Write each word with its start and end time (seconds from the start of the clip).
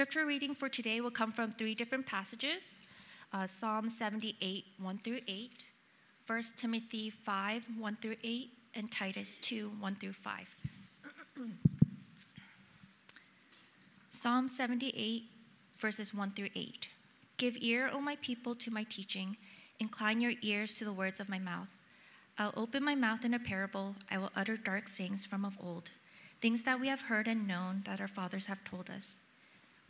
scripture 0.00 0.24
reading 0.24 0.54
for 0.54 0.70
today 0.70 1.02
will 1.02 1.10
come 1.10 1.30
from 1.30 1.52
three 1.52 1.74
different 1.74 2.06
passages 2.06 2.80
uh, 3.34 3.46
Psalm 3.46 3.86
78, 3.86 4.64
1 4.80 4.98
through 5.04 5.20
8, 5.28 5.50
1 6.26 6.42
Timothy 6.56 7.10
5, 7.10 7.64
1 7.78 7.96
through 7.96 8.16
8, 8.24 8.50
and 8.76 8.90
Titus 8.90 9.36
2, 9.36 9.70
1 9.78 9.94
through 9.96 10.14
5. 10.14 10.56
Psalm 14.10 14.48
78, 14.48 15.24
verses 15.76 16.14
1 16.14 16.30
through 16.30 16.48
8. 16.54 16.88
Give 17.36 17.58
ear, 17.60 17.90
O 17.92 18.00
my 18.00 18.16
people, 18.22 18.54
to 18.54 18.70
my 18.70 18.84
teaching. 18.84 19.36
Incline 19.80 20.22
your 20.22 20.32
ears 20.40 20.72
to 20.72 20.86
the 20.86 20.94
words 20.94 21.20
of 21.20 21.28
my 21.28 21.38
mouth. 21.38 21.68
I'll 22.38 22.54
open 22.56 22.82
my 22.82 22.94
mouth 22.94 23.26
in 23.26 23.34
a 23.34 23.38
parable. 23.38 23.96
I 24.10 24.16
will 24.16 24.32
utter 24.34 24.56
dark 24.56 24.88
sayings 24.88 25.26
from 25.26 25.44
of 25.44 25.58
old, 25.62 25.90
things 26.40 26.62
that 26.62 26.80
we 26.80 26.88
have 26.88 27.02
heard 27.02 27.28
and 27.28 27.46
known 27.46 27.82
that 27.84 28.00
our 28.00 28.08
fathers 28.08 28.46
have 28.46 28.64
told 28.64 28.88
us. 28.88 29.20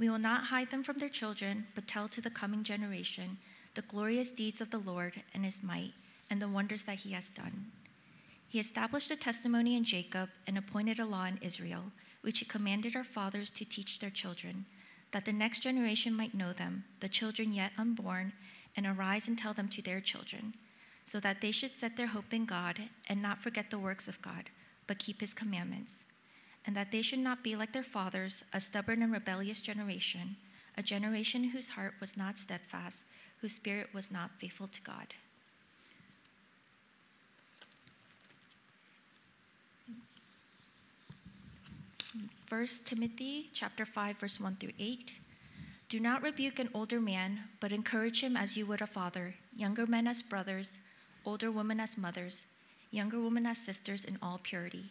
We 0.01 0.09
will 0.09 0.19
not 0.19 0.45
hide 0.45 0.71
them 0.71 0.83
from 0.83 0.97
their 0.97 1.11
children, 1.11 1.67
but 1.75 1.87
tell 1.87 2.09
to 2.09 2.23
the 2.23 2.31
coming 2.31 2.65
generation 2.65 3.37
the 3.75 3.83
glorious 3.83 4.31
deeds 4.31 4.63
of 4.63 4.71
the 4.71 4.79
Lord 4.79 5.23
and 5.35 5.45
his 5.45 5.63
might, 5.63 5.93
and 6.31 6.41
the 6.41 6.49
wonders 6.49 6.85
that 6.85 7.01
he 7.01 7.13
has 7.13 7.29
done. 7.29 7.67
He 8.49 8.59
established 8.59 9.11
a 9.11 9.17
testimony 9.17 9.77
in 9.77 9.85
Jacob 9.85 10.31
and 10.47 10.57
appointed 10.57 10.99
a 10.99 11.05
law 11.05 11.27
in 11.27 11.39
Israel, 11.43 11.93
which 12.23 12.39
he 12.39 12.47
commanded 12.47 12.97
our 12.97 13.05
fathers 13.05 13.51
to 13.51 13.67
teach 13.67 13.99
their 13.99 14.09
children, 14.09 14.65
that 15.11 15.27
the 15.27 15.35
next 15.35 15.59
generation 15.59 16.15
might 16.15 16.35
know 16.35 16.55
them, 16.55 16.85
the 17.01 17.09
children 17.09 17.53
yet 17.53 17.73
unborn, 17.77 18.33
and 18.75 18.87
arise 18.87 19.29
and 19.29 19.37
tell 19.37 19.53
them 19.53 19.69
to 19.69 19.83
their 19.83 20.01
children, 20.01 20.55
so 21.05 21.21
that 21.21 21.43
they 21.43 21.51
should 21.51 21.77
set 21.77 21.99
their 21.99 22.07
hope 22.07 22.33
in 22.33 22.47
God 22.47 22.89
and 23.07 23.21
not 23.21 23.43
forget 23.43 23.71
the 23.71 23.79
works 23.79 24.09
of 24.09 24.23
God, 24.23 24.49
but 24.87 24.99
keep 24.99 25.21
his 25.21 25.35
commandments 25.35 26.07
and 26.67 26.77
that 26.77 26.93
they 26.93 27.03
should 27.03 27.19
not 27.19 27.43
be 27.43 27.57
like 27.57 27.73
their 27.73 27.83
fathers, 27.83 28.45
a 28.53 28.61
stubborn 28.61 29.03
and 29.03 29.13
rebellious 29.13 29.61
generation, 29.61 30.37
a 30.77 30.83
generation 30.83 31.45
whose 31.45 31.71
heart 31.71 31.95
was 32.01 32.17
not 32.17 32.39
steadfast, 32.39 32.99
whose 33.41 33.55
spirit 33.55 33.89
was 33.95 34.11
not 34.11 34.31
faithful 34.39 34.67
to 34.69 34.83
God. 34.83 35.15
First 42.47 42.85
Timothy 42.85 43.49
chapter 43.55 43.85
5 43.85 44.19
verse 44.19 44.41
1 44.41 44.57
through 44.57 44.73
8. 44.79 45.15
Do 45.89 46.01
not 46.01 46.23
rebuke 46.23 46.59
an 46.59 46.69
older 46.75 47.01
man, 47.01 47.41
but 47.61 47.73
encourage 47.73 48.23
him 48.23 48.37
as 48.37 48.57
you 48.57 48.67
would 48.67 48.81
a 48.81 48.87
father, 48.87 49.35
younger 49.57 49.87
men 49.87 50.07
as 50.07 50.21
brothers, 50.21 50.81
older 51.25 51.51
women 51.51 51.81
as 51.81 51.97
mothers, 51.97 52.47
younger 52.91 53.21
women 53.21 53.47
as 53.47 53.59
sisters 53.59 54.05
in 54.05 54.19
all 54.21 54.41
purity. 54.43 54.91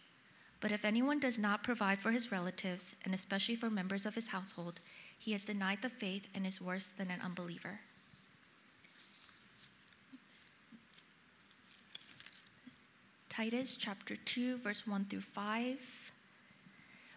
But 0.61 0.71
if 0.71 0.85
anyone 0.85 1.19
does 1.19 1.39
not 1.39 1.63
provide 1.63 1.97
for 1.97 2.11
his 2.11 2.31
relatives, 2.31 2.95
and 3.03 3.13
especially 3.13 3.55
for 3.55 3.69
members 3.69 4.05
of 4.05 4.13
his 4.13 4.27
household, 4.27 4.79
he 5.17 5.31
has 5.31 5.43
denied 5.43 5.81
the 5.81 5.89
faith 5.89 6.29
and 6.33 6.45
is 6.45 6.61
worse 6.61 6.85
than 6.85 7.09
an 7.09 7.19
unbeliever. 7.21 7.81
Titus 13.27 13.75
chapter 13.75 14.15
2, 14.15 14.57
verse 14.57 14.85
1 14.85 15.05
through 15.05 15.21
5. 15.21 15.77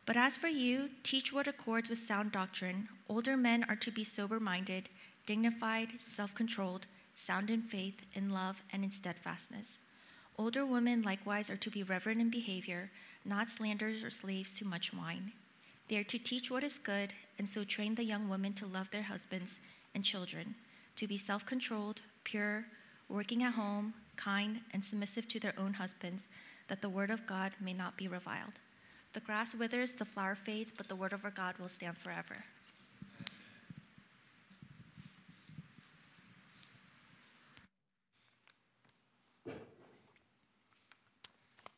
But 0.07 0.17
as 0.17 0.37
for 0.37 0.49
you, 0.49 0.89
teach 1.03 1.33
what 1.33 1.47
accords 1.47 1.91
with 1.91 1.99
sound 1.99 2.33
doctrine. 2.33 2.89
Older 3.09 3.37
men 3.37 3.65
are 3.69 3.77
to 3.77 3.91
be 3.91 4.05
sober 4.05 4.41
minded, 4.41 4.89
dignified, 5.27 6.01
self 6.01 6.35
controlled, 6.35 6.87
sound 7.15 7.51
in 7.51 7.61
faith, 7.61 8.07
in 8.15 8.31
love, 8.31 8.63
and 8.73 8.85
in 8.85 8.91
steadfastness. 8.91 9.81
Older 10.39 10.65
women 10.65 11.03
likewise 11.03 11.51
are 11.51 11.57
to 11.57 11.71
be 11.71 11.83
reverent 11.83 12.21
in 12.21 12.31
behavior 12.31 12.91
not 13.25 13.49
slanders 13.49 14.05
or 14.05 14.11
slaves 14.11 14.53
to 14.55 14.67
much 14.67 14.93
wine. 14.93 15.33
They 15.89 15.97
are 15.97 16.05
to 16.05 16.19
teach 16.19 16.51
what 16.51 16.65
is 16.65 16.79
good, 16.79 17.13
and 17.39 17.49
so 17.49 17.65
train 17.65 17.95
the 17.95 18.05
young 18.05 18.29
women 18.29 18.53
to 18.55 18.67
love 18.67 18.91
their 18.91 19.03
husbands 19.03 19.59
and 19.95 20.05
children, 20.05 20.55
to 20.97 21.07
be 21.07 21.17
self 21.17 21.45
controlled, 21.45 22.01
pure, 22.25 22.65
working 23.09 23.43
at 23.43 23.55
home, 23.55 23.95
kind, 24.17 24.61
and 24.73 24.85
submissive 24.85 25.29
to 25.29 25.41
their 25.41 25.55
own 25.59 25.75
husbands, 25.75 26.29
that 26.69 26.81
the 26.81 26.89
word 26.89 27.11
of 27.11 27.27
God 27.27 27.53
may 27.61 27.73
not 27.73 27.97
be 27.97 28.09
reviled. 28.09 28.55
The 29.13 29.21
grass 29.21 29.55
withers, 29.55 29.93
the 29.93 30.05
flower 30.05 30.35
fades, 30.35 30.73
but 30.73 30.89
the 30.89 30.97
word 30.97 31.13
of 31.13 31.25
our 31.25 31.31
God 31.31 31.57
will 31.59 31.69
stand 31.69 31.99
forever. 31.99 32.37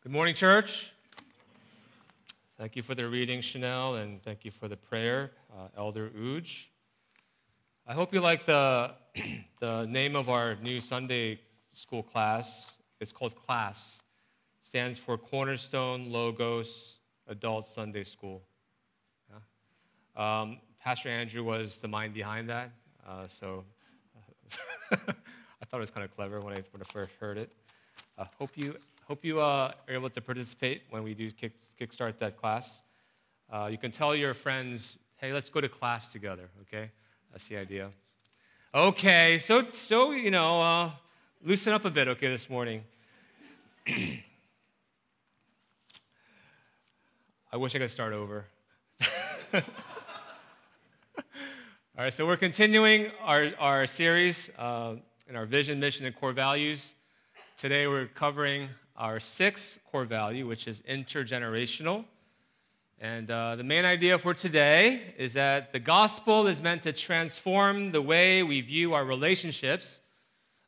Good 0.02 0.12
morning, 0.12 0.34
church. 0.34 0.92
Thank 2.58 2.74
you 2.74 2.82
for 2.82 2.94
the 2.94 3.06
reading, 3.06 3.42
Chanel, 3.42 3.96
and 3.96 4.22
thank 4.22 4.46
you 4.46 4.50
for 4.50 4.66
the 4.66 4.78
prayer, 4.78 5.32
uh, 5.54 5.68
Elder 5.76 6.08
Uj. 6.08 6.64
I 7.86 7.92
hope 7.92 8.14
you 8.14 8.22
like 8.22 8.46
the, 8.46 8.94
the 9.60 9.84
name 9.84 10.16
of 10.16 10.30
our 10.30 10.56
new 10.62 10.80
Sunday 10.80 11.38
school 11.68 12.02
class. 12.02 12.78
It's 12.98 13.12
called 13.12 13.36
CLASS. 13.36 14.02
Stands 14.62 14.96
for 14.96 15.18
Cornerstone 15.18 16.10
Logos 16.10 16.98
Adult 17.28 17.66
Sunday 17.66 18.04
School. 18.04 18.42
Yeah? 19.28 20.40
Um, 20.40 20.56
Pastor 20.82 21.10
Andrew 21.10 21.44
was 21.44 21.76
the 21.82 21.88
mind 21.88 22.14
behind 22.14 22.48
that, 22.48 22.70
uh, 23.06 23.26
so 23.26 23.64
I 24.92 24.96
thought 25.66 25.76
it 25.76 25.80
was 25.80 25.90
kind 25.90 26.04
of 26.06 26.16
clever 26.16 26.40
when 26.40 26.54
I, 26.54 26.62
when 26.72 26.80
I 26.80 26.90
first 26.90 27.10
heard 27.20 27.36
it. 27.36 27.52
I 28.16 28.22
uh, 28.22 28.26
hope 28.38 28.52
you 28.56 28.78
hope 29.06 29.24
you 29.24 29.40
uh, 29.40 29.72
are 29.88 29.94
able 29.94 30.10
to 30.10 30.20
participate 30.20 30.82
when 30.90 31.04
we 31.04 31.14
do 31.14 31.30
kick, 31.30 31.52
kickstart 31.80 32.18
that 32.18 32.36
class. 32.36 32.82
Uh, 33.48 33.68
you 33.70 33.78
can 33.78 33.92
tell 33.92 34.16
your 34.16 34.34
friends, 34.34 34.98
hey, 35.16 35.32
let's 35.32 35.48
go 35.48 35.60
to 35.60 35.68
class 35.68 36.12
together, 36.12 36.50
okay? 36.62 36.90
That's 37.30 37.46
the 37.46 37.56
idea. 37.56 37.90
Okay, 38.74 39.38
so, 39.38 39.64
so 39.70 40.10
you 40.10 40.32
know, 40.32 40.60
uh, 40.60 40.90
loosen 41.40 41.72
up 41.72 41.84
a 41.84 41.90
bit, 41.90 42.08
okay, 42.08 42.26
this 42.26 42.50
morning. 42.50 42.82
I 43.86 44.24
wish 47.56 47.76
I 47.76 47.78
could 47.78 47.92
start 47.92 48.12
over. 48.12 48.44
All 49.54 49.62
right, 51.96 52.12
so 52.12 52.26
we're 52.26 52.36
continuing 52.36 53.12
our, 53.22 53.52
our 53.60 53.86
series 53.86 54.50
uh, 54.58 54.96
in 55.28 55.36
our 55.36 55.46
vision, 55.46 55.78
mission, 55.78 56.06
and 56.06 56.16
core 56.16 56.32
values. 56.32 56.96
Today 57.56 57.86
we're 57.86 58.06
covering 58.06 58.68
our 58.96 59.20
sixth 59.20 59.78
core 59.90 60.04
value, 60.04 60.46
which 60.46 60.66
is 60.66 60.80
intergenerational. 60.82 62.04
And 62.98 63.30
uh, 63.30 63.56
the 63.56 63.64
main 63.64 63.84
idea 63.84 64.16
for 64.16 64.32
today 64.32 65.14
is 65.18 65.34
that 65.34 65.72
the 65.72 65.78
gospel 65.78 66.46
is 66.46 66.62
meant 66.62 66.82
to 66.82 66.92
transform 66.92 67.92
the 67.92 68.00
way 68.00 68.42
we 68.42 68.62
view 68.62 68.94
our 68.94 69.04
relationships, 69.04 70.00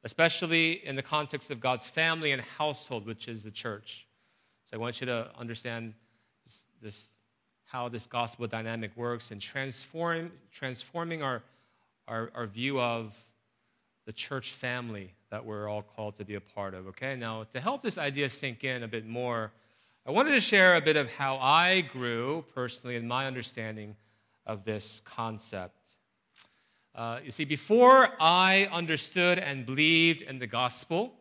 especially 0.05 0.87
in 0.87 0.95
the 0.95 1.03
context 1.03 1.51
of 1.51 1.59
God's 1.59 1.89
family 1.89 2.33
and 2.33 2.43
household, 2.43 3.07
which 3.07 3.29
is 3.29 3.45
the 3.45 3.51
church. 3.51 4.07
So 4.65 4.77
I 4.77 4.81
want 4.81 5.01
you 5.01 5.07
to 5.07 5.31
understand 5.39 5.95
this, 6.45 6.65
this 6.83 7.11
how 7.65 7.89
this 7.89 8.07
gospel 8.07 8.47
dynamic 8.47 8.97
works 8.97 9.31
and 9.31 9.41
transform, 9.41 10.33
transforming 10.51 11.23
our, 11.23 11.43
our, 12.07 12.31
our 12.35 12.47
view 12.47 12.81
of 12.81 13.19
the 14.09 14.13
church 14.15 14.53
family 14.53 15.13
that 15.31 15.45
we're 15.45 15.69
all 15.69 15.83
called 15.83 16.17
to 16.17 16.25
be 16.25 16.35
a 16.35 16.41
part 16.41 16.73
of. 16.73 16.87
Okay, 16.87 17.15
now 17.15 17.45
to 17.45 17.61
help 17.61 17.83
this 17.83 17.99
idea 17.99 18.27
sink 18.31 18.65
in 18.65 18.83
a 18.83 18.89
bit 18.89 19.07
more, 19.07 19.53
I 20.07 20.13
wanted 20.13 20.31
to 20.31 20.41
share 20.41 20.77
a 20.77 20.81
bit 20.81 20.97
of 20.97 21.13
how 21.13 21.37
I 21.37 21.83
grew 21.83 22.43
personally 22.55 22.97
in 22.97 23.07
my 23.07 23.27
understanding 23.27 23.97
of 24.47 24.65
this 24.65 25.03
concept. 25.05 25.93
Uh, 26.95 27.19
you 27.23 27.31
see, 27.31 27.45
before 27.45 28.09
I 28.19 28.71
understood 28.73 29.39
and 29.39 29.67
believed 29.67 30.23
in 30.23 30.39
the 30.39 30.47
gospel, 30.47 31.13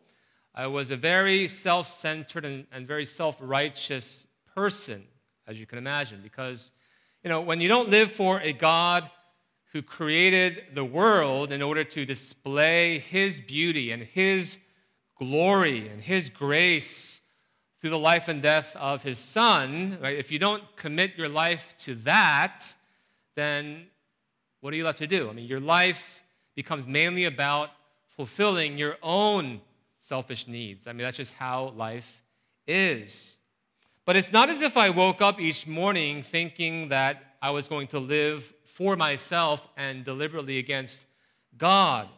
I 0.54 0.66
was 0.66 0.90
a 0.90 0.96
very 0.96 1.46
self 1.46 1.88
centered 1.88 2.46
and, 2.46 2.66
and 2.72 2.88
very 2.88 3.04
self 3.04 3.36
righteous 3.42 4.26
person, 4.54 5.04
as 5.46 5.60
you 5.60 5.66
can 5.66 5.76
imagine, 5.76 6.20
because, 6.22 6.70
you 7.22 7.28
know, 7.28 7.42
when 7.42 7.60
you 7.60 7.68
don't 7.68 7.90
live 7.90 8.10
for 8.10 8.40
a 8.40 8.54
God 8.54 9.10
who 9.72 9.82
created 9.82 10.64
the 10.74 10.84
world 10.84 11.52
in 11.52 11.60
order 11.60 11.84
to 11.84 12.04
display 12.04 12.98
his 12.98 13.40
beauty 13.40 13.90
and 13.90 14.02
his 14.02 14.58
glory 15.18 15.88
and 15.88 16.00
his 16.00 16.30
grace 16.30 17.20
through 17.80 17.90
the 17.90 17.98
life 17.98 18.28
and 18.28 18.42
death 18.42 18.74
of 18.76 19.02
his 19.02 19.18
son, 19.18 19.98
right? 20.02 20.16
If 20.16 20.32
you 20.32 20.38
don't 20.38 20.64
commit 20.76 21.16
your 21.16 21.28
life 21.28 21.74
to 21.80 21.94
that, 21.96 22.74
then 23.34 23.86
what 24.60 24.72
are 24.72 24.76
you 24.76 24.84
left 24.84 24.98
to 24.98 25.06
do? 25.06 25.28
I 25.28 25.32
mean, 25.32 25.46
your 25.46 25.60
life 25.60 26.22
becomes 26.56 26.86
mainly 26.86 27.24
about 27.24 27.70
fulfilling 28.08 28.78
your 28.78 28.96
own 29.02 29.60
selfish 29.98 30.48
needs. 30.48 30.86
I 30.86 30.92
mean, 30.92 31.02
that's 31.02 31.18
just 31.18 31.34
how 31.34 31.68
life 31.76 32.22
is. 32.66 33.36
But 34.04 34.16
it's 34.16 34.32
not 34.32 34.48
as 34.48 34.62
if 34.62 34.76
I 34.76 34.90
woke 34.90 35.20
up 35.20 35.38
each 35.38 35.66
morning 35.66 36.22
thinking 36.22 36.88
that 36.88 37.27
I 37.40 37.50
was 37.50 37.68
going 37.68 37.86
to 37.88 37.98
live 37.98 38.52
for 38.64 38.96
myself 38.96 39.68
and 39.76 40.04
deliberately 40.04 40.58
against 40.58 41.06
God. 41.56 42.08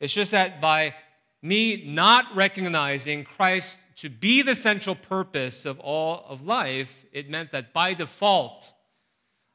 It's 0.00 0.12
just 0.12 0.32
that 0.32 0.60
by 0.60 0.94
me 1.42 1.84
not 1.86 2.26
recognizing 2.34 3.24
Christ 3.24 3.80
to 3.96 4.08
be 4.08 4.42
the 4.42 4.54
central 4.54 4.94
purpose 4.94 5.66
of 5.66 5.80
all 5.80 6.24
of 6.28 6.44
life, 6.44 7.04
it 7.12 7.28
meant 7.28 7.50
that 7.52 7.72
by 7.72 7.94
default, 7.94 8.72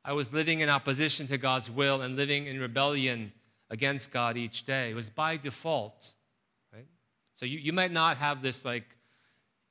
I 0.06 0.14
was 0.14 0.34
living 0.34 0.60
in 0.60 0.70
opposition 0.70 1.28
to 1.28 1.38
God's 1.38 1.70
will 1.72 2.02
and 2.02 2.16
living 2.16 2.48
in 2.48 2.60
rebellion 2.60 3.32
against 3.70 4.12
God 4.12 4.38
each 4.38 4.66
day. 4.66 4.92
It 4.92 4.96
was 4.96 5.10
by 5.10 5.38
default, 5.38 6.14
right? 6.74 6.88
So 7.34 7.46
you, 7.46 7.58
you 7.58 7.74
might 7.74 7.92
not 7.92 8.18
have 8.18 8.42
this 8.42 8.66
like 8.66 8.98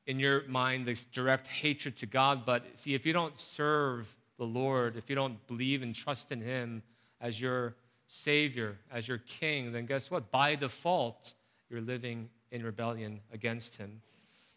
in 0.07 0.19
your 0.19 0.47
mind 0.49 0.87
this 0.87 1.05
direct 1.05 1.49
hatred 1.49 1.97
to 1.99 2.07
God, 2.07 2.45
but 2.45 2.65
see, 2.79 2.95
if 2.95 3.07
you 3.07 3.13
don't 3.13 3.39
serve 3.39 4.15
the 4.39 4.45
Lord, 4.45 4.97
if 4.97 5.09
you 5.09 5.17
don't 5.17 5.45
believe 5.47 5.83
and 5.83 5.95
trust 5.95 6.33
in 6.33 6.41
Him 6.41 6.83
as 7.21 7.41
your 7.41 7.77
Savior, 8.07 8.79
as 8.93 9.09
your 9.09 9.19
King, 9.19 9.73
then 9.73 9.87
guess 9.87 10.11
what? 10.11 10.31
By 10.31 10.55
default, 10.55 11.35
you're 11.71 11.81
living 11.81 12.29
in 12.51 12.63
rebellion 12.63 13.21
against 13.33 13.77
Him. 13.77 14.03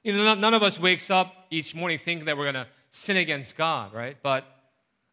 You 0.03 0.13
know, 0.13 0.35
none 0.35 0.53
of 0.53 0.61
us 0.61 0.79
wakes 0.79 1.09
up 1.09 1.47
each 1.49 1.73
morning 1.73 1.97
thinking 1.97 2.25
that 2.25 2.37
we're 2.37 2.51
going 2.51 2.65
to 2.65 2.67
sin 2.89 3.17
against 3.17 3.57
God, 3.57 3.93
right? 3.93 4.17
But 4.21 4.45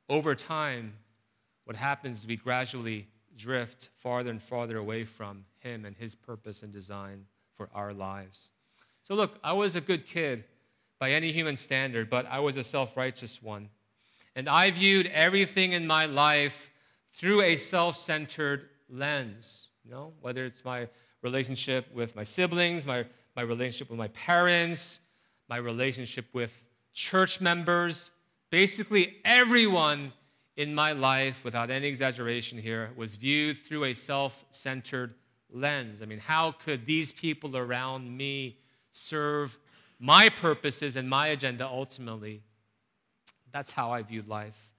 over 0.09 0.35
time, 0.35 0.94
what 1.65 1.76
happens 1.76 2.19
is 2.19 2.26
we 2.26 2.37
gradually 2.37 3.08
drift 3.37 3.88
farther 3.97 4.31
and 4.31 4.43
farther 4.43 4.76
away 4.76 5.05
from 5.05 5.44
Him 5.61 5.85
and 5.85 5.97
His 5.97 6.15
purpose 6.15 6.62
and 6.62 6.73
design 6.73 7.26
for 7.56 7.70
our 7.75 7.93
lives. 7.93 8.53
So, 9.03 9.15
look, 9.15 9.38
I 9.43 9.53
was 9.53 9.76
a 9.76 9.81
good 9.81 10.06
kid 10.06 10.44
by 10.99 11.11
any 11.11 11.32
human 11.32 11.56
standard, 11.56 12.08
but 12.11 12.26
I 12.26 12.41
was 12.41 12.56
a 12.56 12.62
self 12.62 12.97
righteous 12.97 13.43
one. 13.43 13.69
And 14.34 14.49
I 14.49 14.70
viewed 14.70 15.06
everything 15.08 15.73
in 15.73 15.87
my 15.87 16.06
life 16.06 16.70
through 17.14 17.43
a 17.43 17.56
self 17.56 17.96
centered 17.96 18.69
lens. 18.88 19.69
You 19.84 19.90
know, 19.90 20.12
whether 20.20 20.44
it's 20.44 20.64
my 20.64 20.88
relationship 21.23 21.93
with 21.94 22.17
my 22.17 22.25
siblings, 22.25 22.87
my, 22.87 23.05
my 23.37 23.43
relationship 23.43 23.90
with 23.90 23.99
my 23.99 24.08
parents, 24.08 25.00
my 25.49 25.56
relationship 25.56 26.26
with 26.32 26.64
church 26.93 27.40
members, 27.40 28.11
basically 28.50 29.17
everyone 29.25 30.12
in 30.56 30.75
my 30.75 30.93
life, 30.93 31.44
without 31.44 31.70
any 31.70 31.88
exaggeration 31.88 32.58
here, 32.58 32.90
was 32.96 33.14
viewed 33.14 33.56
through 33.56 33.84
a 33.84 33.94
self 33.94 34.44
centered 34.50 35.14
lens. 35.50 36.02
I 36.02 36.06
mean, 36.06 36.19
how 36.19 36.52
could 36.52 36.87
these 36.87 37.12
people 37.12 37.56
around 37.56 38.17
me 38.17 38.58
serve 38.90 39.58
my 39.99 40.29
purposes 40.29 40.96
and 40.96 41.08
my 41.08 41.29
agenda 41.29 41.67
ultimately? 41.67 42.43
That's 43.52 43.72
how 43.72 43.90
I 43.90 44.02
viewed 44.02 44.28
life. 44.28 44.70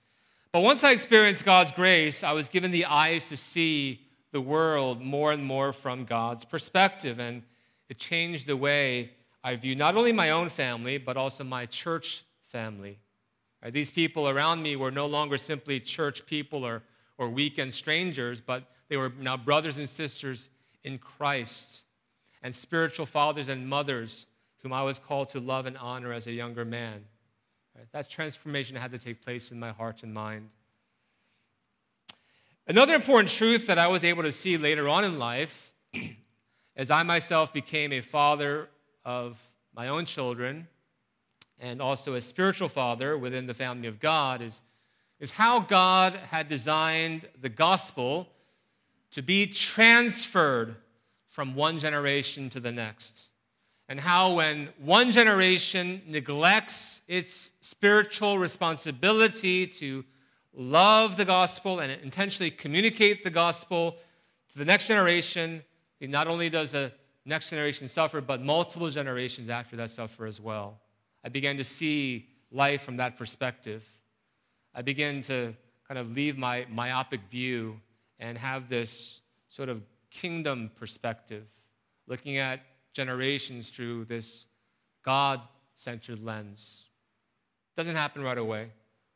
But 0.51 0.61
once 0.61 0.83
I 0.83 0.91
experienced 0.91 1.45
God's 1.45 1.71
grace, 1.71 2.23
I 2.23 2.33
was 2.33 2.49
given 2.49 2.71
the 2.71 2.85
eyes 2.85 3.29
to 3.29 3.37
see 3.37 4.01
the 4.31 4.41
world 4.41 5.01
more 5.01 5.31
and 5.31 5.43
more 5.43 5.71
from 5.71 6.05
God's 6.05 6.45
perspective. 6.45 7.19
And 7.19 7.43
it 7.89 7.97
changed 7.97 8.47
the 8.47 8.57
way 8.57 9.11
I 9.43 9.55
view 9.55 9.75
not 9.75 9.95
only 9.95 10.11
my 10.11 10.31
own 10.31 10.49
family, 10.49 10.97
but 10.97 11.17
also 11.17 11.43
my 11.43 11.65
church 11.65 12.23
family. 12.41 12.99
Right? 13.63 13.73
These 13.73 13.91
people 13.91 14.27
around 14.29 14.61
me 14.61 14.75
were 14.75 14.91
no 14.91 15.05
longer 15.05 15.37
simply 15.37 15.79
church 15.79 16.25
people 16.25 16.63
or, 16.65 16.83
or 17.17 17.29
weekend 17.29 17.73
strangers, 17.73 18.41
but 18.41 18.63
they 18.89 18.97
were 18.97 19.11
now 19.19 19.37
brothers 19.37 19.77
and 19.77 19.87
sisters 19.87 20.49
in 20.83 20.97
Christ 20.97 21.83
and 22.41 22.53
spiritual 22.53 23.05
fathers 23.05 23.47
and 23.47 23.67
mothers 23.67 24.27
whom 24.61 24.73
I 24.73 24.83
was 24.83 24.99
called 24.99 25.29
to 25.29 25.39
love 25.39 25.65
and 25.65 25.77
honor 25.77 26.13
as 26.13 26.27
a 26.27 26.31
younger 26.31 26.65
man. 26.65 27.05
Right? 27.75 27.87
That 27.91 28.09
transformation 28.09 28.75
had 28.75 28.91
to 28.91 28.97
take 28.97 29.21
place 29.21 29.51
in 29.51 29.59
my 29.59 29.71
heart 29.71 30.03
and 30.03 30.13
mind. 30.13 30.49
Another 32.67 32.93
important 32.93 33.29
truth 33.29 33.67
that 33.67 33.77
I 33.77 33.87
was 33.87 34.03
able 34.03 34.23
to 34.23 34.31
see 34.31 34.57
later 34.57 34.87
on 34.87 35.03
in 35.03 35.19
life, 35.19 35.73
as 36.75 36.89
I 36.89 37.03
myself 37.03 37.51
became 37.51 37.91
a 37.91 38.01
father 38.01 38.69
of 39.03 39.51
my 39.75 39.87
own 39.87 40.05
children, 40.05 40.67
and 41.59 41.81
also 41.81 42.15
a 42.15 42.21
spiritual 42.21 42.67
father 42.67 43.17
within 43.17 43.47
the 43.47 43.53
family 43.53 43.87
of 43.87 43.99
God 43.99 44.41
is, 44.41 44.61
is 45.19 45.31
how 45.31 45.59
God 45.59 46.13
had 46.13 46.47
designed 46.47 47.27
the 47.39 47.49
gospel 47.49 48.27
to 49.11 49.21
be 49.21 49.45
transferred 49.45 50.75
from 51.27 51.55
one 51.55 51.79
generation 51.79 52.49
to 52.49 52.59
the 52.59 52.71
next. 52.71 53.29
And 53.93 53.99
how, 53.99 54.33
when 54.33 54.69
one 54.79 55.11
generation 55.11 56.01
neglects 56.07 57.03
its 57.07 57.51
spiritual 57.61 58.39
responsibility 58.39 59.67
to 59.67 60.03
love 60.51 61.15
the 61.15 61.25
gospel 61.25 61.77
and 61.77 61.91
intentionally 62.01 62.49
communicate 62.49 63.23
the 63.23 63.29
gospel 63.29 63.97
to 64.51 64.57
the 64.57 64.65
next 64.65 64.87
generation, 64.87 65.61
not 66.01 66.25
only 66.25 66.49
does 66.49 66.71
the 66.71 66.91
next 67.23 67.51
generation 67.51 67.87
suffer, 67.87 68.19
but 68.19 68.41
multiple 68.41 68.89
generations 68.89 69.47
after 69.51 69.75
that 69.75 69.91
suffer 69.91 70.25
as 70.25 70.41
well. 70.41 70.79
I 71.23 71.29
began 71.29 71.57
to 71.57 71.63
see 71.63 72.29
life 72.49 72.81
from 72.81 72.97
that 72.97 73.15
perspective. 73.15 73.87
I 74.73 74.81
began 74.81 75.21
to 75.21 75.53
kind 75.87 75.99
of 75.99 76.15
leave 76.15 76.35
my 76.35 76.65
myopic 76.71 77.21
view 77.25 77.79
and 78.17 78.39
have 78.39 78.69
this 78.69 79.21
sort 79.49 79.69
of 79.69 79.83
kingdom 80.09 80.71
perspective, 80.77 81.45
looking 82.07 82.37
at 82.37 82.59
generations 82.93 83.69
through 83.69 84.05
this 84.05 84.45
God 85.03 85.41
centered 85.75 86.23
lens. 86.23 86.87
Doesn't 87.75 87.95
happen 87.95 88.23
right 88.23 88.37
away. 88.37 88.69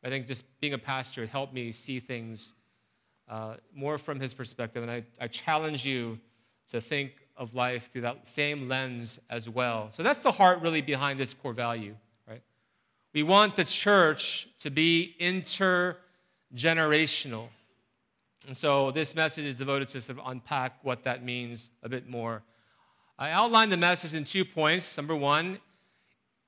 I 0.04 0.08
think 0.08 0.26
just 0.26 0.44
being 0.60 0.74
a 0.74 0.78
pastor 0.78 1.26
helped 1.26 1.54
me 1.54 1.72
see 1.72 2.00
things 2.00 2.54
uh, 3.28 3.54
more 3.74 3.98
from 3.98 4.20
his 4.20 4.34
perspective. 4.34 4.82
And 4.82 4.90
I, 4.90 5.04
I 5.20 5.28
challenge 5.28 5.84
you 5.84 6.18
to 6.70 6.80
think 6.80 7.12
of 7.36 7.54
life 7.54 7.90
through 7.90 8.02
that 8.02 8.26
same 8.26 8.68
lens 8.68 9.18
as 9.30 9.48
well. 9.48 9.88
So 9.90 10.02
that's 10.02 10.22
the 10.22 10.32
heart 10.32 10.60
really 10.60 10.82
behind 10.82 11.20
this 11.20 11.34
core 11.34 11.52
value, 11.52 11.94
right? 12.28 12.42
We 13.14 13.22
want 13.22 13.56
the 13.56 13.64
church 13.64 14.48
to 14.60 14.70
be 14.70 15.14
intergenerational. 15.20 17.48
And 18.46 18.56
so 18.56 18.90
this 18.90 19.14
message 19.14 19.44
is 19.44 19.56
devoted 19.56 19.88
to 19.88 20.00
sort 20.00 20.18
of 20.18 20.24
unpack 20.26 20.78
what 20.82 21.04
that 21.04 21.24
means 21.24 21.70
a 21.82 21.88
bit 21.88 22.08
more. 22.08 22.42
I 23.20 23.30
outlined 23.30 23.72
the 23.72 23.76
message 23.76 24.14
in 24.14 24.24
two 24.24 24.44
points. 24.44 24.96
Number 24.96 25.16
one, 25.16 25.58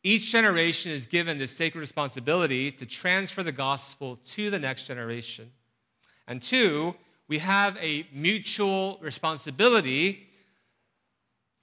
each 0.05 0.31
generation 0.31 0.93
is 0.93 1.07
given 1.07 1.37
this 1.37 1.51
sacred 1.51 1.81
responsibility 1.81 2.71
to 2.71 2.87
transfer 2.87 3.43
the 3.43 3.51
gospel 3.51 4.21
to 4.25 4.51
the 4.51 4.59
next 4.59 4.87
generation. 4.87 5.51
And 6.29 6.41
two, 6.41 6.95
we 7.27 7.39
have 7.39 7.77
a 7.79 8.07
mutual 8.13 8.99
responsibility 9.03 10.29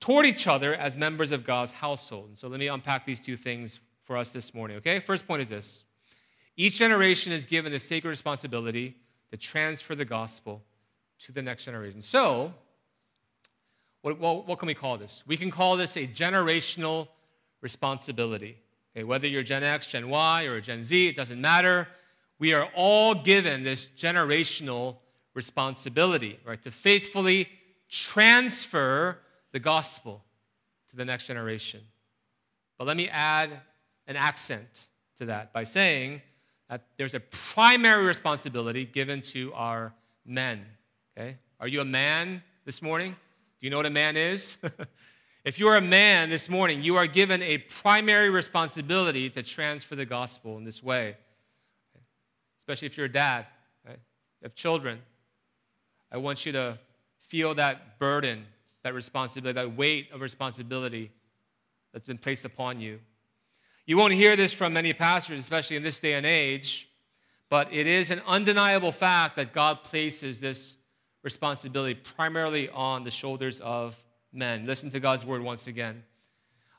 toward 0.01 0.25
each 0.25 0.45
other 0.45 0.75
as 0.75 0.97
members 0.97 1.31
of 1.31 1.45
God's 1.45 1.71
household. 1.71 2.27
And 2.27 2.37
so 2.37 2.49
let 2.49 2.59
me 2.59 2.67
unpack 2.67 3.05
these 3.05 3.21
two 3.21 3.37
things 3.37 3.79
for 4.01 4.17
us 4.17 4.31
this 4.31 4.53
morning, 4.53 4.75
okay? 4.77 4.99
First 4.99 5.25
point 5.25 5.41
is 5.41 5.49
this 5.49 5.83
each 6.57 6.79
generation 6.79 7.31
is 7.31 7.45
given 7.45 7.71
the 7.71 7.79
sacred 7.79 8.09
responsibility 8.09 8.97
to 9.31 9.37
transfer 9.37 9.95
the 9.95 10.05
gospel 10.05 10.63
to 11.19 11.31
the 11.31 11.41
next 11.41 11.63
generation. 11.63 12.01
So, 12.01 12.53
what, 14.01 14.19
what, 14.19 14.47
what 14.47 14.59
can 14.59 14.67
we 14.67 14.73
call 14.73 14.97
this? 14.97 15.23
We 15.27 15.37
can 15.37 15.51
call 15.51 15.77
this 15.77 15.97
a 15.97 16.07
generational 16.07 17.07
responsibility. 17.61 18.57
Okay, 18.95 19.03
whether 19.03 19.27
you're 19.27 19.43
Gen 19.43 19.63
X, 19.63 19.87
Gen 19.87 20.09
Y, 20.09 20.43
or 20.43 20.61
Gen 20.61 20.83
Z, 20.83 21.07
it 21.07 21.15
doesn't 21.15 21.39
matter. 21.39 21.87
We 22.39 22.53
are 22.53 22.69
all 22.75 23.13
given 23.15 23.63
this 23.63 23.87
generational 23.97 24.97
responsibility, 25.33 26.39
right? 26.45 26.61
To 26.63 26.71
faithfully 26.71 27.47
transfer 27.89 29.19
the 29.51 29.59
gospel 29.59 30.23
to 30.89 30.95
the 30.95 31.05
next 31.05 31.25
generation. 31.25 31.81
But 32.77 32.87
let 32.87 32.97
me 32.97 33.09
add 33.09 33.49
an 34.07 34.15
accent 34.15 34.87
to 35.17 35.25
that 35.25 35.53
by 35.53 35.63
saying 35.63 36.21
that 36.69 36.83
there's 36.97 37.13
a 37.13 37.19
primary 37.19 38.05
responsibility 38.05 38.85
given 38.85 39.21
to 39.21 39.53
our 39.53 39.93
men. 40.25 40.65
Okay? 41.17 41.37
Are 41.59 41.67
you 41.67 41.81
a 41.81 41.85
man 41.85 42.43
this 42.65 42.81
morning? 42.81 43.15
You 43.67 43.71
know 43.71 43.75
what 43.75 43.85
a 43.85 43.89
man 43.89 44.15
is? 44.15 44.57
if 45.43 45.59
you 45.59 45.67
are 45.67 45.75
a 45.75 45.81
man 45.81 46.29
this 46.29 46.47
morning, 46.47 46.81
you 46.81 46.95
are 46.95 47.05
given 47.05 47.41
a 47.41 47.57
primary 47.57 48.29
responsibility 48.29 49.29
to 49.31 49.43
transfer 49.43 49.93
the 49.93 50.05
gospel 50.05 50.55
in 50.55 50.63
this 50.63 50.81
way. 50.81 51.17
Especially 52.59 52.85
if 52.85 52.95
you're 52.95 53.07
a 53.07 53.11
dad, 53.11 53.45
right? 53.85 53.99
You 54.39 54.45
have 54.45 54.55
children. 54.55 55.01
I 56.09 56.15
want 56.15 56.45
you 56.45 56.53
to 56.53 56.79
feel 57.19 57.55
that 57.55 57.99
burden 57.99 58.45
that 58.83 58.93
responsibility, 58.93 59.59
that 59.59 59.75
weight 59.75 60.13
of 60.13 60.21
responsibility 60.21 61.11
that's 61.91 62.07
been 62.07 62.17
placed 62.17 62.45
upon 62.45 62.79
you. 62.79 63.01
You 63.85 63.97
won't 63.97 64.13
hear 64.13 64.37
this 64.37 64.53
from 64.53 64.71
many 64.71 64.93
pastors, 64.93 65.41
especially 65.41 65.75
in 65.75 65.83
this 65.83 65.99
day 65.99 66.13
and 66.13 66.25
age, 66.25 66.87
but 67.49 67.67
it 67.73 67.85
is 67.85 68.11
an 68.11 68.21
undeniable 68.25 68.93
fact 68.93 69.35
that 69.35 69.51
God 69.51 69.83
places 69.83 70.39
this 70.39 70.76
responsibility 71.27 71.93
primarily 71.93 72.69
on 72.69 73.03
the 73.03 73.11
shoulders 73.11 73.59
of 73.59 74.01
men. 74.31 74.65
Listen 74.65 74.89
to 74.91 74.99
God's 75.01 75.25
word 75.25 75.41
once 75.41 75.67
again. 75.67 76.03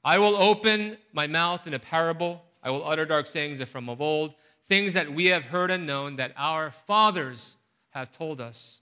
I 0.02 0.19
will 0.19 0.37
open 0.37 0.97
my 1.12 1.26
mouth 1.26 1.67
in 1.67 1.75
a 1.75 1.78
parable. 1.78 2.43
I 2.62 2.71
will 2.71 2.83
utter 2.83 3.05
dark 3.05 3.26
sayings 3.26 3.61
from 3.69 3.90
of 3.90 4.00
old, 4.00 4.33
things 4.64 4.95
that 4.95 5.12
we 5.12 5.26
have 5.26 5.45
heard 5.45 5.71
and 5.71 5.87
known 5.87 6.17
that 6.17 6.33
our 6.35 6.71
fathers 6.71 7.59
have 7.90 8.11
told 8.11 8.40
us. 8.40 8.81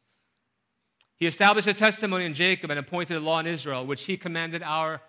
He 1.16 1.26
established 1.26 1.66
a 1.66 1.74
testimony 1.74 2.26
in 2.26 2.34
Jacob 2.34 2.70
and 2.70 2.78
appointed 2.78 3.16
a 3.16 3.20
law 3.20 3.40
in 3.40 3.48
Israel, 3.48 3.84
which 3.84 4.04
he 4.04 4.16
commanded 4.16 4.62
our, 4.62 5.00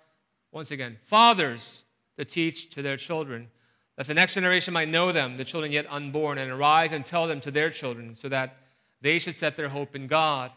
once 0.51 0.71
again, 0.71 0.97
fathers 1.03 1.83
to 2.17 2.25
teach 2.25 2.71
to 2.71 2.81
their 2.81 2.97
children, 2.97 3.49
that 3.95 4.07
the 4.07 4.15
next 4.15 4.33
generation 4.33 4.73
might 4.73 4.89
know 4.89 5.11
them, 5.11 5.37
the 5.37 5.45
children 5.45 5.71
yet 5.71 5.85
unborn, 5.87 6.39
and 6.39 6.49
arise 6.49 6.93
and 6.93 7.05
tell 7.05 7.27
them 7.27 7.39
to 7.41 7.51
their 7.51 7.69
children, 7.69 8.15
so 8.15 8.27
that 8.27 8.57
they 9.01 9.19
should 9.19 9.35
set 9.35 9.55
their 9.55 9.69
hope 9.69 9.95
in 9.95 10.07
God 10.07 10.51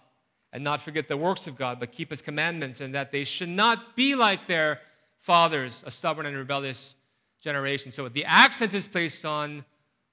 and 0.52 0.64
not 0.64 0.80
forget 0.80 1.09
the 1.09 1.16
works 1.16 1.47
of 1.47 1.56
God, 1.56 1.78
but 1.78 1.92
keep 1.92 2.11
his 2.11 2.23
commandments, 2.23 2.80
and 2.80 2.94
that 2.94 3.12
they 3.12 3.25
should 3.25 3.49
not 3.49 3.94
be 3.94 4.14
like 4.14 4.47
their 4.47 4.80
fathers, 5.18 5.85
a 5.87 5.90
stubborn 5.90 6.26
and 6.26 6.37
rebellious 6.37 6.97
generation. 7.40 7.92
So 7.92 8.09
the 8.09 8.25
accent 8.25 8.75
is 8.75 8.87
placed 8.87 9.25
on 9.25 9.64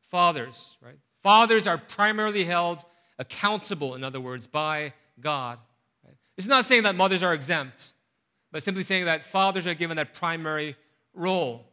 fathers, 0.02 0.78
right? 0.82 0.98
Fathers 1.24 1.66
are 1.66 1.78
primarily 1.78 2.44
held 2.44 2.84
accountable, 3.18 3.96
in 3.96 4.04
other 4.04 4.22
words, 4.22 4.48
by 4.48 4.94
God. 5.20 5.58
Right? 6.06 6.16
It's 6.38 6.48
not 6.48 6.66
saying 6.66 6.84
that 6.84 6.96
mothers 6.96 7.24
are 7.24 7.34
exempt, 7.34 7.94
but 8.52 8.62
simply 8.64 8.84
saying 8.84 9.06
that 9.06 9.26
fathers 9.26 9.66
are 9.66 9.74
given 9.74 9.98
that 9.98 10.14
primary 10.14 10.76
role. 11.14 11.66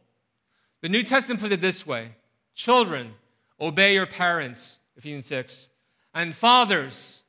The 0.81 0.89
New 0.89 1.03
Testament 1.03 1.39
puts 1.39 1.53
it 1.53 1.61
this 1.61 1.85
way 1.85 2.11
Children, 2.55 3.13
obey 3.59 3.93
your 3.93 4.05
parents, 4.05 4.79
Ephesians 4.97 5.25
6. 5.27 5.69
And 6.15 6.33
fathers, 6.33 7.21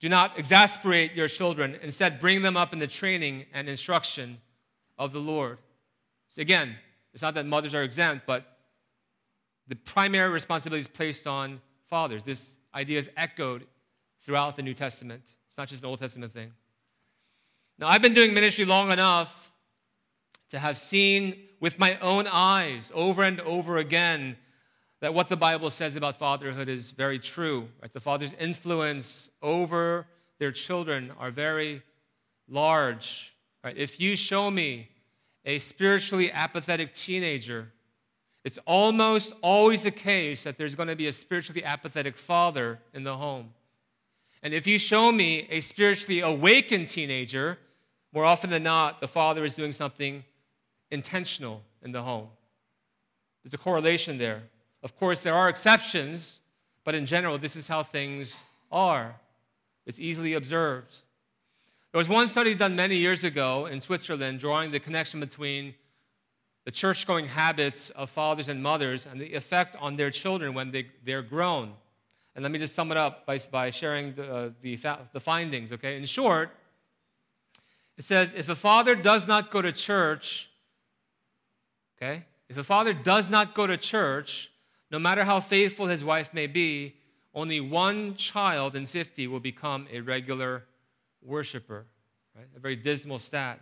do 0.00 0.08
not 0.08 0.38
exasperate 0.38 1.14
your 1.14 1.28
children. 1.28 1.78
Instead, 1.80 2.18
bring 2.18 2.42
them 2.42 2.56
up 2.56 2.72
in 2.72 2.78
the 2.80 2.86
training 2.86 3.46
and 3.54 3.68
instruction 3.68 4.38
of 4.98 5.12
the 5.12 5.20
Lord. 5.20 5.58
So, 6.28 6.42
again, 6.42 6.76
it's 7.14 7.22
not 7.22 7.34
that 7.34 7.46
mothers 7.46 7.74
are 7.74 7.82
exempt, 7.82 8.26
but 8.26 8.58
the 9.68 9.76
primary 9.76 10.30
responsibility 10.30 10.80
is 10.80 10.88
placed 10.88 11.26
on 11.26 11.60
fathers. 11.86 12.24
This 12.24 12.58
idea 12.74 12.98
is 12.98 13.08
echoed 13.16 13.64
throughout 14.20 14.56
the 14.56 14.62
New 14.62 14.74
Testament. 14.74 15.34
It's 15.48 15.56
not 15.56 15.68
just 15.68 15.82
an 15.82 15.88
Old 15.88 16.00
Testament 16.00 16.32
thing. 16.32 16.52
Now, 17.78 17.88
I've 17.88 18.02
been 18.02 18.14
doing 18.14 18.34
ministry 18.34 18.64
long 18.64 18.90
enough 18.90 19.52
to 20.50 20.58
have 20.58 20.78
seen 20.78 21.36
with 21.60 21.78
my 21.78 21.98
own 22.00 22.26
eyes 22.26 22.90
over 22.94 23.22
and 23.22 23.40
over 23.40 23.78
again 23.78 24.36
that 25.00 25.14
what 25.14 25.28
the 25.28 25.36
Bible 25.36 25.70
says 25.70 25.96
about 25.96 26.18
fatherhood 26.18 26.68
is 26.68 26.90
very 26.90 27.18
true. 27.18 27.68
Right? 27.82 27.92
The 27.92 28.00
father's 28.00 28.32
influence 28.40 29.30
over 29.42 30.06
their 30.38 30.52
children 30.52 31.12
are 31.18 31.30
very 31.30 31.82
large. 32.48 33.34
Right? 33.62 33.76
If 33.76 34.00
you 34.00 34.16
show 34.16 34.50
me 34.50 34.88
a 35.44 35.58
spiritually 35.58 36.32
apathetic 36.32 36.92
teenager, 36.92 37.72
it's 38.44 38.58
almost 38.64 39.34
always 39.42 39.82
the 39.82 39.90
case 39.90 40.44
that 40.44 40.56
there's 40.56 40.74
going 40.74 40.88
to 40.88 40.96
be 40.96 41.08
a 41.08 41.12
spiritually 41.12 41.64
apathetic 41.64 42.16
father 42.16 42.78
in 42.94 43.02
the 43.02 43.16
home. 43.16 43.52
And 44.42 44.54
if 44.54 44.66
you 44.66 44.78
show 44.78 45.10
me 45.10 45.48
a 45.50 45.60
spiritually 45.60 46.20
awakened 46.20 46.88
teenager, 46.88 47.58
more 48.12 48.24
often 48.24 48.50
than 48.50 48.62
not, 48.62 49.00
the 49.00 49.08
father 49.08 49.44
is 49.44 49.54
doing 49.54 49.72
something 49.72 50.24
intentional 50.90 51.62
in 51.82 51.92
the 51.92 52.02
home. 52.02 52.28
There's 53.42 53.54
a 53.54 53.58
correlation 53.58 54.18
there. 54.18 54.42
Of 54.86 54.96
course, 54.96 55.18
there 55.18 55.34
are 55.34 55.48
exceptions, 55.48 56.42
but 56.84 56.94
in 56.94 57.06
general, 57.06 57.38
this 57.38 57.56
is 57.56 57.66
how 57.66 57.82
things 57.82 58.44
are. 58.70 59.16
It's 59.84 59.98
easily 59.98 60.34
observed. 60.34 60.98
There 61.90 61.98
was 61.98 62.08
one 62.08 62.28
study 62.28 62.54
done 62.54 62.76
many 62.76 62.94
years 62.94 63.24
ago 63.24 63.66
in 63.66 63.80
Switzerland 63.80 64.38
drawing 64.38 64.70
the 64.70 64.78
connection 64.78 65.18
between 65.18 65.74
the 66.64 66.70
church 66.70 67.04
going 67.04 67.26
habits 67.26 67.90
of 67.90 68.10
fathers 68.10 68.46
and 68.46 68.62
mothers 68.62 69.06
and 69.06 69.20
the 69.20 69.34
effect 69.34 69.74
on 69.80 69.96
their 69.96 70.12
children 70.12 70.54
when 70.54 70.70
they, 70.70 70.86
they're 71.04 71.20
grown. 71.20 71.72
And 72.36 72.44
let 72.44 72.52
me 72.52 72.60
just 72.60 72.76
sum 72.76 72.92
it 72.92 72.96
up 72.96 73.26
by, 73.26 73.40
by 73.50 73.70
sharing 73.70 74.14
the, 74.14 74.32
uh, 74.32 74.50
the, 74.62 74.78
the 75.12 75.18
findings, 75.18 75.72
okay? 75.72 75.96
In 75.96 76.04
short, 76.04 76.50
it 77.98 78.04
says 78.04 78.32
if 78.36 78.48
a 78.48 78.54
father 78.54 78.94
does 78.94 79.26
not 79.26 79.50
go 79.50 79.60
to 79.62 79.72
church, 79.72 80.48
okay? 82.00 82.22
If 82.48 82.56
a 82.56 82.62
father 82.62 82.92
does 82.92 83.32
not 83.32 83.52
go 83.52 83.66
to 83.66 83.76
church, 83.76 84.52
no 84.90 84.98
matter 84.98 85.24
how 85.24 85.40
faithful 85.40 85.86
his 85.86 86.04
wife 86.04 86.32
may 86.32 86.46
be, 86.46 86.94
only 87.34 87.60
one 87.60 88.14
child 88.14 88.74
in 88.76 88.86
50 88.86 89.26
will 89.26 89.40
become 89.40 89.86
a 89.92 90.00
regular 90.00 90.64
worshiper. 91.22 91.86
Right? 92.34 92.46
A 92.56 92.60
very 92.60 92.76
dismal 92.76 93.18
stat. 93.18 93.60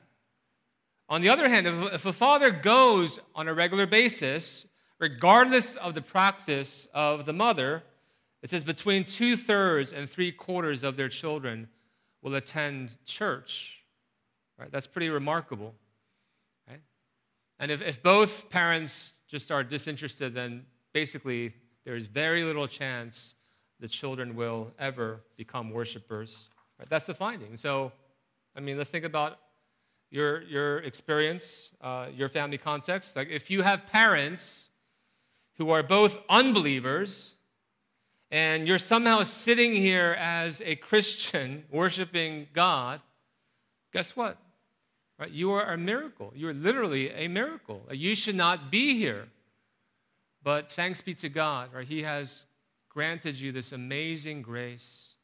On 1.08 1.20
the 1.20 1.28
other 1.28 1.48
hand, 1.48 1.66
if, 1.66 2.06
a 2.06 2.12
father 2.12 2.50
goes 2.50 3.18
on 3.34 3.48
a 3.48 3.54
regular 3.54 3.86
basis, 3.86 4.66
regardless 4.98 5.76
of 5.76 5.94
the 5.94 6.02
practice 6.02 6.88
of 6.94 7.24
the 7.24 7.32
mother, 7.32 7.82
it 8.42 8.50
says 8.50 8.64
between 8.64 9.04
two 9.04 9.36
thirds 9.36 9.92
and 9.92 10.08
three 10.08 10.32
quarters 10.32 10.82
of 10.82 10.96
their 10.96 11.08
children 11.08 11.68
will 12.22 12.34
attend 12.34 12.96
church. 13.04 13.82
Right? 14.58 14.70
That's 14.70 14.86
pretty 14.86 15.10
remarkable. 15.10 15.74
Right? 16.68 16.80
And 17.58 17.70
if, 17.70 17.82
if 17.82 18.02
both 18.02 18.48
parents 18.50 19.12
just 19.28 19.50
are 19.50 19.64
disinterested, 19.64 20.34
then 20.34 20.64
basically, 20.94 21.52
there's 21.84 22.06
very 22.06 22.42
little 22.44 22.66
chance 22.66 23.34
the 23.80 23.88
children 23.88 24.34
will 24.34 24.72
ever 24.78 25.20
become 25.36 25.68
worshipers. 25.68 26.48
Right? 26.78 26.88
That's 26.88 27.04
the 27.04 27.12
finding. 27.12 27.58
So, 27.58 27.92
I 28.56 28.60
mean, 28.60 28.78
let's 28.78 28.88
think 28.88 29.04
about 29.04 29.38
your, 30.10 30.42
your 30.44 30.78
experience, 30.78 31.72
uh, 31.82 32.06
your 32.14 32.28
family 32.28 32.56
context. 32.56 33.16
Like, 33.16 33.28
if 33.28 33.50
you 33.50 33.62
have 33.62 33.86
parents 33.86 34.70
who 35.58 35.70
are 35.70 35.82
both 35.82 36.18
unbelievers, 36.30 37.34
and 38.30 38.66
you're 38.66 38.78
somehow 38.78 39.22
sitting 39.22 39.74
here 39.74 40.16
as 40.18 40.62
a 40.64 40.76
Christian 40.76 41.64
worshiping 41.70 42.46
God, 42.52 43.00
guess 43.92 44.16
what? 44.16 44.38
Right? 45.18 45.30
You 45.30 45.52
are 45.52 45.72
a 45.72 45.76
miracle. 45.76 46.32
You 46.34 46.48
are 46.48 46.54
literally 46.54 47.10
a 47.10 47.28
miracle. 47.28 47.86
You 47.92 48.16
should 48.16 48.34
not 48.34 48.70
be 48.70 48.98
here. 48.98 49.28
But 50.44 50.70
thanks 50.70 51.00
be 51.00 51.14
to 51.14 51.30
God, 51.30 51.70
right? 51.74 51.86
He 51.86 52.02
has 52.02 52.44
granted 52.90 53.40
you 53.40 53.50
this 53.50 53.72
amazing 53.72 54.42
grace. 54.42 55.16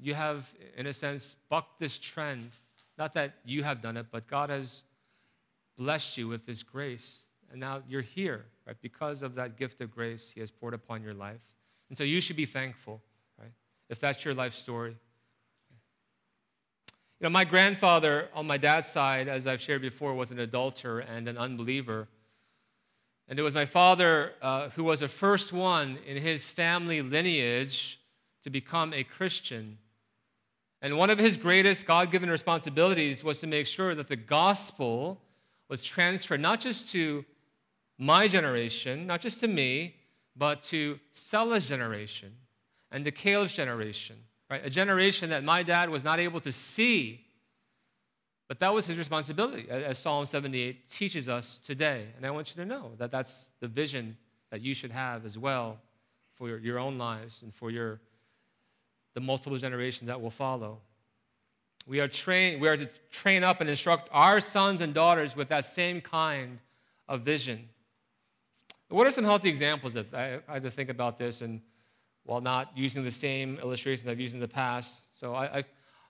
You 0.00 0.14
have, 0.14 0.54
in 0.76 0.86
a 0.86 0.92
sense, 0.92 1.34
bucked 1.48 1.80
this 1.80 1.98
trend. 1.98 2.50
Not 2.98 3.14
that 3.14 3.34
you 3.44 3.62
have 3.62 3.80
done 3.80 3.96
it, 3.96 4.06
but 4.12 4.26
God 4.26 4.50
has 4.50 4.84
blessed 5.78 6.18
you 6.18 6.28
with 6.28 6.44
this 6.44 6.62
grace. 6.62 7.24
And 7.50 7.58
now 7.58 7.82
you're 7.88 8.02
here, 8.02 8.44
right? 8.66 8.76
Because 8.80 9.22
of 9.22 9.34
that 9.36 9.56
gift 9.56 9.80
of 9.80 9.90
grace 9.90 10.30
He 10.30 10.40
has 10.40 10.50
poured 10.50 10.74
upon 10.74 11.02
your 11.02 11.14
life. 11.14 11.54
And 11.88 11.96
so 11.96 12.04
you 12.04 12.20
should 12.20 12.36
be 12.36 12.44
thankful, 12.44 13.00
right? 13.38 13.52
If 13.88 13.98
that's 13.98 14.24
your 14.24 14.34
life 14.34 14.54
story. 14.54 14.94
You 17.18 17.24
know, 17.24 17.30
my 17.30 17.44
grandfather 17.44 18.28
on 18.34 18.46
my 18.46 18.56
dad's 18.56 18.88
side, 18.88 19.26
as 19.26 19.46
I've 19.46 19.60
shared 19.60 19.82
before, 19.82 20.14
was 20.14 20.30
an 20.30 20.38
adulterer 20.38 21.00
and 21.00 21.28
an 21.28 21.36
unbeliever. 21.36 22.08
And 23.30 23.38
it 23.38 23.42
was 23.42 23.54
my 23.54 23.64
father 23.64 24.32
uh, 24.42 24.70
who 24.70 24.82
was 24.82 25.00
the 25.00 25.08
first 25.08 25.52
one 25.52 25.98
in 26.04 26.16
his 26.16 26.48
family 26.48 27.00
lineage 27.00 28.00
to 28.42 28.50
become 28.50 28.92
a 28.92 29.04
Christian. 29.04 29.78
And 30.82 30.98
one 30.98 31.10
of 31.10 31.18
his 31.18 31.36
greatest 31.36 31.86
God 31.86 32.10
given 32.10 32.28
responsibilities 32.28 33.22
was 33.22 33.38
to 33.38 33.46
make 33.46 33.66
sure 33.66 33.94
that 33.94 34.08
the 34.08 34.16
gospel 34.16 35.20
was 35.68 35.84
transferred 35.84 36.40
not 36.40 36.58
just 36.58 36.90
to 36.90 37.24
my 37.98 38.26
generation, 38.26 39.06
not 39.06 39.20
just 39.20 39.38
to 39.40 39.46
me, 39.46 39.94
but 40.34 40.60
to 40.62 40.98
Stella's 41.12 41.68
generation 41.68 42.32
and 42.90 43.04
to 43.04 43.12
Caleb's 43.12 43.54
generation, 43.54 44.16
right? 44.50 44.66
A 44.66 44.70
generation 44.70 45.30
that 45.30 45.44
my 45.44 45.62
dad 45.62 45.88
was 45.88 46.02
not 46.02 46.18
able 46.18 46.40
to 46.40 46.50
see 46.50 47.26
but 48.50 48.58
that 48.58 48.74
was 48.74 48.84
his 48.84 48.98
responsibility, 48.98 49.70
as 49.70 49.96
Psalm 49.96 50.26
78 50.26 50.90
teaches 50.90 51.28
us 51.28 51.60
today. 51.60 52.06
And 52.16 52.26
I 52.26 52.32
want 52.32 52.50
you 52.50 52.60
to 52.60 52.68
know 52.68 52.90
that 52.98 53.12
that's 53.12 53.50
the 53.60 53.68
vision 53.68 54.16
that 54.50 54.60
you 54.60 54.74
should 54.74 54.90
have 54.90 55.24
as 55.24 55.38
well 55.38 55.78
for 56.32 56.48
your, 56.48 56.58
your 56.58 56.76
own 56.80 56.98
lives 56.98 57.42
and 57.42 57.54
for 57.54 57.70
your, 57.70 58.00
the 59.14 59.20
multiple 59.20 59.56
generations 59.56 60.08
that 60.08 60.20
will 60.20 60.32
follow. 60.32 60.80
We 61.86 62.00
are, 62.00 62.08
trained, 62.08 62.60
we 62.60 62.66
are 62.66 62.76
to 62.76 62.88
train 63.12 63.44
up 63.44 63.60
and 63.60 63.70
instruct 63.70 64.08
our 64.10 64.40
sons 64.40 64.80
and 64.80 64.92
daughters 64.92 65.36
with 65.36 65.48
that 65.50 65.64
same 65.64 66.00
kind 66.00 66.58
of 67.08 67.20
vision. 67.20 67.68
What 68.88 69.06
are 69.06 69.12
some 69.12 69.22
healthy 69.22 69.48
examples 69.48 69.94
of? 69.94 70.12
I, 70.12 70.40
I 70.48 70.54
had 70.54 70.64
to 70.64 70.72
think 70.72 70.90
about 70.90 71.18
this, 71.18 71.40
and 71.40 71.60
while 72.24 72.40
not 72.40 72.72
using 72.74 73.04
the 73.04 73.12
same 73.12 73.60
illustrations 73.62 74.08
I've 74.08 74.18
used 74.18 74.34
in 74.34 74.40
the 74.40 74.48
past, 74.48 75.20
so 75.20 75.36
I, 75.36 75.58
I, 75.58 75.64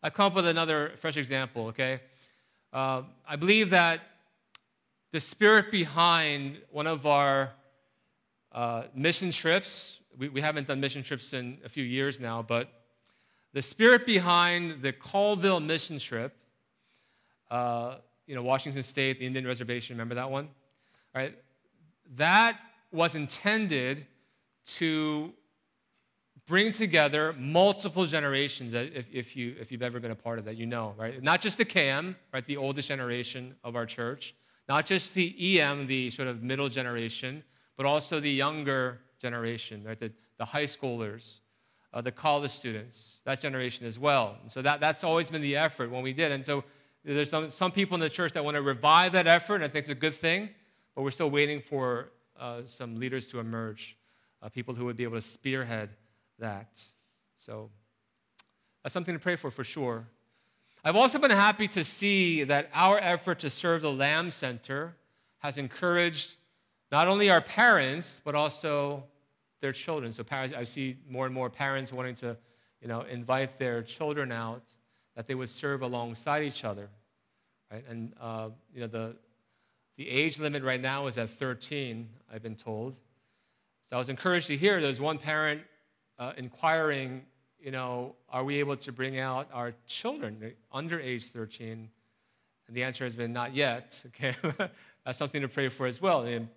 I 0.05 0.09
come 0.09 0.25
up 0.25 0.35
with 0.37 0.47
another 0.47 0.93
fresh 0.97 1.19
example. 1.19 1.67
Okay, 1.67 2.01
uh, 2.73 3.03
I 3.27 3.37
believe 3.37 3.71
that 3.71 4.01
the 5.13 5.21
spirit 5.21 5.71
behind 5.71 6.59
one 6.71 6.87
of 6.87 7.05
our 7.05 7.51
uh, 8.53 8.85
mission 8.95 9.31
trips, 9.31 10.01
we, 10.17 10.29
we, 10.29 10.41
haven't 10.41 10.69
done 10.69 10.81
mission 10.81 11.03
trips 11.03 11.33
in 11.33 11.59
a 11.65 11.69
few 11.69 11.85
years 11.85 12.21
now, 12.21 12.43
but 12.43 12.69
the 13.53 13.63
spirit 13.63 14.07
behind 14.07 14.83
the 14.83 14.93
Colville 14.93 15.61
mission 15.61 15.99
trip, 15.99 16.37
uh, 17.51 17.97
you 18.27 18.37
know, 18.37 18.43
Washington 18.43 18.83
State, 18.83 19.19
the 19.19 19.27
Indian 19.27 19.47
Reservation, 19.47 19.97
remember 19.97 20.15
that 20.15 20.31
one? 20.31 20.49
Right? 21.15 21.37
That 22.15 22.59
was 22.93 23.17
intended 23.17 24.07
to 24.77 25.33
bring 26.51 26.73
together 26.73 27.33
multiple 27.39 28.05
generations 28.07 28.75
if, 28.75 29.09
if, 29.13 29.37
you, 29.37 29.55
if 29.61 29.71
you've 29.71 29.83
ever 29.83 30.01
been 30.01 30.11
a 30.11 30.23
part 30.27 30.39
of 30.41 30.45
that 30.47 30.57
you 30.57 30.67
know 30.67 30.95
right? 30.99 31.23
Not 31.23 31.41
just 31.41 31.57
the 31.59 31.65
KM 31.65 32.17
right 32.35 32.45
the 32.45 32.57
oldest 32.57 32.89
generation 32.89 33.55
of 33.65 33.77
our 33.77 33.87
church 33.87 34.35
not 34.69 34.85
just 34.87 35.15
the 35.15 35.61
EM 35.61 35.87
the 35.87 36.11
sort 36.11 36.29
of 36.29 36.43
middle 36.43 36.69
generation 36.69 37.43
but 37.77 37.87
also 37.87 38.21
the 38.21 38.31
younger 38.31 39.01
generation 39.21 39.85
right 39.85 39.99
the, 39.99 40.13
the 40.39 40.45
high 40.45 40.69
schoolers 40.77 41.41
uh, 41.95 42.01
the 42.01 42.13
college 42.13 42.51
students 42.51 43.21
that 43.25 43.41
generation 43.41 43.87
as 43.87 43.99
well. 43.99 44.37
And 44.43 44.51
so 44.51 44.63
that, 44.63 44.81
that's 44.81 45.03
always 45.03 45.31
been 45.31 45.43
the 45.43 45.57
effort 45.57 45.91
when 45.91 46.03
we 46.03 46.13
did. 46.13 46.31
And 46.31 46.47
so 46.47 46.63
there's 47.05 47.31
some, 47.31 47.49
some 47.49 47.73
people 47.73 47.95
in 47.95 48.01
the 48.01 48.11
church 48.11 48.33
that 48.33 48.45
want 48.45 48.57
to 48.57 48.63
revive 48.63 49.13
that 49.13 49.27
effort 49.27 49.57
and 49.57 49.65
i 49.65 49.69
think 49.69 49.85
it's 49.85 49.89
a 49.89 49.95
good 49.95 50.15
thing 50.15 50.51
but 50.95 51.03
we're 51.03 51.11
still 51.11 51.31
waiting 51.31 51.61
for 51.61 52.11
uh, 52.39 52.63
some 52.65 52.99
leaders 52.99 53.29
to 53.29 53.39
emerge 53.39 53.97
uh, 54.43 54.49
people 54.49 54.75
who 54.75 54.85
would 54.85 54.97
be 54.97 55.05
able 55.05 55.17
to 55.17 55.21
spearhead 55.21 55.91
that. 56.41 56.83
So 57.37 57.71
that's 58.83 58.93
something 58.93 59.15
to 59.15 59.21
pray 59.21 59.37
for 59.37 59.51
for 59.51 59.65
sure. 59.65 60.07
I've 60.85 60.97
also 60.97 61.19
been 61.19 61.31
happy 61.31 61.69
to 61.69 61.85
see 61.85 62.45
that 62.45 62.71
our 62.73 62.99
effort 62.99 63.41
to 63.41 63.51
serve 63.51 63.83
the 63.83 63.93
Lamb 63.93 64.31
Center 64.31 64.97
has 65.39 65.59
encouraged 65.59 66.37
not 66.91 67.07
only 67.07 67.31
our 67.31 67.41
parents, 67.41 68.21
but 68.25 68.35
also 68.35 69.05
their 69.61 69.73
children. 69.73 70.13
So 70.13 70.25
parents, 70.25 70.55
I 70.57 70.65
see 70.65 70.97
more 71.09 71.27
and 71.27 71.35
more 71.35 71.51
parents 71.51 71.93
wanting 71.93 72.15
to, 72.17 72.37
you 72.81 72.89
know, 72.89 73.03
invite 73.03 73.59
their 73.59 73.83
children 73.83 74.33
out, 74.33 74.63
that 75.17 75.27
they 75.27 75.35
would 75.35 75.51
serve 75.51 75.83
alongside 75.83 76.43
each 76.43 76.65
other, 76.65 76.89
right? 77.71 77.85
And 77.89 78.13
uh, 78.21 78.49
you 78.75 78.81
know, 78.81 78.87
the 78.87 79.17
the 79.97 80.09
age 80.09 80.39
limit 80.39 80.63
right 80.63 80.81
now 80.81 81.09
is 81.09 81.19
at 81.19 81.29
13. 81.29 82.09
I've 82.33 82.43
been 82.43 82.57
told. 82.57 82.97
So 83.85 83.97
I 83.97 83.99
was 83.99 84.09
encouraged 84.09 84.47
to 84.47 84.57
hear 84.57 84.81
there's 84.81 85.01
one 85.01 85.19
parent 85.19 85.61
uh, 86.21 86.33
inquiring, 86.37 87.23
you 87.59 87.71
know, 87.71 88.15
are 88.29 88.45
we 88.45 88.57
able 88.57 88.77
to 88.77 88.93
bring 88.93 89.19
out 89.19 89.49
our 89.53 89.73
children 89.87 90.53
under 90.71 91.01
age 91.01 91.25
13? 91.25 91.89
And 92.69 92.77
the 92.77 92.85
answer 92.85 93.03
has 93.03 93.17
been 93.17 93.33
not 93.33 93.55
yet. 93.55 94.05
Okay, 94.15 94.37
that's 95.05 95.17
something 95.17 95.41
to 95.41 95.49
pray 95.49 95.71
for 95.71 95.87
as 95.87 96.01
well. 96.01 96.23
And 96.23 96.49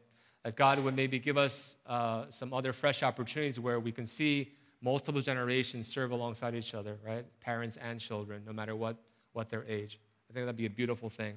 that 0.43 0.57
God 0.57 0.77
would 0.79 0.95
maybe 0.95 1.17
give 1.17 1.37
us 1.37 1.77
uh, 1.87 2.25
some 2.29 2.53
other 2.53 2.73
fresh 2.73 3.01
opportunities 3.01 3.57
where 3.57 3.79
we 3.79 3.93
can 3.93 4.05
see 4.05 4.51
multiple 4.81 5.21
generations 5.21 5.87
serve 5.87 6.11
alongside 6.11 6.53
each 6.55 6.73
other, 6.73 6.97
right? 7.05 7.25
Parents 7.39 7.77
and 7.77 8.01
children, 8.01 8.43
no 8.45 8.51
matter 8.51 8.75
what, 8.75 8.97
what 9.31 9.49
their 9.49 9.63
age. 9.63 9.97
I 10.29 10.33
think 10.33 10.45
that'd 10.45 10.57
be 10.57 10.65
a 10.65 10.69
beautiful 10.69 11.09
thing. 11.09 11.35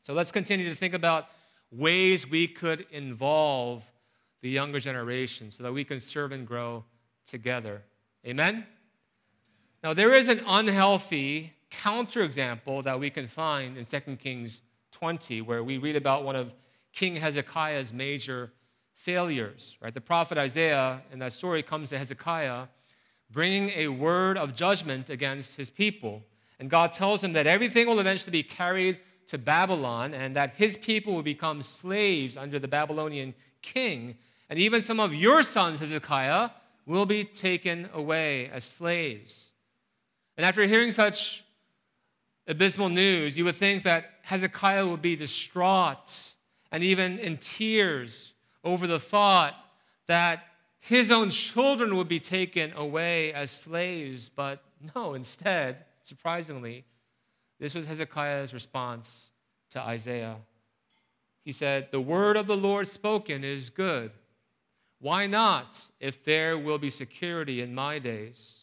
So 0.00 0.14
let's 0.14 0.32
continue 0.32 0.70
to 0.70 0.74
think 0.74 0.94
about 0.94 1.28
ways 1.70 2.28
we 2.28 2.48
could 2.48 2.86
involve 2.90 3.84
the 4.40 4.48
younger 4.48 4.80
generation 4.80 5.50
so 5.50 5.62
that 5.64 5.72
we 5.72 5.84
can 5.84 6.00
serve 6.00 6.32
and 6.32 6.46
grow 6.46 6.84
together. 7.28 7.82
Amen? 8.26 8.66
Now, 9.82 9.94
there 9.94 10.12
is 10.12 10.28
an 10.28 10.42
unhealthy 10.46 11.52
counterexample 11.70 12.82
that 12.84 12.98
we 12.98 13.10
can 13.10 13.26
find 13.26 13.76
in 13.76 13.84
2 13.84 14.16
Kings 14.16 14.62
20, 14.92 15.42
where 15.42 15.62
we 15.62 15.78
read 15.78 15.96
about 15.96 16.24
one 16.24 16.36
of 16.36 16.54
King 16.92 17.16
Hezekiah's 17.16 17.92
major 17.92 18.52
failures. 18.94 19.76
Right? 19.80 19.92
The 19.92 20.00
prophet 20.00 20.38
Isaiah 20.38 21.02
in 21.12 21.18
that 21.18 21.32
story 21.32 21.62
comes 21.62 21.90
to 21.90 21.98
Hezekiah 21.98 22.66
bringing 23.30 23.70
a 23.70 23.88
word 23.88 24.38
of 24.38 24.54
judgment 24.54 25.10
against 25.10 25.56
his 25.56 25.70
people. 25.70 26.22
And 26.58 26.70
God 26.70 26.92
tells 26.92 27.22
him 27.22 27.32
that 27.34 27.46
everything 27.46 27.86
will 27.86 28.00
eventually 28.00 28.32
be 28.32 28.42
carried 28.42 28.98
to 29.28 29.38
Babylon 29.38 30.14
and 30.14 30.36
that 30.36 30.52
his 30.54 30.76
people 30.76 31.12
will 31.14 31.22
become 31.22 31.60
slaves 31.60 32.36
under 32.36 32.58
the 32.58 32.68
Babylonian 32.68 33.34
king. 33.62 34.16
And 34.48 34.58
even 34.58 34.80
some 34.80 35.00
of 35.00 35.14
your 35.14 35.42
sons, 35.42 35.80
Hezekiah, 35.80 36.50
will 36.86 37.06
be 37.06 37.24
taken 37.24 37.90
away 37.92 38.48
as 38.48 38.64
slaves. 38.64 39.52
And 40.36 40.46
after 40.46 40.64
hearing 40.64 40.92
such 40.92 41.44
abysmal 42.46 42.88
news, 42.88 43.36
you 43.36 43.44
would 43.44 43.56
think 43.56 43.82
that 43.82 44.10
Hezekiah 44.22 44.86
would 44.86 45.02
be 45.02 45.16
distraught 45.16 46.34
and 46.70 46.82
even 46.82 47.18
in 47.18 47.36
tears 47.38 48.32
over 48.64 48.86
the 48.86 49.00
thought 49.00 49.54
that 50.06 50.44
his 50.78 51.10
own 51.10 51.30
children 51.30 51.96
would 51.96 52.08
be 52.08 52.20
taken 52.20 52.72
away 52.74 53.32
as 53.32 53.50
slaves. 53.50 54.28
But 54.28 54.62
no, 54.94 55.14
instead, 55.14 55.84
surprisingly, 56.02 56.84
this 57.58 57.74
was 57.74 57.86
Hezekiah's 57.86 58.54
response 58.54 59.30
to 59.70 59.80
Isaiah. 59.80 60.36
He 61.44 61.52
said, 61.52 61.88
The 61.90 62.00
word 62.00 62.36
of 62.36 62.46
the 62.46 62.56
Lord 62.56 62.86
spoken 62.86 63.42
is 63.42 63.70
good. 63.70 64.12
Why 64.98 65.26
not 65.26 65.78
if 66.00 66.24
there 66.24 66.58
will 66.58 66.78
be 66.78 66.90
security 66.90 67.60
in 67.60 67.74
my 67.74 67.98
days? 67.98 68.62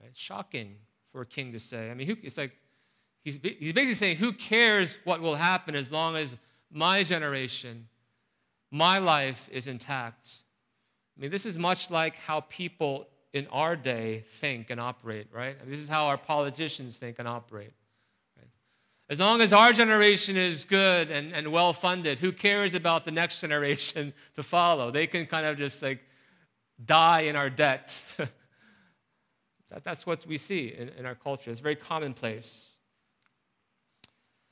Right? 0.00 0.10
Shocking 0.14 0.76
for 1.10 1.22
a 1.22 1.26
king 1.26 1.52
to 1.52 1.58
say. 1.58 1.90
I 1.90 1.94
mean, 1.94 2.06
who, 2.06 2.16
it's 2.22 2.38
like 2.38 2.52
he's, 3.24 3.38
he's 3.42 3.72
basically 3.72 3.94
saying, 3.94 4.16
Who 4.18 4.32
cares 4.32 4.98
what 5.04 5.20
will 5.20 5.34
happen 5.34 5.74
as 5.74 5.90
long 5.90 6.16
as 6.16 6.36
my 6.70 7.02
generation, 7.02 7.88
my 8.70 8.98
life 8.98 9.48
is 9.52 9.66
intact? 9.66 10.44
I 11.16 11.22
mean, 11.22 11.30
this 11.30 11.46
is 11.46 11.58
much 11.58 11.90
like 11.90 12.16
how 12.16 12.40
people 12.40 13.08
in 13.32 13.46
our 13.48 13.76
day 13.76 14.24
think 14.26 14.70
and 14.70 14.80
operate, 14.80 15.26
right? 15.32 15.56
I 15.58 15.62
mean, 15.62 15.70
this 15.70 15.80
is 15.80 15.88
how 15.88 16.06
our 16.06 16.16
politicians 16.16 16.98
think 16.98 17.18
and 17.18 17.26
operate. 17.26 17.72
As 19.10 19.18
long 19.18 19.40
as 19.40 19.54
our 19.54 19.72
generation 19.72 20.36
is 20.36 20.66
good 20.66 21.10
and, 21.10 21.32
and 21.32 21.50
well 21.50 21.72
funded, 21.72 22.18
who 22.18 22.30
cares 22.30 22.74
about 22.74 23.06
the 23.06 23.10
next 23.10 23.40
generation 23.40 24.12
to 24.34 24.42
follow? 24.42 24.90
They 24.90 25.06
can 25.06 25.26
kind 25.26 25.46
of 25.46 25.56
just 25.56 25.82
like 25.82 26.00
die 26.84 27.22
in 27.22 27.34
our 27.34 27.48
debt. 27.48 28.02
that, 29.70 29.82
that's 29.82 30.06
what 30.06 30.26
we 30.26 30.36
see 30.36 30.68
in, 30.68 30.90
in 30.90 31.06
our 31.06 31.14
culture. 31.14 31.50
It's 31.50 31.60
very 31.60 31.76
commonplace. 31.76 32.76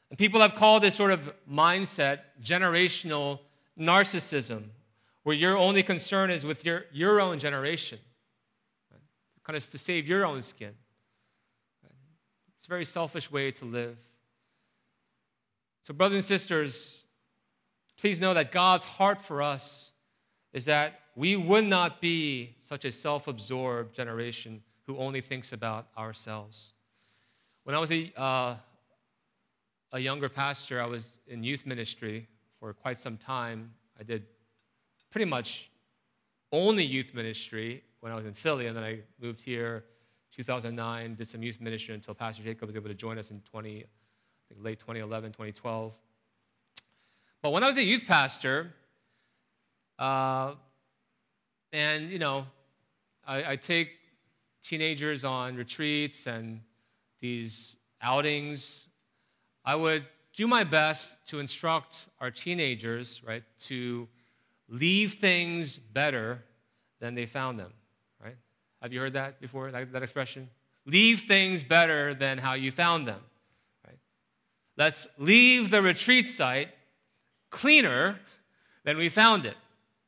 And 0.08 0.18
people 0.18 0.40
have 0.40 0.54
called 0.54 0.82
this 0.82 0.94
sort 0.94 1.10
of 1.10 1.32
mindset 1.50 2.20
generational 2.42 3.40
narcissism, 3.78 4.64
where 5.22 5.34
your 5.34 5.56
only 5.56 5.82
concern 5.82 6.30
is 6.30 6.46
with 6.46 6.64
your, 6.64 6.84
your 6.92 7.20
own 7.20 7.38
generation, 7.38 7.98
right? 8.90 9.00
kind 9.44 9.56
of 9.56 9.68
to 9.70 9.76
save 9.78 10.08
your 10.08 10.24
own 10.24 10.40
skin. 10.40 10.72
It's 12.56 12.66
a 12.66 12.68
very 12.68 12.86
selfish 12.86 13.30
way 13.30 13.50
to 13.50 13.64
live. 13.66 13.98
So, 15.86 15.94
brothers 15.94 16.16
and 16.16 16.24
sisters, 16.24 17.04
please 17.96 18.20
know 18.20 18.34
that 18.34 18.50
God's 18.50 18.82
heart 18.82 19.20
for 19.20 19.40
us 19.40 19.92
is 20.52 20.64
that 20.64 20.98
we 21.14 21.36
would 21.36 21.62
not 21.62 22.00
be 22.00 22.56
such 22.58 22.84
a 22.84 22.90
self 22.90 23.28
absorbed 23.28 23.94
generation 23.94 24.64
who 24.88 24.98
only 24.98 25.20
thinks 25.20 25.52
about 25.52 25.86
ourselves. 25.96 26.72
When 27.62 27.76
I 27.76 27.78
was 27.78 27.92
a, 27.92 28.12
uh, 28.16 28.56
a 29.92 30.00
younger 30.00 30.28
pastor, 30.28 30.82
I 30.82 30.86
was 30.86 31.18
in 31.28 31.44
youth 31.44 31.64
ministry 31.64 32.26
for 32.58 32.72
quite 32.72 32.98
some 32.98 33.16
time. 33.16 33.72
I 33.96 34.02
did 34.02 34.24
pretty 35.10 35.26
much 35.26 35.70
only 36.50 36.84
youth 36.84 37.14
ministry 37.14 37.84
when 38.00 38.10
I 38.10 38.16
was 38.16 38.26
in 38.26 38.32
Philly, 38.32 38.66
and 38.66 38.76
then 38.76 38.82
I 38.82 39.02
moved 39.22 39.40
here 39.40 39.84
2009, 40.32 41.14
did 41.14 41.28
some 41.28 41.44
youth 41.44 41.60
ministry 41.60 41.94
until 41.94 42.12
Pastor 42.12 42.42
Jacob 42.42 42.66
was 42.66 42.74
able 42.74 42.88
to 42.88 42.94
join 42.94 43.18
us 43.18 43.30
in 43.30 43.40
20, 43.42 43.84
think 44.48 44.64
late 44.64 44.78
2011, 44.80 45.32
2012. 45.32 45.96
But 47.42 47.50
when 47.52 47.62
I 47.62 47.68
was 47.68 47.76
a 47.76 47.84
youth 47.84 48.06
pastor, 48.06 48.72
uh, 49.98 50.54
and 51.72 52.10
you 52.10 52.18
know, 52.18 52.46
I, 53.26 53.52
I 53.52 53.56
take 53.56 53.90
teenagers 54.62 55.24
on 55.24 55.56
retreats 55.56 56.26
and 56.26 56.60
these 57.20 57.76
outings, 58.02 58.86
I 59.64 59.74
would 59.74 60.04
do 60.34 60.46
my 60.46 60.64
best 60.64 61.16
to 61.28 61.38
instruct 61.40 62.08
our 62.20 62.30
teenagers, 62.30 63.22
right, 63.26 63.42
to 63.58 64.06
leave 64.68 65.14
things 65.14 65.78
better 65.78 66.42
than 67.00 67.14
they 67.14 67.26
found 67.26 67.58
them, 67.58 67.72
right? 68.22 68.36
Have 68.82 68.92
you 68.92 69.00
heard 69.00 69.14
that 69.14 69.40
before, 69.40 69.70
that, 69.70 69.92
that 69.92 70.02
expression? 70.02 70.48
Leave 70.84 71.20
things 71.20 71.62
better 71.62 72.14
than 72.14 72.38
how 72.38 72.52
you 72.52 72.70
found 72.70 73.08
them. 73.08 73.20
Let's 74.76 75.08
leave 75.18 75.70
the 75.70 75.80
retreat 75.80 76.28
site 76.28 76.68
cleaner 77.50 78.18
than 78.84 78.96
we 78.96 79.08
found 79.08 79.46
it. 79.46 79.56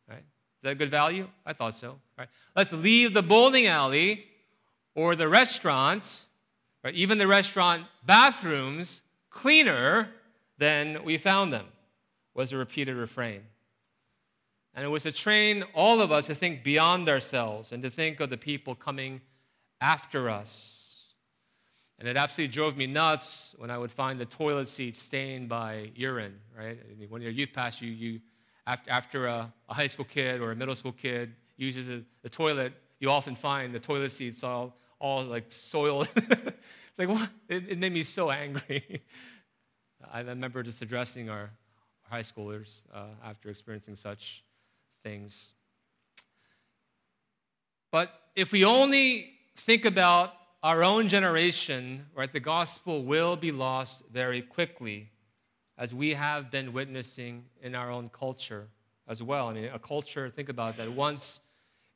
Right? 0.09 0.19
Is 0.19 0.63
that 0.63 0.73
a 0.73 0.75
good 0.75 0.91
value? 0.91 1.29
I 1.47 1.53
thought 1.53 1.75
so. 1.75 1.99
Right? 2.19 2.29
Let's 2.55 2.73
leave 2.73 3.15
the 3.15 3.23
bowling 3.23 3.67
alley 3.67 4.27
or 4.95 5.15
the 5.15 5.29
restaurant, 5.29 6.25
right? 6.85 6.95
even 6.95 7.19
the 7.19 7.27
restaurant 7.27 7.85
bathrooms, 8.05 9.01
cleaner 9.31 10.11
than 10.59 11.05
we 11.05 11.17
found 11.17 11.53
them, 11.53 11.67
was 12.35 12.53
a 12.53 12.57
repeated 12.57 12.97
refrain. 12.97 13.43
And 14.75 14.85
it 14.85 14.89
was 14.89 15.05
to 15.05 15.13
train 15.13 15.65
all 15.75 16.01
of 16.01 16.13
us 16.13 16.27
to 16.27 16.35
think 16.35 16.63
beyond 16.63 17.09
ourselves 17.09 17.73
and 17.73 17.83
to 17.83 17.91
think 17.91 18.21
of 18.21 18.31
the 18.31 18.37
people 18.37 18.75
coming 18.75 19.23
after 19.81 20.29
us. 20.29 20.78
And 21.99 22.07
it 22.07 22.17
absolutely 22.17 22.53
drove 22.53 22.77
me 22.77 22.87
nuts 22.87 23.55
when 23.59 23.71
I 23.71 23.79
would 23.79 23.91
find 23.91 24.21
the 24.21 24.27
toilet 24.27 24.69
seat 24.69 24.97
stained 24.97 25.49
by 25.49 25.91
urine, 25.97 26.39
right? 26.57 26.79
When 27.09 27.23
you're 27.23 27.33
a 27.33 27.35
youth 27.35 27.53
pastor, 27.53 27.87
you, 27.87 27.93
you 27.93 28.21
after, 28.67 28.91
after 28.91 29.27
a, 29.27 29.53
a, 29.69 29.75
high 29.75 29.89
school 29.89 30.05
kid 30.05 30.41
or 30.41 30.53
a 30.53 30.57
middle 30.57 30.75
school 30.75 30.93
kid 30.93 31.35
uses 31.57 31.89
a, 31.89 32.03
the 32.23 32.29
toilet, 32.29 32.73
you 33.01 33.11
often 33.11 33.35
find 33.35 33.75
the 33.75 33.81
toilet 33.81 34.13
seats 34.13 34.45
all, 34.45 34.77
all 35.01 35.25
like 35.25 35.47
soiled. 35.49 36.09
it's 36.17 36.99
like, 36.99 37.09
what? 37.09 37.31
It, 37.49 37.69
it, 37.71 37.79
made 37.79 37.93
me 37.93 38.05
so 38.05 38.31
angry. 38.31 39.03
I 40.13 40.21
remember 40.21 40.63
just 40.63 40.81
addressing 40.83 41.31
our, 41.31 41.51
our 42.05 42.11
high 42.11 42.21
schoolers 42.21 42.83
uh, 42.95 43.07
after 43.25 43.49
experiencing 43.49 43.97
such 43.97 44.45
things. 45.03 45.53
But 47.91 48.13
if 48.37 48.53
we 48.53 48.65
only 48.65 49.33
think 49.57 49.85
about 49.85 50.35
our 50.63 50.83
own 50.83 51.09
generation, 51.09 52.07
right, 52.15 52.33
the 52.33 52.41
gospel 52.41 53.05
will 53.05 53.37
be 53.37 53.53
lost 53.53 54.05
very 54.13 54.43
quickly, 54.43 55.11
as 55.77 55.95
we 55.95 56.15
have 56.15 56.51
been 56.51 56.73
witnessing 56.73 57.45
in 57.63 57.75
our 57.75 57.91
own 57.91 58.09
culture 58.09 58.69
as 59.07 59.23
well. 59.23 59.49
I 59.49 59.53
mean, 59.55 59.71
a 59.73 59.79
culture, 59.79 60.29
think 60.29 60.49
about 60.49 60.77
that, 60.79 60.93
once 60.93 61.41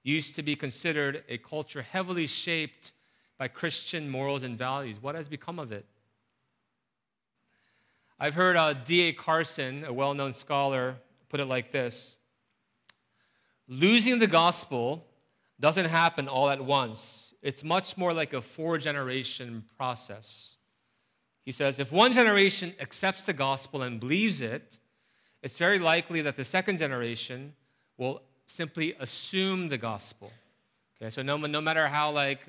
used 0.04 0.36
to 0.36 0.42
be 0.42 0.56
considered 0.56 1.24
a 1.28 1.38
culture 1.38 1.82
heavily 1.82 2.26
shaped 2.26 2.92
by 3.38 3.48
Christian 3.48 4.08
morals 4.08 4.42
and 4.42 4.56
values. 4.56 4.96
What 5.00 5.14
has 5.14 5.28
become 5.28 5.58
of 5.58 5.72
it? 5.72 5.84
I've 8.18 8.34
heard 8.34 8.56
uh, 8.56 8.74
D.A. 8.74 9.12
Carson, 9.12 9.84
a 9.84 9.92
well 9.92 10.14
known 10.14 10.32
scholar, 10.32 10.96
put 11.28 11.40
it 11.40 11.46
like 11.46 11.72
this 11.72 12.18
Losing 13.66 14.18
the 14.18 14.26
gospel 14.26 15.06
doesn't 15.58 15.86
happen 15.86 16.28
all 16.28 16.50
at 16.50 16.64
once, 16.64 17.31
it's 17.42 17.64
much 17.64 17.96
more 17.96 18.12
like 18.12 18.32
a 18.32 18.40
four 18.40 18.78
generation 18.78 19.64
process. 19.76 20.56
He 21.44 21.52
says 21.52 21.78
if 21.78 21.90
one 21.90 22.12
generation 22.12 22.74
accepts 22.80 23.24
the 23.24 23.32
gospel 23.32 23.82
and 23.82 23.98
believes 23.98 24.40
it, 24.40 24.78
it's 25.42 25.58
very 25.58 25.80
likely 25.80 26.22
that 26.22 26.36
the 26.36 26.44
second 26.44 26.78
generation 26.78 27.54
will 27.98 28.22
simply 28.46 28.94
assume 29.00 29.68
the 29.68 29.78
gospel. 29.78 30.30
Okay, 30.96 31.10
so 31.10 31.22
no, 31.22 31.36
no 31.36 31.60
matter 31.60 31.88
how 31.88 32.12
like 32.12 32.46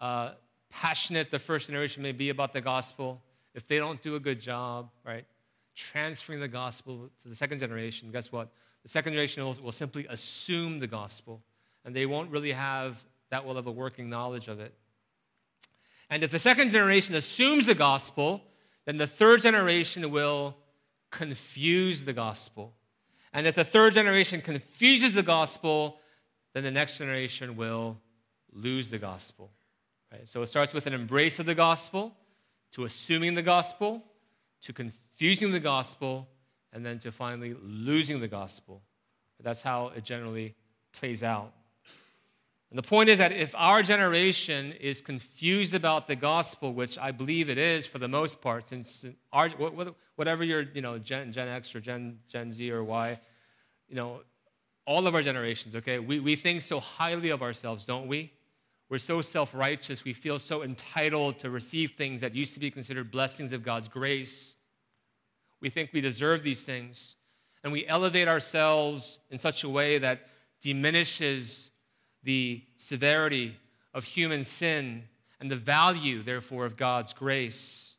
uh, 0.00 0.32
passionate 0.68 1.30
the 1.30 1.38
first 1.38 1.68
generation 1.68 2.02
may 2.02 2.12
be 2.12 2.28
about 2.28 2.52
the 2.52 2.60
gospel, 2.60 3.22
if 3.54 3.66
they 3.66 3.78
don't 3.78 4.02
do 4.02 4.14
a 4.16 4.20
good 4.20 4.40
job, 4.40 4.90
right, 5.06 5.24
transferring 5.74 6.40
the 6.40 6.48
gospel 6.48 7.08
to 7.22 7.28
the 7.28 7.34
second 7.34 7.60
generation, 7.60 8.10
guess 8.10 8.30
what? 8.30 8.48
The 8.82 8.88
second 8.88 9.12
generation 9.12 9.44
will, 9.44 9.56
will 9.62 9.72
simply 9.72 10.06
assume 10.10 10.80
the 10.80 10.86
gospel, 10.86 11.42
and 11.84 11.96
they 11.96 12.04
won't 12.04 12.30
really 12.30 12.52
have 12.52 13.02
that 13.32 13.46
will 13.46 13.54
have 13.54 13.66
a 13.66 13.72
working 13.72 14.10
knowledge 14.10 14.46
of 14.46 14.60
it. 14.60 14.74
And 16.10 16.22
if 16.22 16.30
the 16.30 16.38
second 16.38 16.70
generation 16.70 17.14
assumes 17.14 17.64
the 17.64 17.74
gospel, 17.74 18.42
then 18.84 18.98
the 18.98 19.06
third 19.06 19.40
generation 19.40 20.10
will 20.10 20.54
confuse 21.10 22.04
the 22.04 22.12
gospel. 22.12 22.74
And 23.32 23.46
if 23.46 23.54
the 23.54 23.64
third 23.64 23.94
generation 23.94 24.42
confuses 24.42 25.14
the 25.14 25.22
gospel, 25.22 25.98
then 26.52 26.62
the 26.62 26.70
next 26.70 26.98
generation 26.98 27.56
will 27.56 27.96
lose 28.52 28.90
the 28.90 28.98
gospel. 28.98 29.50
Right? 30.12 30.28
So 30.28 30.42
it 30.42 30.48
starts 30.48 30.74
with 30.74 30.86
an 30.86 30.92
embrace 30.92 31.38
of 31.38 31.46
the 31.46 31.54
gospel, 31.54 32.14
to 32.72 32.84
assuming 32.84 33.34
the 33.34 33.42
gospel, 33.42 34.04
to 34.60 34.74
confusing 34.74 35.52
the 35.52 35.60
gospel, 35.60 36.28
and 36.74 36.84
then 36.84 36.98
to 36.98 37.10
finally 37.10 37.56
losing 37.62 38.20
the 38.20 38.28
gospel. 38.28 38.82
That's 39.42 39.62
how 39.62 39.88
it 39.96 40.04
generally 40.04 40.54
plays 40.92 41.24
out. 41.24 41.54
And 42.72 42.78
the 42.78 42.88
point 42.88 43.10
is 43.10 43.18
that 43.18 43.32
if 43.32 43.54
our 43.54 43.82
generation 43.82 44.72
is 44.72 45.02
confused 45.02 45.74
about 45.74 46.08
the 46.08 46.16
gospel, 46.16 46.72
which 46.72 46.96
I 46.96 47.10
believe 47.12 47.50
it 47.50 47.58
is 47.58 47.86
for 47.86 47.98
the 47.98 48.08
most 48.08 48.40
part, 48.40 48.66
since 48.66 49.04
our, 49.30 49.50
whatever 50.16 50.42
you're, 50.42 50.62
you 50.72 50.80
know, 50.80 50.96
Gen, 50.96 51.34
Gen 51.34 51.48
X 51.48 51.74
or 51.74 51.80
Gen, 51.80 52.20
Gen 52.28 52.50
Z 52.50 52.72
or 52.72 52.82
Y, 52.82 53.20
you 53.90 53.94
know, 53.94 54.22
all 54.86 55.06
of 55.06 55.14
our 55.14 55.20
generations, 55.20 55.76
okay, 55.76 55.98
we, 55.98 56.18
we 56.18 56.34
think 56.34 56.62
so 56.62 56.80
highly 56.80 57.28
of 57.28 57.42
ourselves, 57.42 57.84
don't 57.84 58.06
we? 58.06 58.32
We're 58.88 58.96
so 58.96 59.20
self 59.20 59.54
righteous. 59.54 60.02
We 60.02 60.14
feel 60.14 60.38
so 60.38 60.62
entitled 60.62 61.40
to 61.40 61.50
receive 61.50 61.90
things 61.90 62.22
that 62.22 62.34
used 62.34 62.54
to 62.54 62.60
be 62.60 62.70
considered 62.70 63.10
blessings 63.10 63.52
of 63.52 63.62
God's 63.62 63.90
grace. 63.90 64.56
We 65.60 65.68
think 65.68 65.90
we 65.92 66.00
deserve 66.00 66.42
these 66.42 66.62
things. 66.62 67.16
And 67.64 67.70
we 67.70 67.86
elevate 67.86 68.28
ourselves 68.28 69.18
in 69.30 69.36
such 69.36 69.62
a 69.62 69.68
way 69.68 69.98
that 69.98 70.26
diminishes 70.62 71.71
the 72.22 72.62
severity 72.76 73.56
of 73.94 74.04
human 74.04 74.44
sin 74.44 75.04
and 75.40 75.50
the 75.50 75.56
value, 75.56 76.22
therefore, 76.22 76.64
of 76.64 76.76
God's 76.76 77.12
grace. 77.12 77.94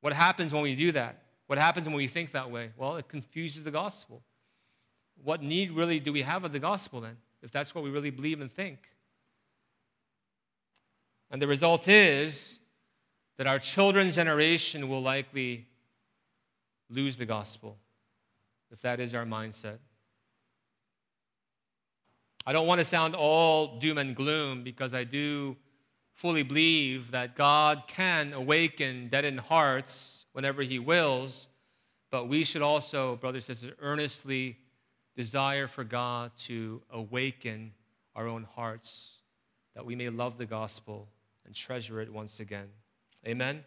What 0.00 0.12
happens 0.12 0.52
when 0.52 0.62
we 0.62 0.74
do 0.74 0.92
that? 0.92 1.22
What 1.46 1.58
happens 1.58 1.86
when 1.86 1.96
we 1.96 2.08
think 2.08 2.32
that 2.32 2.50
way? 2.50 2.70
Well, 2.76 2.96
it 2.96 3.08
confuses 3.08 3.64
the 3.64 3.70
gospel. 3.70 4.22
What 5.22 5.42
need 5.42 5.72
really 5.72 6.00
do 6.00 6.12
we 6.12 6.22
have 6.22 6.44
of 6.44 6.52
the 6.52 6.58
gospel 6.58 7.00
then, 7.00 7.16
if 7.42 7.50
that's 7.50 7.74
what 7.74 7.84
we 7.84 7.90
really 7.90 8.10
believe 8.10 8.40
and 8.40 8.50
think? 8.50 8.88
And 11.30 11.42
the 11.42 11.46
result 11.46 11.88
is 11.88 12.58
that 13.36 13.46
our 13.46 13.58
children's 13.58 14.14
generation 14.14 14.88
will 14.88 15.02
likely 15.02 15.66
lose 16.90 17.16
the 17.18 17.26
gospel 17.26 17.76
if 18.70 18.80
that 18.82 19.00
is 19.00 19.14
our 19.14 19.24
mindset. 19.24 19.78
I 22.48 22.52
don't 22.52 22.66
want 22.66 22.78
to 22.78 22.84
sound 22.84 23.14
all 23.14 23.76
doom 23.76 23.98
and 23.98 24.16
gloom 24.16 24.64
because 24.64 24.94
I 24.94 25.04
do 25.04 25.54
fully 26.14 26.42
believe 26.42 27.10
that 27.10 27.36
God 27.36 27.82
can 27.86 28.32
awaken 28.32 29.08
deadened 29.08 29.40
hearts 29.40 30.24
whenever 30.32 30.62
He 30.62 30.78
wills, 30.78 31.48
but 32.10 32.26
we 32.26 32.44
should 32.44 32.62
also, 32.62 33.16
brothers 33.16 33.50
and 33.50 33.58
sisters, 33.58 33.76
earnestly 33.82 34.56
desire 35.14 35.66
for 35.66 35.84
God 35.84 36.30
to 36.46 36.80
awaken 36.90 37.74
our 38.16 38.26
own 38.26 38.44
hearts 38.44 39.18
that 39.74 39.84
we 39.84 39.94
may 39.94 40.08
love 40.08 40.38
the 40.38 40.46
gospel 40.46 41.06
and 41.44 41.54
treasure 41.54 42.00
it 42.00 42.10
once 42.10 42.40
again. 42.40 42.68
Amen. 43.26 43.62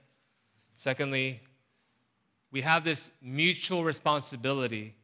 Secondly, 0.75 1.39
we 2.51 2.61
have 2.61 2.83
this 2.83 3.11
mutual 3.21 3.83
responsibility 3.83 4.95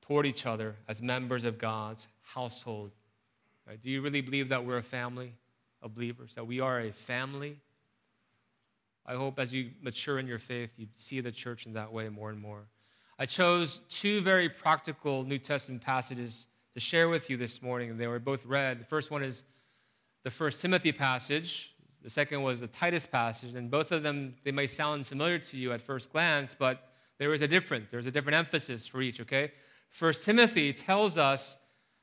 toward 0.00 0.24
each 0.24 0.46
other 0.46 0.76
as 0.88 1.02
members 1.02 1.44
of 1.44 1.58
God's 1.58 2.08
household. 2.22 2.92
Right? 3.68 3.78
Do 3.78 3.90
you 3.90 4.00
really 4.00 4.22
believe 4.22 4.48
that 4.48 4.64
we're 4.64 4.78
a 4.78 4.82
family 4.82 5.34
of 5.82 5.94
believers, 5.94 6.34
that 6.36 6.46
we 6.46 6.58
are 6.58 6.80
a 6.80 6.90
family? 6.90 7.58
I 9.04 9.14
hope 9.14 9.38
as 9.38 9.52
you 9.52 9.72
mature 9.82 10.18
in 10.18 10.26
your 10.26 10.38
faith, 10.38 10.70
you 10.78 10.86
see 10.94 11.20
the 11.20 11.30
church 11.30 11.66
in 11.66 11.74
that 11.74 11.92
way 11.92 12.08
more 12.08 12.30
and 12.30 12.40
more. 12.40 12.68
I 13.18 13.26
chose 13.26 13.80
two 13.90 14.22
very 14.22 14.48
practical 14.48 15.22
New 15.22 15.36
Testament 15.36 15.82
passages 15.82 16.46
to 16.72 16.80
share 16.80 17.10
with 17.10 17.28
you 17.28 17.36
this 17.36 17.60
morning, 17.60 17.90
and 17.90 18.00
they 18.00 18.06
were 18.06 18.18
both 18.18 18.46
read. 18.46 18.80
The 18.80 18.86
first 18.86 19.10
one 19.10 19.22
is 19.22 19.44
the 20.24 20.30
First 20.30 20.62
Timothy 20.62 20.92
passage. 20.92 21.74
The 22.02 22.10
second 22.10 22.42
was 22.42 22.60
the 22.60 22.68
Titus 22.68 23.06
passage, 23.06 23.54
and 23.54 23.70
both 23.70 23.92
of 23.92 24.02
them 24.02 24.36
they 24.44 24.52
may 24.52 24.66
sound 24.66 25.06
familiar 25.06 25.38
to 25.40 25.58
you 25.58 25.72
at 25.72 25.82
first 25.82 26.10
glance, 26.10 26.56
but 26.58 26.88
there 27.18 27.34
is 27.34 27.42
a 27.42 27.48
different. 27.48 27.90
There's 27.90 28.06
a 28.06 28.10
different 28.10 28.36
emphasis 28.36 28.86
for 28.86 29.02
each. 29.02 29.20
Okay, 29.20 29.52
First 29.90 30.24
Timothy 30.24 30.72
tells 30.72 31.18
us 31.18 31.58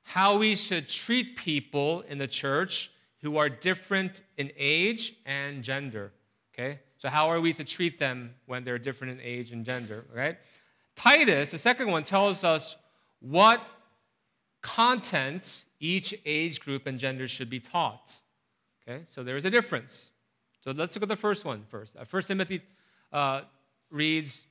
how 0.06 0.38
we 0.38 0.56
should 0.56 0.88
treat 0.88 1.36
people 1.36 2.02
in 2.08 2.20
the 2.20 2.28
church 2.28 2.92
who 3.22 3.38
are 3.38 3.50
different 3.50 4.22
in 4.38 4.52
age 4.56 5.16
and 5.26 5.64
gender. 5.64 6.12
Okay? 6.54 6.80
So, 6.98 7.10
how 7.10 7.30
are 7.30 7.42
we 7.42 7.54
to 7.54 7.64
treat 7.64 7.98
them 7.98 8.36
when 8.46 8.64
they're 8.64 8.78
different 8.78 9.20
in 9.20 9.26
age 9.26 9.52
and 9.52 9.66
gender? 9.66 10.06
Right? 10.14 10.38
Titus, 10.96 11.52
the 11.52 11.58
second 11.58 11.90
one, 11.90 12.04
tells 12.04 12.44
us 12.44 12.78
what 13.20 13.66
content 14.62 15.66
each 15.80 16.14
age 16.26 16.60
group 16.60 16.86
and 16.86 17.00
gender 17.00 17.28
should 17.28 17.50
be 17.50 17.60
taught. 17.60 18.16
Okay? 18.88 19.04
So, 19.08 19.24
there's 19.24 19.44
a 19.44 19.50
difference. 19.50 20.12
So, 20.64 20.72
let's 20.72 20.96
look 20.96 21.04
at 21.04 21.10
the 21.10 21.16
first 21.16 21.46
one 21.46 21.64
first. 21.68 21.98
Uh, 21.98 22.04
first 22.04 22.28
Timothy 22.28 22.62
uh, 23.12 23.42
reads 23.90 24.46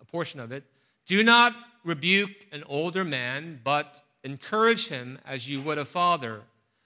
a 0.00 0.06
portion 0.06 0.40
of 0.40 0.52
it 0.52 0.64
Do 1.06 1.22
not 1.22 1.54
rebuke 1.84 2.46
an 2.50 2.64
older 2.66 3.04
man, 3.04 3.60
but 3.62 4.02
Encourage 4.24 4.88
him 4.88 5.18
as 5.24 5.48
you 5.48 5.60
would 5.62 5.78
a 5.78 5.84
father, 5.84 6.42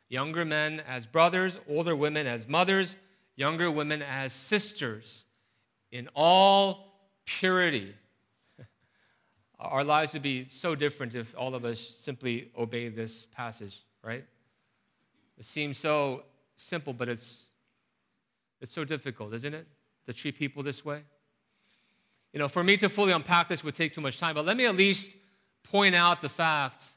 younger 0.08 0.44
men 0.44 0.82
as 0.86 1.06
brothers, 1.06 1.58
older 1.68 1.96
women 1.96 2.26
as 2.26 2.46
mothers, 2.46 2.96
younger 3.36 3.70
women 3.70 4.02
as 4.02 4.32
sisters, 4.32 5.26
in 5.90 6.08
all 6.14 6.92
purity. 7.24 7.94
Our 9.58 9.84
lives 9.84 10.12
would 10.12 10.22
be 10.22 10.46
so 10.46 10.74
different 10.74 11.14
if 11.14 11.34
all 11.36 11.54
of 11.54 11.64
us 11.64 11.80
simply 11.80 12.50
obey 12.58 12.88
this 12.88 13.26
passage, 13.26 13.82
right? 14.02 14.24
It 15.38 15.44
seems 15.44 15.78
so 15.78 16.24
simple, 16.56 16.92
but 16.92 17.08
it's, 17.08 17.50
it's 18.60 18.72
so 18.72 18.84
difficult, 18.84 19.32
isn't 19.34 19.54
it, 19.54 19.66
to 20.06 20.12
treat 20.12 20.38
people 20.38 20.62
this 20.62 20.84
way? 20.84 21.02
You 22.32 22.38
know, 22.38 22.48
for 22.48 22.64
me 22.64 22.76
to 22.78 22.88
fully 22.88 23.12
unpack 23.12 23.48
this 23.48 23.64
would 23.64 23.74
take 23.74 23.94
too 23.94 24.00
much 24.00 24.18
time, 24.18 24.34
but 24.34 24.44
let 24.44 24.56
me 24.56 24.66
at 24.66 24.76
least 24.76 25.16
point 25.62 25.94
out 25.94 26.20
the 26.20 26.28
fact 26.28 26.91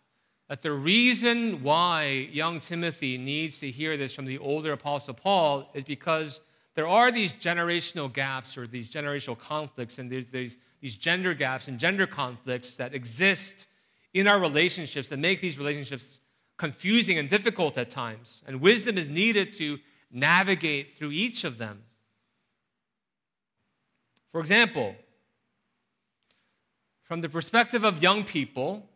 that 0.47 0.61
the 0.61 0.71
reason 0.71 1.63
why 1.63 2.29
young 2.31 2.59
Timothy 2.59 3.17
needs 3.17 3.59
to 3.59 3.71
hear 3.71 3.97
this 3.97 4.13
from 4.13 4.25
the 4.25 4.37
older 4.37 4.73
Apostle 4.73 5.13
Paul 5.13 5.69
is 5.73 5.83
because 5.83 6.39
there 6.75 6.87
are 6.87 7.11
these 7.11 7.33
generational 7.33 8.11
gaps 8.11 8.57
or 8.57 8.67
these 8.67 8.89
generational 8.89 9.37
conflicts 9.37 9.97
and 9.97 10.11
there's 10.11 10.27
these, 10.27 10.57
these 10.81 10.95
gender 10.95 11.33
gaps 11.33 11.67
and 11.67 11.79
gender 11.79 12.05
conflicts 12.05 12.75
that 12.75 12.93
exist 12.93 13.67
in 14.13 14.27
our 14.27 14.39
relationships 14.39 15.09
that 15.09 15.17
make 15.17 15.41
these 15.41 15.57
relationships 15.57 16.19
confusing 16.57 17.17
and 17.17 17.27
difficult 17.27 17.77
at 17.77 17.89
times. 17.89 18.43
And 18.47 18.61
wisdom 18.61 18.97
is 18.97 19.09
needed 19.09 19.51
to 19.53 19.79
navigate 20.11 20.97
through 20.97 21.11
each 21.11 21.43
of 21.43 21.57
them. 21.57 21.83
For 24.29 24.39
example, 24.39 24.95
from 27.03 27.21
the 27.21 27.29
perspective 27.29 27.83
of 27.83 28.01
young 28.01 28.23
people, 28.23 28.89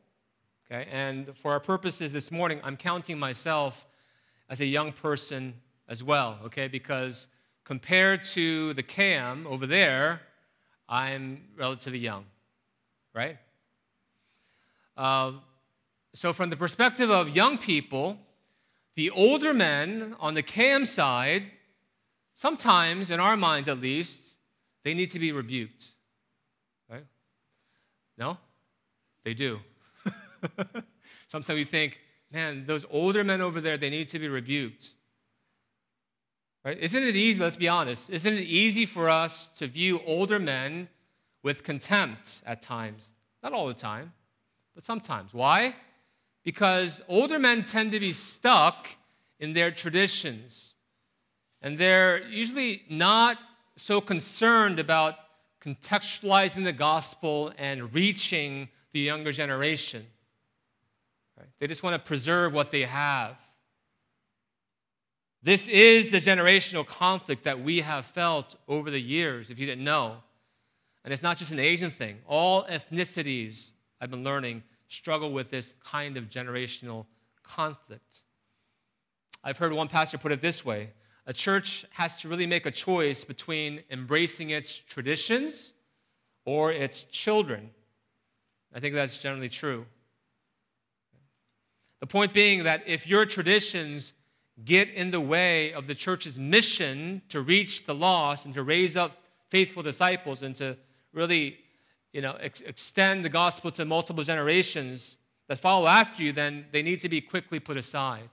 okay, 0.72 0.88
and 0.92 1.36
for 1.36 1.52
our 1.52 1.60
purposes 1.60 2.14
this 2.14 2.32
morning, 2.32 2.60
I'm 2.64 2.78
counting 2.78 3.18
myself 3.18 3.86
as 4.50 4.60
a 4.62 4.66
young 4.66 4.92
person 4.92 5.56
as 5.88 6.04
well, 6.04 6.40
okay, 6.46 6.68
because 6.68 7.28
compared 7.64 8.24
to 8.24 8.74
the 8.74 8.84
KM 8.84 9.46
over 9.46 9.66
there, 9.66 10.22
I'm 10.88 11.44
relatively 11.56 12.00
young, 12.00 12.26
right? 13.14 13.38
Uh, 14.98 15.34
so, 16.14 16.34
from 16.34 16.50
the 16.50 16.58
perspective 16.58 17.10
of 17.10 17.36
young 17.36 17.58
people, 17.58 18.18
the 18.96 19.12
older 19.12 19.54
men 19.54 20.16
on 20.20 20.34
the 20.34 20.44
KM 20.44 20.86
side, 20.86 21.44
sometimes, 22.34 23.12
in 23.12 23.20
our 23.20 23.38
minds 23.38 23.70
at 23.70 23.80
least, 23.80 24.34
they 24.84 24.94
need 24.94 25.10
to 25.12 25.20
be 25.20 25.32
rebuked. 25.32 25.90
Right? 26.90 27.06
No? 28.18 28.38
They 29.24 29.34
do. 29.34 29.60
sometimes 31.28 31.58
we 31.58 31.64
think, 31.64 32.00
man, 32.32 32.66
those 32.66 32.86
older 32.90 33.24
men 33.24 33.42
over 33.42 33.62
there, 33.62 33.78
they 33.78 33.90
need 33.90 34.08
to 34.10 34.20
be 34.20 34.28
rebuked. 34.28 34.94
Right? 36.64 36.78
Isn't 36.78 37.04
it 37.04 37.16
easy, 37.16 37.42
let's 37.42 37.56
be 37.56 37.68
honest, 37.68 38.10
isn't 38.10 38.34
it 38.34 38.42
easy 38.42 38.86
for 38.86 39.10
us 39.10 39.48
to 39.58 39.68
view 39.68 40.02
older 40.06 40.40
men 40.40 40.90
with 41.42 41.64
contempt 41.64 42.42
at 42.46 42.62
times? 42.62 43.14
Not 43.42 43.54
all 43.54 43.68
the 43.68 43.74
time, 43.74 44.14
but 44.76 44.84
sometimes. 44.84 45.34
Why? 45.34 45.76
because 46.44 47.02
older 47.08 47.38
men 47.38 47.64
tend 47.64 47.92
to 47.92 48.00
be 48.00 48.12
stuck 48.12 48.88
in 49.40 49.54
their 49.54 49.72
traditions. 49.72 50.74
And 51.62 51.78
they're 51.78 52.28
usually 52.28 52.84
not 52.90 53.38
so 53.76 54.02
concerned 54.02 54.80
about 54.80 55.16
contextualizing 55.62 56.64
the 56.64 56.74
gospel 56.74 57.54
and 57.58 57.94
reaching 57.94 58.70
the 58.94 59.00
younger 59.00 59.32
generation. 59.32 60.08
Right? 61.40 61.48
They 61.60 61.68
just 61.68 61.84
want 61.84 61.96
to 61.96 62.00
preserve 62.00 62.54
what 62.54 62.72
they 62.72 62.82
have. 62.82 63.42
This 65.42 65.70
is 65.70 66.12
the 66.12 66.18
generational 66.18 66.86
conflict 66.86 67.46
that 67.46 67.62
we 67.62 67.80
have 67.80 68.06
felt 68.06 68.58
over 68.68 68.92
the 68.92 69.00
years, 69.00 69.50
if 69.50 69.58
you 69.58 69.66
didn't 69.66 69.86
know. 69.86 70.18
And 71.06 71.14
it's 71.14 71.24
not 71.24 71.38
just 71.38 71.52
an 71.52 71.60
Asian 71.60 71.92
thing. 71.92 72.18
All 72.28 72.66
ethnicities, 72.66 73.72
I've 74.02 74.12
been 74.12 74.24
learning, 74.26 74.64
struggle 74.90 75.32
with 75.32 75.50
this 75.50 75.76
kind 75.84 76.18
of 76.18 76.30
generational 76.30 77.06
conflict. 77.42 78.24
I've 79.44 79.58
heard 79.58 79.72
one 79.72 79.88
pastor 79.88 80.18
put 80.18 80.34
it 80.34 80.42
this 80.42 80.66
way 80.66 80.90
a 81.26 81.34
church 81.34 81.86
has 81.92 82.20
to 82.22 82.28
really 82.28 82.48
make 82.48 82.66
a 82.66 82.72
choice 82.72 83.24
between 83.24 83.84
embracing 83.92 84.50
its 84.50 84.76
traditions 84.76 85.74
or 86.44 86.72
its 86.72 87.04
children. 87.04 87.70
I 88.74 88.80
think 88.80 88.96
that's 88.96 89.22
generally 89.22 89.50
true. 89.50 89.86
The 92.00 92.08
point 92.08 92.34
being 92.34 92.64
that 92.64 92.84
if 92.88 93.08
your 93.08 93.26
traditions 93.26 94.14
get 94.64 94.90
in 94.90 95.12
the 95.12 95.22
way 95.22 95.74
of 95.74 95.88
the 95.88 95.96
church's 95.96 96.38
mission 96.38 97.22
to 97.30 97.42
reach 97.42 97.86
the 97.86 97.96
lost 97.96 98.46
and 98.46 98.54
to 98.54 98.64
raise 98.64 98.98
up 98.98 99.18
faithful 99.50 99.84
disciples 99.84 100.44
and 100.44 100.56
to 100.56 100.78
really 101.14 101.58
you 102.12 102.22
know, 102.22 102.36
ex- 102.40 102.62
extend 102.62 103.24
the 103.24 103.30
gospel 103.30 103.72
to 103.72 103.86
multiple 103.86 104.24
generations 104.24 105.18
that 105.48 105.60
follow 105.60 105.88
after 105.88 106.24
you, 106.24 106.32
then 106.32 106.66
they 106.72 106.82
need 106.82 107.00
to 107.00 107.10
be 107.10 107.22
quickly 107.22 107.60
put 107.60 107.78
aside. 107.78 108.30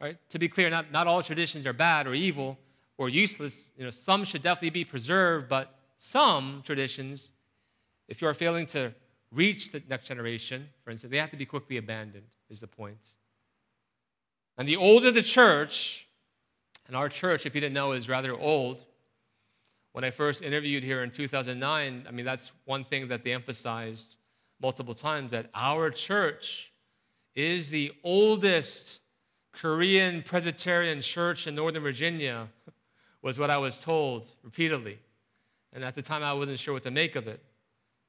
Right? 0.00 0.16
To 0.30 0.38
be 0.38 0.48
clear, 0.48 0.70
not, 0.70 0.92
not 0.92 1.06
all 1.06 1.22
traditions 1.22 1.66
are 1.66 1.72
bad 1.72 2.06
or 2.06 2.14
evil 2.14 2.58
or 2.98 3.08
useless. 3.08 3.72
You 3.76 3.84
know, 3.84 3.90
some 3.90 4.24
should 4.24 4.42
definitely 4.42 4.70
be 4.70 4.84
preserved, 4.84 5.48
but 5.48 5.74
some 5.96 6.62
traditions, 6.64 7.32
if 8.08 8.22
you 8.22 8.28
are 8.28 8.34
failing 8.34 8.66
to 8.66 8.92
reach 9.32 9.72
the 9.72 9.82
next 9.88 10.08
generation, 10.08 10.68
for 10.82 10.90
instance, 10.90 11.10
they 11.10 11.18
have 11.18 11.30
to 11.30 11.36
be 11.36 11.46
quickly 11.46 11.76
abandoned, 11.76 12.26
is 12.48 12.60
the 12.60 12.66
point. 12.66 13.08
And 14.56 14.66
the 14.66 14.76
older 14.76 15.10
the 15.10 15.22
church, 15.22 16.08
and 16.86 16.96
our 16.96 17.08
church, 17.08 17.46
if 17.46 17.54
you 17.54 17.60
didn't 17.60 17.74
know, 17.74 17.92
is 17.92 18.08
rather 18.08 18.34
old, 18.34 18.84
when 19.92 20.04
I 20.04 20.10
first 20.10 20.42
interviewed 20.42 20.82
here 20.82 21.02
in 21.02 21.10
2009, 21.10 22.06
I 22.06 22.10
mean, 22.10 22.24
that's 22.24 22.52
one 22.64 22.84
thing 22.84 23.08
that 23.08 23.24
they 23.24 23.32
emphasized 23.32 24.16
multiple 24.60 24.94
times 24.94 25.30
that 25.30 25.50
our 25.54 25.90
church 25.90 26.72
is 27.34 27.70
the 27.70 27.92
oldest 28.02 29.00
Korean 29.52 30.22
Presbyterian 30.22 31.00
church 31.00 31.46
in 31.46 31.54
Northern 31.54 31.82
Virginia, 31.82 32.48
was 33.22 33.38
what 33.38 33.50
I 33.50 33.58
was 33.58 33.82
told 33.82 34.30
repeatedly. 34.42 34.98
And 35.72 35.84
at 35.84 35.94
the 35.94 36.02
time, 36.02 36.22
I 36.22 36.32
wasn't 36.32 36.58
sure 36.58 36.74
what 36.74 36.84
to 36.84 36.90
make 36.90 37.16
of 37.16 37.26
it. 37.26 37.42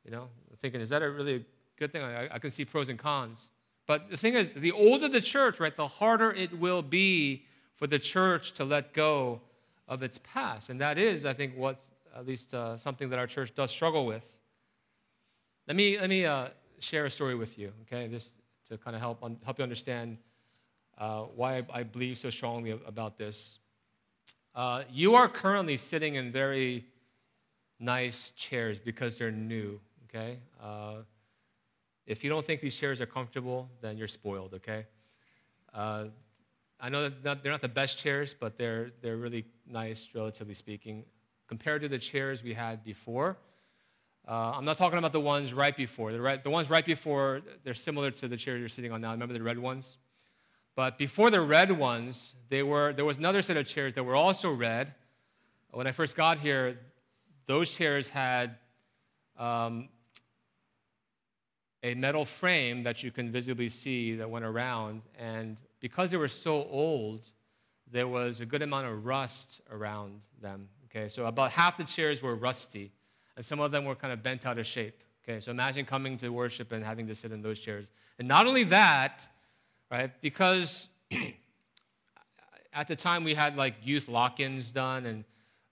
You 0.06 0.12
know, 0.12 0.30
thinking, 0.62 0.82
is 0.82 0.90
that 0.90 1.02
a 1.02 1.10
really 1.10 1.46
good 1.78 1.92
thing? 1.92 2.04
I, 2.04 2.36
I 2.36 2.40
can 2.40 2.50
see 2.50 2.66
pros 2.66 2.90
and 2.90 3.00
cons. 3.00 3.50
But 3.88 4.10
the 4.10 4.18
thing 4.18 4.36
is, 4.36 4.54
the 4.54 4.72
older 4.72 5.10
the 5.10 5.22
church, 5.22 5.60
right, 5.60 5.74
the 5.74 5.88
harder 5.88 6.32
it 6.32 6.58
will 6.60 6.82
be 6.82 7.46
for 7.74 7.88
the 7.88 7.98
church 7.98 8.52
to 8.54 8.64
let 8.64 8.94
go 8.94 9.42
of 9.88 10.04
its 10.04 10.20
past. 10.20 10.70
And 10.70 10.80
that 10.82 10.98
is, 10.98 11.26
I 11.26 11.34
think, 11.34 11.56
what 11.56 11.82
at 12.16 12.28
least 12.28 12.54
uh, 12.54 12.78
something 12.78 13.10
that 13.10 13.20
our 13.20 13.28
church 13.28 13.56
does 13.56 13.72
struggle 13.72 14.06
with. 14.06 14.28
Let 15.68 15.76
me, 15.76 16.00
let 16.00 16.10
me 16.10 16.26
uh, 16.26 16.50
share 16.80 17.06
a 17.06 17.10
story 17.10 17.36
with 17.36 17.58
you, 17.58 17.72
okay, 17.84 18.08
just 18.08 18.36
to 18.70 18.78
kind 18.78 18.96
of 18.96 19.02
help, 19.02 19.24
un- 19.24 19.40
help 19.44 19.58
you 19.58 19.64
understand 19.64 20.18
uh, 20.98 21.22
why 21.22 21.64
I, 21.72 21.84
believe 21.84 22.18
so 22.18 22.30
strongly 22.30 22.72
about 22.86 23.18
this. 23.18 23.60
Uh, 24.54 24.84
you 24.92 25.16
are 25.16 25.28
currently 25.28 25.78
sitting 25.78 26.16
in 26.16 26.32
very 26.32 26.86
nice 27.80 28.32
chairs 28.32 28.80
because 28.80 29.18
they're 29.18 29.32
new, 29.32 29.80
okay? 30.10 30.40
Uh, 30.62 30.96
if 32.06 32.24
you 32.24 32.30
don't 32.30 32.44
think 32.44 32.62
these 32.62 32.76
chairs 32.76 33.00
are 33.02 33.06
comfortable, 33.06 33.70
then 33.82 33.98
you're 33.98 34.08
spoiled, 34.08 34.56
okay? 34.56 34.86
Uh, 35.74 36.06
I 36.80 36.90
know 36.90 37.10
that 37.10 37.44
they're 37.44 37.52
not 37.52 37.62
the 37.62 37.68
best 37.68 38.00
chairs, 38.00 38.36
but 38.38 38.58
they're, 38.58 38.92
they're 39.02 39.18
really 39.18 39.46
nice, 39.68 40.10
relatively 40.16 40.54
speaking, 40.54 41.06
compared 41.48 41.82
to 41.82 41.88
the 41.88 42.00
chairs 42.00 42.42
we 42.44 42.54
had 42.54 42.84
before. 42.84 43.38
Uh, 44.28 44.54
I'm 44.56 44.66
not 44.66 44.78
talking 44.78 44.98
about 44.98 45.12
the 45.12 45.20
ones 45.20 45.54
right 45.54 45.76
before. 45.76 46.12
The, 46.12 46.22
right, 46.22 46.44
the 46.44 46.50
ones 46.50 46.70
right 46.70 46.86
before, 46.86 47.42
they're 47.64 47.74
similar 47.74 48.12
to 48.12 48.28
the 48.28 48.38
chair 48.38 48.58
you're 48.58 48.70
sitting 48.70 48.92
on 48.92 49.02
now. 49.02 49.12
Remember 49.12 49.34
the 49.34 49.44
red 49.44 49.60
ones? 49.60 49.98
But 50.76 50.98
before 50.98 51.30
the 51.30 51.42
red 51.42 51.72
ones, 51.72 52.34
they 52.48 52.64
were, 52.64 52.94
there 52.94 53.06
was 53.06 53.18
another 53.18 53.42
set 53.42 53.58
of 53.58 53.68
chairs 53.68 53.94
that 53.96 54.04
were 54.04 54.16
also 54.16 54.52
red. 54.52 54.94
When 55.72 55.86
I 55.88 55.92
first 55.92 56.16
got 56.16 56.40
here, 56.40 56.80
those 57.46 57.70
chairs 57.70 58.10
had 58.10 58.56
um, 59.38 59.90
a 61.84 61.96
metal 61.96 62.26
frame 62.26 62.84
that 62.84 63.04
you 63.04 63.12
can 63.12 63.32
visibly 63.32 63.70
see 63.70 64.16
that 64.16 64.30
went 64.30 64.46
around, 64.46 65.02
and 65.18 65.62
because 65.80 66.12
they 66.12 66.18
were 66.18 66.28
so 66.28 66.68
old, 66.70 67.30
there 67.92 68.08
was 68.08 68.42
a 68.42 68.46
good 68.46 68.62
amount 68.62 68.88
of 68.88 69.06
rust 69.06 69.62
around 69.72 70.22
them. 70.42 70.68
Okay, 70.86 71.08
so 71.08 71.26
about 71.26 71.52
half 71.52 71.78
the 71.78 71.84
chairs 71.84 72.22
were 72.22 72.36
rusty, 72.36 72.92
and 73.36 73.46
some 73.46 73.60
of 73.60 73.72
them 73.72 73.86
were 73.86 73.96
kind 73.96 74.12
of 74.12 74.22
bent 74.24 74.46
out 74.46 74.58
of 74.58 74.66
shape. 74.66 75.04
Okay, 75.24 75.40
so 75.40 75.52
imagine 75.52 75.86
coming 75.86 76.18
to 76.18 76.30
worship 76.30 76.72
and 76.72 76.84
having 76.84 77.08
to 77.08 77.16
sit 77.16 77.32
in 77.32 77.42
those 77.42 77.60
chairs. 77.60 77.92
And 78.18 78.28
not 78.28 78.48
only 78.48 78.64
that, 78.66 79.28
right, 79.92 80.12
because 80.22 80.90
at 82.74 82.88
the 82.88 82.96
time 82.96 83.24
we 83.24 83.36
had 83.36 83.56
like 83.56 83.76
youth 83.84 84.10
lock 84.10 84.40
ins 84.40 84.72
done, 84.72 85.06
and 85.06 85.24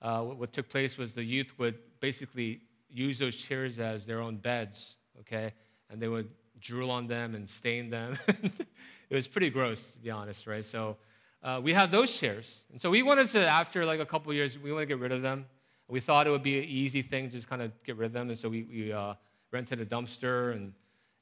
uh, 0.02 0.22
what 0.22 0.54
took 0.54 0.70
place 0.70 0.98
was 0.98 1.14
the 1.14 1.24
youth 1.24 1.58
would 1.58 1.76
basically 2.00 2.62
use 2.90 3.20
those 3.20 3.36
chairs 3.36 3.80
as 3.80 4.06
their 4.06 4.22
own 4.22 4.38
beds, 4.38 4.96
okay, 5.20 5.54
and 5.90 6.02
they 6.02 6.08
would 6.08 6.30
drool 6.60 6.92
on 6.92 7.08
them 7.08 7.36
and 7.36 7.50
stain 7.50 7.90
them. 7.90 8.18
it 8.28 9.16
was 9.16 9.28
pretty 9.28 9.50
gross, 9.50 9.92
to 9.92 10.00
be 10.00 10.12
honest, 10.12 10.48
right? 10.48 10.66
So 10.66 10.98
uh, 11.44 11.62
we 11.64 11.74
had 11.74 11.92
those 11.92 12.18
chairs. 12.18 12.66
And 12.72 12.82
so 12.82 12.90
we 12.90 13.04
wanted 13.04 13.28
to, 13.30 13.48
after 13.48 13.86
like 13.86 14.00
a 14.00 14.06
couple 14.06 14.34
years, 14.34 14.58
we 14.58 14.72
wanted 14.72 14.86
to 14.86 14.96
get 14.96 15.00
rid 15.00 15.12
of 15.12 15.22
them. 15.22 15.46
We 15.88 16.00
thought 16.00 16.28
it 16.28 16.32
would 16.32 16.44
be 16.44 16.58
an 16.60 16.66
easy 16.66 17.02
thing 17.02 17.30
to 17.30 17.36
just 17.36 17.50
kind 17.50 17.62
of 17.62 17.72
get 17.84 17.96
rid 17.96 18.08
of 18.08 18.14
them. 18.14 18.30
And 18.30 18.38
so 18.38 18.50
we, 18.50 18.64
we 18.64 18.92
uh, 18.92 19.14
rented 19.52 19.80
a 19.80 19.86
dumpster, 19.86 20.52
and, 20.52 20.74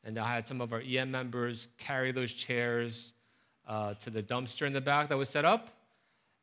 and 0.04 0.18
I 0.18 0.34
had 0.34 0.48
some 0.48 0.62
of 0.62 0.74
our 0.74 0.82
EM 0.82 1.12
members 1.12 1.68
carry 1.78 2.12
those 2.12 2.34
chairs 2.34 3.14
uh, 3.68 3.94
to 3.96 4.10
the 4.10 4.24
dumpster 4.24 4.66
in 4.66 4.74
the 4.74 4.82
back 4.82 5.10
that 5.10 5.18
was 5.18 5.30
set 5.30 5.46
up. 5.46 5.70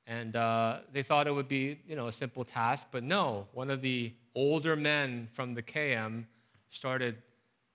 And 0.06 0.34
uh, 0.36 0.78
they 0.92 1.02
thought 1.02 1.26
it 1.26 1.34
would 1.34 1.48
be, 1.48 1.78
you 1.86 1.96
know, 1.96 2.08
a 2.08 2.12
simple 2.12 2.44
task, 2.44 2.88
but 2.90 3.02
no. 3.02 3.46
One 3.52 3.70
of 3.70 3.82
the 3.82 4.12
older 4.34 4.76
men 4.76 5.28
from 5.32 5.54
the 5.54 5.62
KM 5.62 6.24
started 6.70 7.16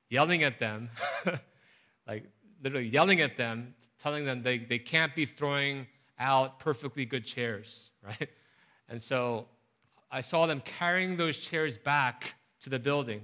yelling 0.09 0.43
at 0.43 0.59
them, 0.59 0.89
like 2.07 2.25
literally 2.63 2.87
yelling 2.87 3.21
at 3.21 3.37
them, 3.37 3.75
telling 3.99 4.25
them 4.25 4.43
they, 4.43 4.57
they 4.57 4.79
can't 4.79 5.15
be 5.15 5.25
throwing 5.25 5.87
out 6.19 6.59
perfectly 6.59 7.05
good 7.05 7.25
chairs, 7.25 7.91
right? 8.03 8.29
And 8.89 9.01
so 9.01 9.47
I 10.09 10.21
saw 10.21 10.45
them 10.45 10.61
carrying 10.63 11.17
those 11.17 11.37
chairs 11.37 11.77
back 11.77 12.35
to 12.61 12.69
the 12.69 12.79
building. 12.79 13.21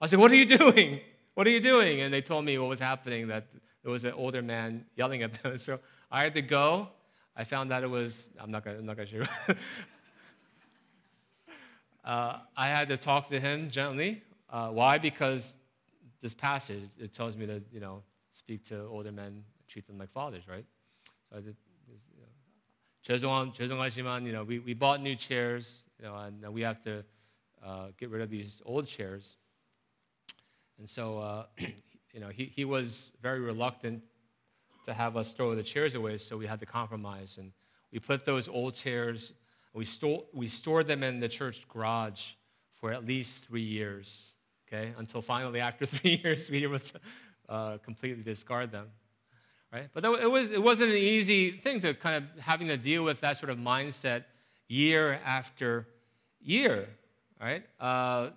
I 0.00 0.06
said, 0.06 0.18
What 0.18 0.30
are 0.30 0.36
you 0.36 0.46
doing? 0.46 1.00
What 1.34 1.46
are 1.46 1.50
you 1.50 1.60
doing? 1.60 2.00
And 2.00 2.12
they 2.12 2.20
told 2.20 2.44
me 2.44 2.58
what 2.58 2.68
was 2.68 2.80
happening, 2.80 3.28
that 3.28 3.46
there 3.82 3.90
was 3.90 4.04
an 4.04 4.12
older 4.12 4.42
man 4.42 4.86
yelling 4.96 5.22
at 5.22 5.42
them. 5.42 5.56
So 5.58 5.80
I 6.10 6.22
had 6.22 6.34
to 6.34 6.42
go. 6.42 6.88
I 7.36 7.44
found 7.44 7.72
out 7.72 7.82
it 7.82 7.90
was, 7.90 8.30
I'm 8.40 8.50
not 8.50 8.64
gonna, 8.64 8.78
I'm 8.78 8.86
not 8.86 8.96
gonna 8.96 9.06
show 9.06 9.16
you. 9.16 9.54
uh, 12.04 12.38
I 12.56 12.68
had 12.68 12.88
to 12.90 12.96
talk 12.96 13.28
to 13.30 13.40
him 13.40 13.70
gently. 13.70 14.22
Uh, 14.48 14.68
why? 14.68 14.98
Because 14.98 15.56
this 16.23 16.33
passage, 16.33 16.89
it 16.97 17.13
tells 17.13 17.37
me 17.37 17.45
to, 17.45 17.61
you 17.71 17.79
know, 17.79 18.03
speak 18.31 18.63
to 18.65 18.85
older 18.85 19.11
men, 19.11 19.43
treat 19.67 19.87
them 19.87 19.97
like 19.97 20.09
fathers, 20.09 20.47
right? 20.47 20.65
So 21.29 21.37
I 21.37 21.41
did, 21.41 21.55
죄송함, 23.07 23.55
죄송하지만, 23.55 24.23
you 24.23 24.33
know, 24.33 24.43
we, 24.43 24.59
we 24.59 24.73
bought 24.73 25.01
new 25.01 25.15
chairs, 25.15 25.83
you 25.97 26.05
know, 26.05 26.15
and 26.15 26.53
we 26.53 26.61
have 26.61 26.81
to 26.83 27.03
uh, 27.65 27.87
get 27.97 28.09
rid 28.09 28.21
of 28.21 28.29
these 28.29 28.61
old 28.65 28.87
chairs. 28.87 29.37
And 30.77 30.89
so, 30.89 31.19
uh, 31.19 31.45
you 32.13 32.19
know, 32.19 32.29
he, 32.29 32.45
he 32.45 32.65
was 32.65 33.11
very 33.21 33.39
reluctant 33.39 34.03
to 34.85 34.93
have 34.93 35.17
us 35.17 35.33
throw 35.33 35.55
the 35.55 35.63
chairs 35.63 35.95
away, 35.95 36.17
so 36.17 36.37
we 36.37 36.47
had 36.47 36.59
to 36.59 36.65
compromise. 36.65 37.37
And 37.37 37.51
we 37.91 37.99
put 37.99 38.25
those 38.25 38.47
old 38.47 38.75
chairs, 38.75 39.33
we, 39.73 39.85
store, 39.85 40.23
we 40.33 40.47
stored 40.47 40.87
them 40.87 41.03
in 41.03 41.19
the 41.19 41.29
church 41.29 41.67
garage 41.67 42.33
for 42.73 42.91
at 42.91 43.05
least 43.05 43.43
three 43.45 43.61
years, 43.61 44.35
okay? 44.66 44.94
Until 44.98 45.22
finally, 45.22 45.60
after 45.60 45.86
three 45.94 46.20
years, 46.22 46.50
we 46.50 46.66
were 46.66 46.80
uh, 47.48 47.78
completely 47.78 48.22
discard 48.22 48.70
them 48.72 48.88
right? 49.74 49.88
But 49.92 50.04
it, 50.04 50.30
was, 50.30 50.50
it 50.52 50.62
wasn't 50.62 50.90
an 50.90 50.96
easy 50.96 51.50
thing 51.50 51.80
to 51.80 51.94
kind 51.94 52.16
of 52.16 52.40
having 52.40 52.68
to 52.68 52.76
deal 52.76 53.02
with 53.02 53.20
that 53.22 53.38
sort 53.38 53.50
of 53.50 53.58
mindset 53.58 54.24
year 54.68 55.20
after 55.24 55.88
year, 56.40 56.88
right? 57.40 57.64
Uh, 57.80 58.30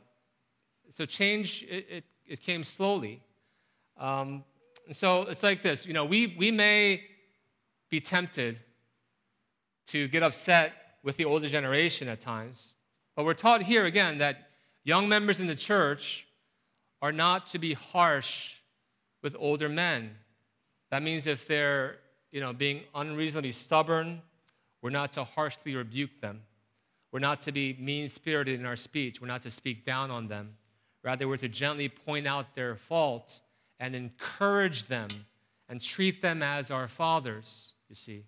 so 0.90 1.06
change, 1.06 1.64
it, 1.70 1.86
it, 1.90 2.04
it 2.26 2.42
came 2.42 2.64
slowly. 2.64 3.22
Um, 3.98 4.44
so 4.90 5.24
it's 5.24 5.44
like 5.44 5.62
this, 5.62 5.86
you 5.86 5.94
know, 5.94 6.06
we, 6.06 6.36
we 6.40 6.50
may 6.50 7.04
be 7.90 8.00
tempted 8.00 8.60
to 9.88 10.08
get 10.08 10.24
upset 10.24 10.74
with 11.04 11.18
the 11.18 11.26
older 11.26 11.48
generation 11.48 12.08
at 12.08 12.20
times, 12.20 12.74
but 13.16 13.26
we're 13.26 13.34
taught 13.36 13.62
here 13.62 13.86
again 13.86 14.18
that 14.18 14.47
young 14.88 15.08
members 15.08 15.40
in 15.40 15.48
the 15.48 15.56
church 15.56 16.28
are 17.02 17.12
not 17.12 17.46
to 17.48 17.60
be 17.60 17.74
harsh 17.74 18.56
with 19.22 19.36
older 19.40 19.70
men 19.70 20.16
that 20.90 21.04
means 21.04 21.28
if 21.28 21.48
they're, 21.48 21.98
you 22.32 22.42
know, 22.42 22.54
being 22.54 22.82
unreasonably 22.96 23.52
stubborn, 23.52 24.22
we're 24.82 24.90
not 24.90 25.12
to 25.14 25.24
harshly 25.24 25.76
rebuke 25.76 26.22
them. 26.22 26.42
We're 27.12 27.20
not 27.20 27.42
to 27.42 27.52
be 27.52 27.76
mean 27.80 28.08
spirited 28.10 28.60
in 28.60 28.66
our 28.66 28.76
speech. 28.76 29.22
We're 29.22 29.28
not 29.28 29.42
to 29.44 29.52
speak 29.52 29.86
down 29.86 30.12
on 30.12 30.28
them. 30.28 30.56
Rather, 31.04 31.28
we're 31.28 31.38
to 31.38 31.50
gently 31.50 31.90
point 31.90 32.28
out 32.28 32.56
their 32.56 32.76
fault 32.76 33.40
and 33.80 33.96
encourage 33.96 34.86
them 34.86 35.08
and 35.70 35.82
treat 35.82 36.22
them 36.22 36.42
as 36.42 36.72
our 36.72 36.88
fathers, 36.88 37.74
you 37.90 37.96
see. 37.96 38.24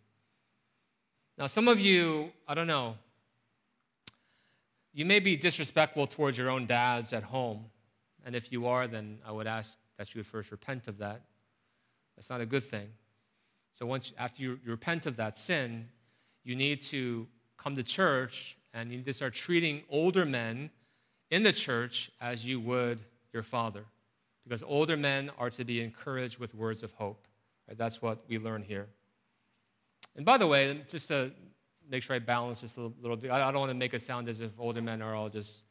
Now, 1.37 1.47
some 1.47 1.67
of 1.67 1.79
you, 1.79 2.31
I 2.47 2.53
don't 2.53 2.67
know, 2.67 2.95
you 4.93 5.05
may 5.05 5.19
be 5.19 5.35
disrespectful 5.35 6.07
towards 6.07 6.37
your 6.37 6.49
own 6.49 6.65
dads 6.65 7.13
at 7.13 7.23
home. 7.23 7.65
And 8.25 8.35
if 8.35 8.51
you 8.51 8.67
are, 8.67 8.87
then 8.87 9.19
I 9.25 9.31
would 9.31 9.47
ask 9.47 9.77
that 9.97 10.13
you 10.13 10.19
would 10.19 10.27
first 10.27 10.51
repent 10.51 10.87
of 10.87 10.97
that. 10.97 11.21
That's 12.15 12.29
not 12.29 12.41
a 12.41 12.45
good 12.45 12.63
thing. 12.63 12.89
So 13.73 13.85
once 13.85 14.11
after 14.17 14.41
you, 14.41 14.59
repent 14.65 15.05
of 15.05 15.15
that 15.17 15.37
sin, 15.37 15.87
you 16.43 16.55
need 16.55 16.81
to 16.83 17.27
come 17.57 17.75
to 17.75 17.83
church 17.83 18.57
and 18.73 18.91
you 18.91 18.97
need 18.97 19.05
to 19.05 19.13
start 19.13 19.33
treating 19.33 19.83
older 19.89 20.25
men 20.25 20.69
in 21.31 21.43
the 21.43 21.53
church 21.53 22.11
as 22.19 22.45
you 22.45 22.59
would 22.59 23.01
your 23.31 23.43
father. 23.43 23.85
Because 24.43 24.63
older 24.63 24.97
men 24.97 25.29
are 25.37 25.49
to 25.51 25.63
be 25.63 25.81
encouraged 25.81 26.39
with 26.39 26.55
words 26.55 26.83
of 26.83 26.91
hope. 26.93 27.27
Right? 27.67 27.77
That's 27.77 28.01
what 28.01 28.19
we 28.27 28.39
learn 28.39 28.63
here. 28.63 28.87
And 30.15 30.25
by 30.25 30.37
the 30.37 30.47
way, 30.47 30.81
just 30.87 31.07
to 31.09 31.31
make 31.89 32.03
sure 32.03 32.15
I 32.15 32.19
balance 32.19 32.61
this 32.61 32.77
a 32.77 32.81
little, 32.81 32.95
little 33.01 33.17
bit, 33.17 33.31
I 33.31 33.51
don't 33.51 33.59
want 33.59 33.71
to 33.71 33.77
make 33.77 33.93
it 33.93 34.01
sound 34.01 34.29
as 34.29 34.41
if 34.41 34.51
older 34.59 34.81
men 34.81 35.01
are 35.01 35.15
all 35.15 35.29
just, 35.29 35.63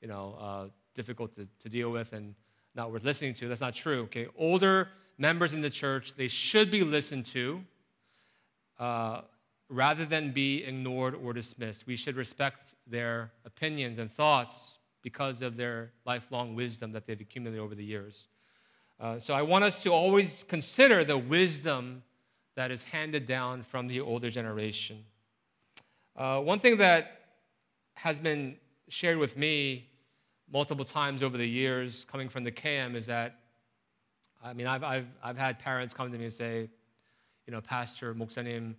you 0.00 0.08
know, 0.08 0.36
uh, 0.40 0.64
difficult 0.94 1.34
to, 1.34 1.46
to 1.62 1.68
deal 1.68 1.90
with 1.90 2.12
and 2.12 2.34
not 2.74 2.90
worth 2.90 3.04
listening 3.04 3.34
to. 3.34 3.48
That's 3.48 3.60
not 3.60 3.74
true. 3.74 4.02
Okay, 4.04 4.26
older 4.38 4.88
members 5.18 5.52
in 5.52 5.60
the 5.60 5.70
church, 5.70 6.14
they 6.14 6.28
should 6.28 6.70
be 6.70 6.82
listened 6.82 7.26
to 7.26 7.62
uh, 8.78 9.22
rather 9.68 10.04
than 10.04 10.32
be 10.32 10.64
ignored 10.64 11.14
or 11.14 11.32
dismissed. 11.32 11.86
We 11.86 11.96
should 11.96 12.16
respect 12.16 12.74
their 12.86 13.32
opinions 13.44 13.98
and 13.98 14.10
thoughts 14.10 14.78
because 15.02 15.42
of 15.42 15.56
their 15.56 15.92
lifelong 16.04 16.54
wisdom 16.54 16.92
that 16.92 17.06
they've 17.06 17.20
accumulated 17.20 17.62
over 17.62 17.74
the 17.74 17.84
years. 17.84 18.26
Uh, 18.98 19.18
so 19.18 19.34
I 19.34 19.42
want 19.42 19.64
us 19.64 19.82
to 19.82 19.92
always 19.92 20.44
consider 20.48 21.04
the 21.04 21.18
wisdom 21.18 22.02
that 22.54 22.70
is 22.70 22.82
handed 22.84 23.26
down 23.26 23.62
from 23.62 23.86
the 23.88 24.00
older 24.00 24.30
generation. 24.30 25.04
Uh, 26.16 26.40
one 26.40 26.58
thing 26.58 26.78
that 26.78 27.20
has 27.94 28.18
been 28.18 28.56
shared 28.88 29.18
with 29.18 29.36
me 29.36 29.90
multiple 30.50 30.84
times 30.84 31.22
over 31.22 31.36
the 31.36 31.46
years 31.46 32.06
coming 32.06 32.28
from 32.28 32.42
the 32.44 32.52
KM 32.52 32.94
is 32.94 33.06
that 33.06 33.40
I 34.42 34.52
mean, 34.52 34.66
I've, 34.66 34.84
I've, 34.84 35.06
I've 35.22 35.36
had 35.36 35.58
parents 35.58 35.92
come 35.92 36.12
to 36.12 36.16
me 36.16 36.24
and 36.24 36.32
say, 36.32 36.70
you 37.46 37.52
know, 37.52 37.60
Pastor 37.60 38.14
Moksanim, 38.14 38.76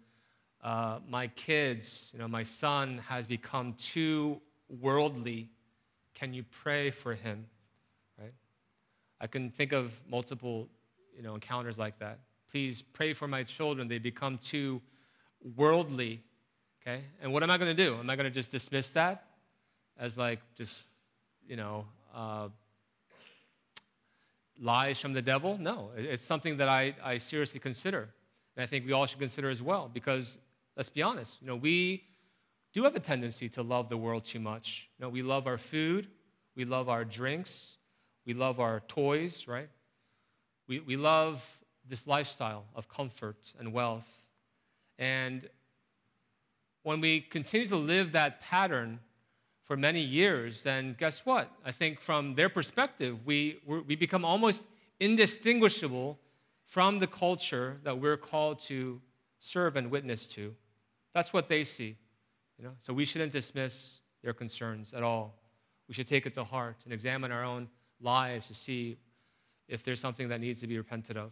uh, 0.63 0.99
my 1.09 1.27
kids, 1.27 2.09
you 2.13 2.19
know, 2.19 2.27
my 2.27 2.43
son 2.43 3.01
has 3.07 3.27
become 3.27 3.73
too 3.73 4.41
worldly. 4.69 5.49
Can 6.13 6.33
you 6.33 6.43
pray 6.43 6.89
for 6.89 7.13
him? 7.13 7.45
Right? 8.19 8.33
I 9.19 9.27
can 9.27 9.49
think 9.49 9.73
of 9.73 9.99
multiple, 10.09 10.69
you 11.15 11.21
know, 11.21 11.35
encounters 11.35 11.77
like 11.77 11.99
that. 11.99 12.19
Please 12.49 12.81
pray 12.81 13.13
for 13.13 13.27
my 13.27 13.43
children. 13.43 13.87
They 13.87 13.99
become 13.99 14.37
too 14.37 14.81
worldly. 15.55 16.23
Okay? 16.87 17.03
And 17.21 17.33
what 17.33 17.43
am 17.43 17.51
I 17.51 17.57
going 17.57 17.75
to 17.75 17.83
do? 17.83 17.97
Am 17.97 18.09
I 18.09 18.15
going 18.15 18.25
to 18.25 18.31
just 18.31 18.49
dismiss 18.49 18.91
that 18.91 19.25
as 19.99 20.17
like 20.17 20.39
just, 20.55 20.85
you 21.45 21.57
know, 21.57 21.85
uh, 22.15 22.47
lies 24.57 24.97
from 24.97 25.11
the 25.11 25.21
devil? 25.21 25.57
No, 25.59 25.91
it's 25.97 26.23
something 26.23 26.57
that 26.57 26.69
I, 26.69 26.95
I 27.03 27.17
seriously 27.17 27.59
consider. 27.59 28.07
And 28.55 28.63
I 28.63 28.67
think 28.67 28.85
we 28.85 28.93
all 28.93 29.05
should 29.05 29.19
consider 29.19 29.49
as 29.49 29.61
well, 29.61 29.89
because 29.93 30.37
let's 30.77 30.87
be 30.87 31.01
honest, 31.01 31.41
you 31.41 31.47
know, 31.47 31.57
we 31.57 32.05
do 32.71 32.83
have 32.83 32.95
a 32.95 33.01
tendency 33.01 33.49
to 33.49 33.63
love 33.63 33.89
the 33.89 33.97
world 33.97 34.23
too 34.23 34.39
much. 34.39 34.87
You 34.97 35.05
know, 35.05 35.09
we 35.09 35.21
love 35.21 35.45
our 35.45 35.57
food, 35.57 36.07
we 36.55 36.63
love 36.63 36.87
our 36.87 37.03
drinks, 37.03 37.75
we 38.25 38.31
love 38.31 38.61
our 38.61 38.79
toys, 38.87 39.45
right? 39.45 39.69
We, 40.69 40.79
we 40.79 40.95
love 40.95 41.57
this 41.85 42.07
lifestyle 42.07 42.63
of 42.75 42.87
comfort 42.87 43.53
and 43.59 43.73
wealth. 43.73 44.25
And 44.97 45.49
when 46.87 47.01
we 47.01 47.19
continue 47.19 47.67
to 47.67 47.75
live 47.75 48.13
that 48.13 48.41
pattern, 48.41 48.99
for 49.67 49.75
many 49.75 49.99
years, 49.99 50.63
then 50.63 50.95
guess 50.97 51.25
what? 51.25 51.51
I 51.65 51.73
think 51.73 51.99
from 51.99 52.35
their 52.35 52.47
perspective, 52.47 53.17
we, 53.25 53.59
we 53.65 53.97
become 53.97 54.23
almost 54.23 54.63
indistinguishable 55.01 56.17
from 56.63 56.99
the 56.99 57.07
culture 57.07 57.77
that 57.83 57.99
we're 57.99 58.15
called 58.15 58.59
to 58.59 59.01
serve 59.39 59.75
and 59.75 59.91
witness 59.91 60.25
to. 60.27 60.55
That's 61.13 61.33
what 61.33 61.49
they 61.49 61.65
see. 61.65 61.97
You 62.57 62.63
know? 62.63 62.71
So 62.77 62.93
we 62.93 63.03
shouldn't 63.03 63.33
dismiss 63.33 63.99
their 64.23 64.31
concerns 64.31 64.93
at 64.93 65.03
all. 65.03 65.35
We 65.89 65.93
should 65.93 66.07
take 66.07 66.25
it 66.25 66.33
to 66.35 66.45
heart 66.45 66.77
and 66.85 66.93
examine 66.93 67.33
our 67.33 67.43
own 67.43 67.67
lives 67.99 68.47
to 68.47 68.53
see 68.53 68.97
if 69.67 69.83
there's 69.83 69.99
something 69.99 70.29
that 70.29 70.39
needs 70.39 70.61
to 70.61 70.67
be 70.67 70.77
repented 70.77 71.17
of. 71.17 71.31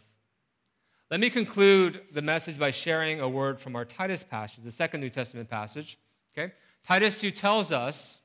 Let 1.11 1.19
me 1.19 1.29
conclude 1.29 2.01
the 2.11 2.23
message 2.23 2.57
by 2.57 2.71
sharing 2.71 3.21
a 3.21 3.29
word 3.29 3.61
from 3.61 3.75
our 3.75 3.85
Titus 3.85 4.23
passage, 4.23 4.63
the 4.63 4.71
second 4.71 5.01
New 5.01 5.09
Testament 5.09 5.49
passage. 5.49 5.99
Okay? 6.35 6.53
Titus 6.83 7.21
2 7.21 7.29
tells 7.29 7.71
us 7.71 8.21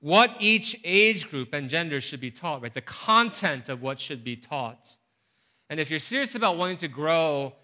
what 0.00 0.36
each 0.40 0.78
age 0.84 1.30
group 1.30 1.54
and 1.54 1.68
gender 1.68 2.00
should 2.00 2.20
be 2.20 2.32
taught, 2.32 2.62
right? 2.62 2.74
The 2.74 2.80
content 2.80 3.68
of 3.68 3.80
what 3.80 4.00
should 4.00 4.24
be 4.24 4.36
taught. 4.36 4.96
And 5.70 5.78
if 5.78 5.88
you're 5.88 6.00
serious 6.00 6.34
about 6.34 6.56
wanting 6.56 6.76
to 6.78 6.88
grow 6.88 7.54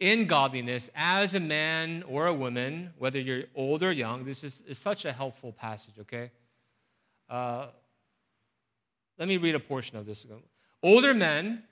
in 0.00 0.26
godliness 0.26 0.90
as 0.94 1.34
a 1.34 1.40
man 1.40 2.02
or 2.08 2.26
a 2.26 2.34
woman, 2.34 2.92
whether 2.98 3.20
you're 3.20 3.44
old 3.54 3.82
or 3.82 3.92
young, 3.92 4.24
this 4.24 4.42
is, 4.42 4.62
is 4.62 4.78
such 4.78 5.04
a 5.04 5.12
helpful 5.12 5.52
passage, 5.52 5.94
okay? 6.00 6.32
Uh, 7.28 7.66
let 9.18 9.28
me 9.28 9.36
read 9.36 9.54
a 9.54 9.60
portion 9.60 9.96
of 9.96 10.06
this. 10.06 10.26
Older 10.82 11.14
men, 11.14 11.62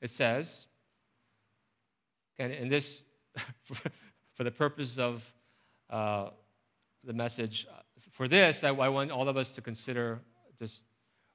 it 0.00 0.10
says, 0.10 0.66
and, 2.38 2.52
and 2.52 2.70
this, 2.70 3.02
for, 4.32 4.44
the 4.44 4.50
purpose 4.50 4.98
of 4.98 5.32
uh, 5.90 6.30
the 7.04 7.12
message, 7.12 7.66
for 8.10 8.28
this, 8.28 8.64
I, 8.64 8.68
I 8.68 8.88
want 8.88 9.10
all 9.10 9.28
of 9.28 9.36
us 9.36 9.54
to 9.56 9.60
consider 9.60 10.20
just 10.58 10.82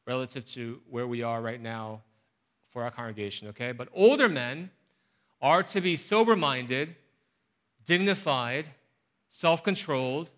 relative 0.06 0.45
to 0.54 0.82
where 0.89 1.08
we 1.08 1.24
are 1.24 1.41
right 1.41 1.62
now 1.62 2.02
for 2.68 2.84
our 2.84 2.91
congregation, 2.91 3.47
okay? 3.50 3.72
But 3.72 3.89
older 3.93 4.30
men 4.30 4.72
are 5.41 5.64
to 5.64 5.82
be 5.82 5.95
sober 5.95 6.36
minded, 6.36 6.95
dignified, 7.86 8.68
self 9.30 9.64
controlled, 9.64 10.32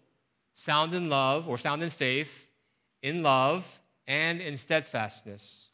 sound 0.53 0.93
in 0.93 1.09
love 1.09 1.47
or 1.49 1.57
sound 1.57 1.83
in 1.83 1.89
faith, 1.89 2.49
in 3.01 3.23
love, 3.23 3.79
and 4.07 4.41
in 4.41 4.57
steadfastness. 4.57 5.69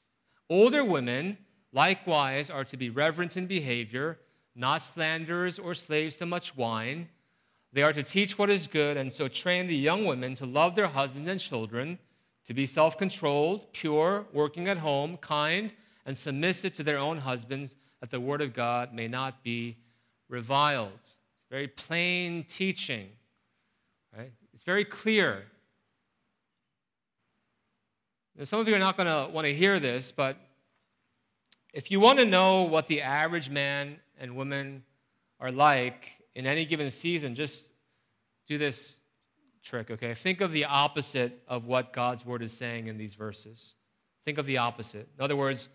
Older 0.50 0.84
women, 0.84 1.38
likewise, 1.74 2.50
are 2.50 2.64
to 2.64 2.78
be 2.78 2.90
reverent 2.90 3.36
in 3.36 3.48
behavior, 3.48 4.20
not 4.58 4.82
slanderers 4.82 5.60
or 5.60 5.76
slaves 5.76 6.18
to 6.18 6.26
much 6.26 6.58
wine. 6.58 7.08
They 7.72 7.84
are 7.84 7.94
to 7.94 8.02
teach 8.02 8.40
what 8.40 8.50
is 8.50 8.66
good, 8.66 8.98
and 8.98 9.14
so 9.14 9.28
train 9.28 9.68
the 9.68 9.76
young 9.76 10.06
women 10.06 10.34
to 10.36 10.46
love 10.46 10.74
their 10.74 10.88
husbands 10.88 11.30
and 11.30 11.40
children, 11.40 12.00
to 12.46 12.54
be 12.54 12.66
self 12.66 12.98
controlled, 12.98 13.72
pure, 13.72 14.26
working 14.34 14.68
at 14.68 14.80
home, 14.80 15.18
kind, 15.18 15.72
and 16.06 16.18
submissive 16.18 16.74
to 16.76 16.84
their 16.84 16.98
own 16.98 17.20
husbands, 17.20 17.76
that 18.00 18.10
the 18.10 18.20
word 18.20 18.42
of 18.42 18.54
God 18.54 18.94
may 18.94 19.08
not 19.08 19.44
be 19.44 19.78
reviled. 20.28 21.00
Very 21.52 21.68
plain 21.68 22.44
teaching, 22.44 23.10
right? 24.18 24.32
It's 24.54 24.64
very 24.64 24.86
clear. 24.86 25.46
Now, 28.36 28.46
some 28.46 28.60
of 28.60 28.68
you 28.68 28.76
are 28.76 28.80
not 28.80 28.98
going 28.98 29.08
to 29.08 29.32
want 29.32 29.46
to 29.46 29.54
hear 29.54 29.80
this, 29.80 30.12
but 30.12 30.38
if 31.74 31.92
you 31.92 32.00
want 32.00 32.18
to 32.20 32.26
know 32.26 32.64
what 32.64 32.88
the 32.88 33.02
average 33.02 33.50
man 33.50 33.98
and 34.20 34.36
women 34.36 34.84
are 35.40 35.52
like 35.52 36.12
in 36.36 36.46
any 36.46 36.66
given 36.66 36.92
season, 36.92 37.36
just 37.36 37.72
do 38.48 38.58
this 38.58 39.00
trick, 39.64 39.92
okay? 39.92 40.14
Think 40.14 40.42
of 40.42 40.52
the 40.52 40.66
opposite 40.66 41.44
of 41.48 41.66
what 41.66 41.94
God's 41.94 42.26
word 42.26 42.42
is 42.42 42.54
saying 42.54 42.88
in 42.88 42.98
these 42.98 43.16
verses. 43.16 43.76
Think 44.26 44.38
of 44.38 44.46
the 44.46 44.58
opposite. 44.58 45.08
In 45.18 45.24
other 45.24 45.36
words, 45.36 45.70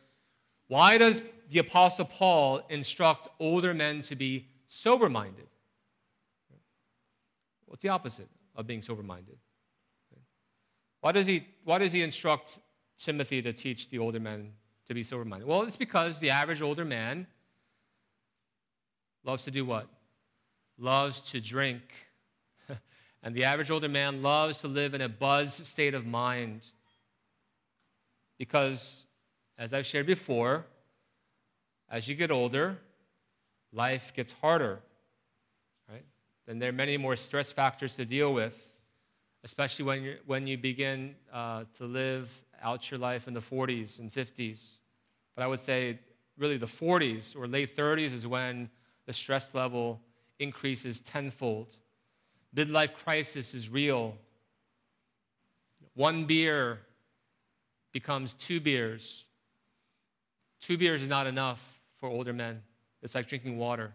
why 0.69 0.99
does 0.99 1.23
the 1.51 1.59
Apostle 1.59 2.07
Paul 2.07 2.63
instruct 2.71 3.29
older 3.39 3.75
men 3.75 4.01
to 4.03 4.17
be 4.17 4.49
sober 4.67 5.09
minded? 5.09 5.47
What's 7.67 7.83
the 7.83 7.91
opposite 7.91 8.29
of 8.55 8.67
being 8.67 8.83
sober 8.83 9.03
minded? 9.03 9.37
Why 11.01 11.13
does, 11.13 11.27
he, 11.27 11.47
why 11.65 11.79
does 11.79 11.93
he 11.93 12.03
instruct 12.03 12.59
Timothy 12.97 13.43
to 13.43 13.53
teach 13.53 13.91
the 13.91 13.99
older 13.99 14.21
men 14.21 14.53
to 14.87 14.95
be 14.95 15.03
sober 15.03 15.25
minded? 15.25 15.49
Well, 15.49 15.63
it's 15.63 15.77
because 15.77 16.21
the 16.21 16.31
average 16.31 16.63
older 16.63 16.85
man 16.85 17.27
loves 19.25 19.45
to 19.45 19.51
do 19.51 19.65
what? 19.65 19.89
Loves 20.79 21.21
to 21.33 21.41
drink. 21.41 21.83
and 23.23 23.35
the 23.35 23.45
average 23.45 23.71
older 23.71 23.89
man 23.89 24.23
loves 24.23 24.59
to 24.59 24.69
live 24.69 24.95
in 24.95 25.01
a 25.01 25.09
buzz 25.09 25.55
state 25.55 25.95
of 25.95 26.07
mind. 26.07 26.67
Because, 28.39 29.07
as 29.59 29.73
I've 29.73 29.87
shared 29.87 30.07
before, 30.07 30.67
as 31.89 32.09
you 32.09 32.15
get 32.15 32.31
older, 32.31 32.79
life 33.73 34.15
gets 34.15 34.33
harder, 34.33 34.81
right? 35.91 36.05
Then 36.47 36.59
there 36.59 36.71
are 36.71 36.73
many 36.73 36.97
more 36.97 37.17
stress 37.17 37.53
factors 37.53 37.97
to 37.97 38.05
deal 38.05 38.33
with, 38.33 38.79
especially 39.45 39.85
when, 39.85 40.03
you 40.03 40.17
when 40.27 40.47
you 40.47 40.57
begin 40.57 41.15
uh, 41.33 41.65
to 41.75 41.85
live 41.85 42.45
out 42.63 42.91
your 42.91 42.99
life 42.99 43.29
in 43.29 43.35
the 43.35 43.41
40s 43.41 43.99
and 43.99 44.11
50s. 44.11 44.77
But 45.35 45.45
I 45.45 45.47
would 45.47 45.61
say, 45.61 45.99
really, 46.37 46.57
the 46.57 46.67
40s 46.67 47.37
or 47.37 47.47
late 47.47 47.77
30s 47.77 48.13
is 48.13 48.27
when 48.27 48.71
the 49.07 49.13
stress 49.13 49.55
level 49.55 50.01
increases 50.39 51.01
tenfold. 51.01 51.77
Midlife 52.55 52.95
crisis 52.95 53.55
is 53.55 53.71
real. 53.71 54.15
One 55.95 56.25
beer 56.25 56.81
becomes 57.93 58.35
two 58.35 58.61
beers. 58.61 59.25
Two 60.61 60.79
beers 60.79 61.03
is 61.03 61.09
not 61.09 61.27
enough 61.27 61.81
for 61.99 62.09
older 62.09 62.33
men. 62.33 62.63
It's 63.03 63.15
like 63.15 63.27
drinking 63.27 63.59
water, 63.59 63.93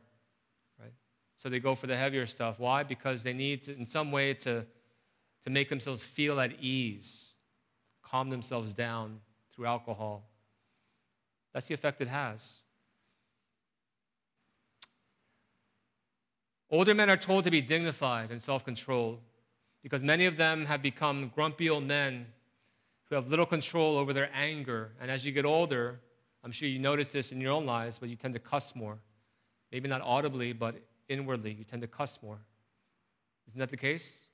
right? 0.80 0.91
So 1.36 1.49
they 1.49 1.60
go 1.60 1.76
for 1.76 1.88
the 1.88 1.95
heavier 1.95 2.26
stuff. 2.26 2.60
Why? 2.60 2.84
Because 2.84 3.24
they 3.24 3.34
need 3.34 3.64
to, 3.64 3.76
in 3.76 3.86
some 3.86 4.12
way 4.12 4.34
to, 4.36 4.66
to 5.43 5.49
make 5.49 5.70
themselves 5.70 6.03
feel 6.03 6.39
at 6.39 6.53
ease, 6.60 7.30
calm 8.01 8.30
themselves 8.30 8.74
down 8.74 9.20
through 9.53 9.66
alcohol. 9.66 10.28
That's 11.53 11.68
the 11.68 11.74
effect 11.74 12.01
it 12.01 12.08
has. 12.08 12.60
Older 16.70 16.93
men 16.93 17.09
are 17.09 17.18
told 17.18 17.45
to 17.45 17.51
be 17.51 17.61
dignified 17.61 18.30
and 18.32 18.41
self 18.41 18.65
controlled 18.65 19.20
because 19.84 20.03
many 20.03 20.26
of 20.26 20.38
them 20.38 20.65
have 20.65 20.82
become 20.82 21.32
grumpy 21.34 21.70
old 21.70 21.84
men 21.84 22.28
who 23.05 23.15
have 23.15 23.30
little 23.30 23.45
control 23.45 23.97
over 23.97 24.11
their 24.11 24.30
anger. 24.34 24.91
And 24.99 25.09
as 25.09 25.26
you 25.26 25.32
get 25.32 25.45
older, 25.45 25.99
I'm 26.43 26.51
sure 26.51 26.68
you 26.68 26.80
notice 26.80 27.11
this 27.11 27.32
in 27.32 27.39
your 27.39 27.53
own 27.53 27.65
lives, 27.65 27.97
but 27.99 28.09
you 28.09 28.15
tend 28.15 28.34
to 28.34 28.39
cuss 28.39 28.76
more. 28.76 28.97
Maybe 29.72 29.88
not 29.88 30.01
audibly, 30.01 30.53
but 30.53 30.76
inwardly, 31.07 31.53
you 31.53 31.63
tend 31.63 31.82
to 31.84 31.88
cuss 31.88 32.20
more. 32.22 32.39
Isn't 33.47 33.59
that 33.59 33.70
the 33.70 33.78
case? 33.78 34.26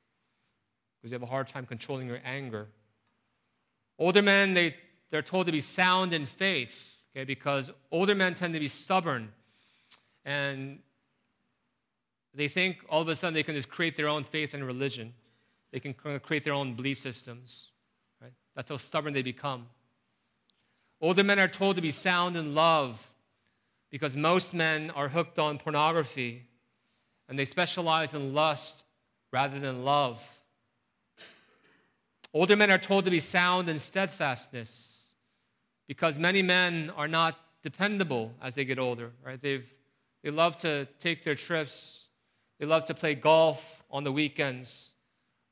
Because 0.98 1.12
you 1.12 1.16
have 1.16 1.24
a 1.24 1.32
hard 1.32 1.48
time 1.48 1.66
controlling 1.66 2.08
your 2.08 2.20
anger. 2.26 2.68
Older 4.00 4.22
men, 4.22 4.56
they, 4.56 4.76
they're 5.12 5.22
told 5.22 5.46
to 5.46 5.52
be 5.52 5.60
sound 5.60 6.14
in 6.14 6.26
faith, 6.26 7.06
okay, 7.16 7.26
because 7.26 7.72
older 7.92 8.16
men 8.16 8.34
tend 8.34 8.54
to 8.56 8.60
be 8.60 8.68
stubborn 8.68 9.32
and 10.26 10.80
they 12.34 12.48
think 12.48 12.84
all 12.90 13.02
of 13.02 13.08
a 13.08 13.16
sudden 13.16 13.34
they 13.34 13.44
can 13.44 13.56
just 13.56 13.70
create 13.70 13.96
their 13.96 14.08
own 14.08 14.24
faith 14.24 14.54
and 14.54 14.66
religion. 14.66 15.14
They 15.72 15.80
can 15.80 15.94
create 15.94 16.44
their 16.44 16.54
own 16.54 16.74
belief 16.74 17.00
systems. 17.00 17.70
Right? 18.22 18.34
That's 18.56 18.70
how 18.70 18.78
stubborn 18.78 19.14
they 19.14 19.22
become. 19.22 19.68
Older 21.02 21.24
men 21.24 21.40
are 21.40 21.48
told 21.48 21.76
to 21.76 21.82
be 21.82 21.92
sound 21.92 22.38
in 22.38 22.56
love 22.56 23.12
because 23.90 24.16
most 24.16 24.54
men 24.54 24.90
are 24.92 25.10
hooked 25.10 25.38
on 25.38 25.58
pornography 25.58 26.48
and 27.28 27.38
they 27.38 27.46
specialize 27.46 28.14
in 28.14 28.34
lust 28.34 28.84
rather 29.32 29.60
than 29.60 29.84
love. 29.84 30.40
Older 32.34 32.56
men 32.56 32.72
are 32.72 32.78
told 32.80 33.06
to 33.06 33.12
be 33.12 33.20
sound 33.20 33.70
in 33.70 33.78
steadfastness 33.78 35.14
because 35.88 36.18
many 36.18 36.42
men 36.42 36.92
are 36.96 37.08
not 37.08 37.38
dependable 37.62 38.34
as 38.42 38.56
they 38.56 38.66
get 38.66 38.80
older, 38.80 39.12
right? 39.24 39.40
They've, 39.42 39.72
they 40.24 40.32
love 40.32 40.58
to 40.58 40.88
take 41.00 41.24
their 41.24 41.36
trips 41.36 42.03
they 42.60 42.66
love 42.66 42.86
to 42.86 42.94
play 42.94 43.16
golf 43.16 43.84
on 43.90 44.04
the 44.04 44.12
weekends. 44.12 44.92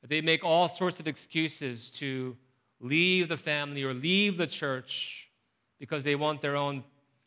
They 0.06 0.20
make 0.20 0.44
all 0.44 0.68
sorts 0.68 0.98
of 1.00 1.06
excuses 1.06 1.90
to 1.92 2.36
leave 2.80 3.28
the 3.28 3.36
family 3.36 3.84
or 3.84 3.94
leave 3.94 4.36
the 4.36 4.46
church 4.46 5.28
because 5.78 6.04
they 6.04 6.16
want 6.16 6.40
their 6.40 6.56
own 6.56 6.84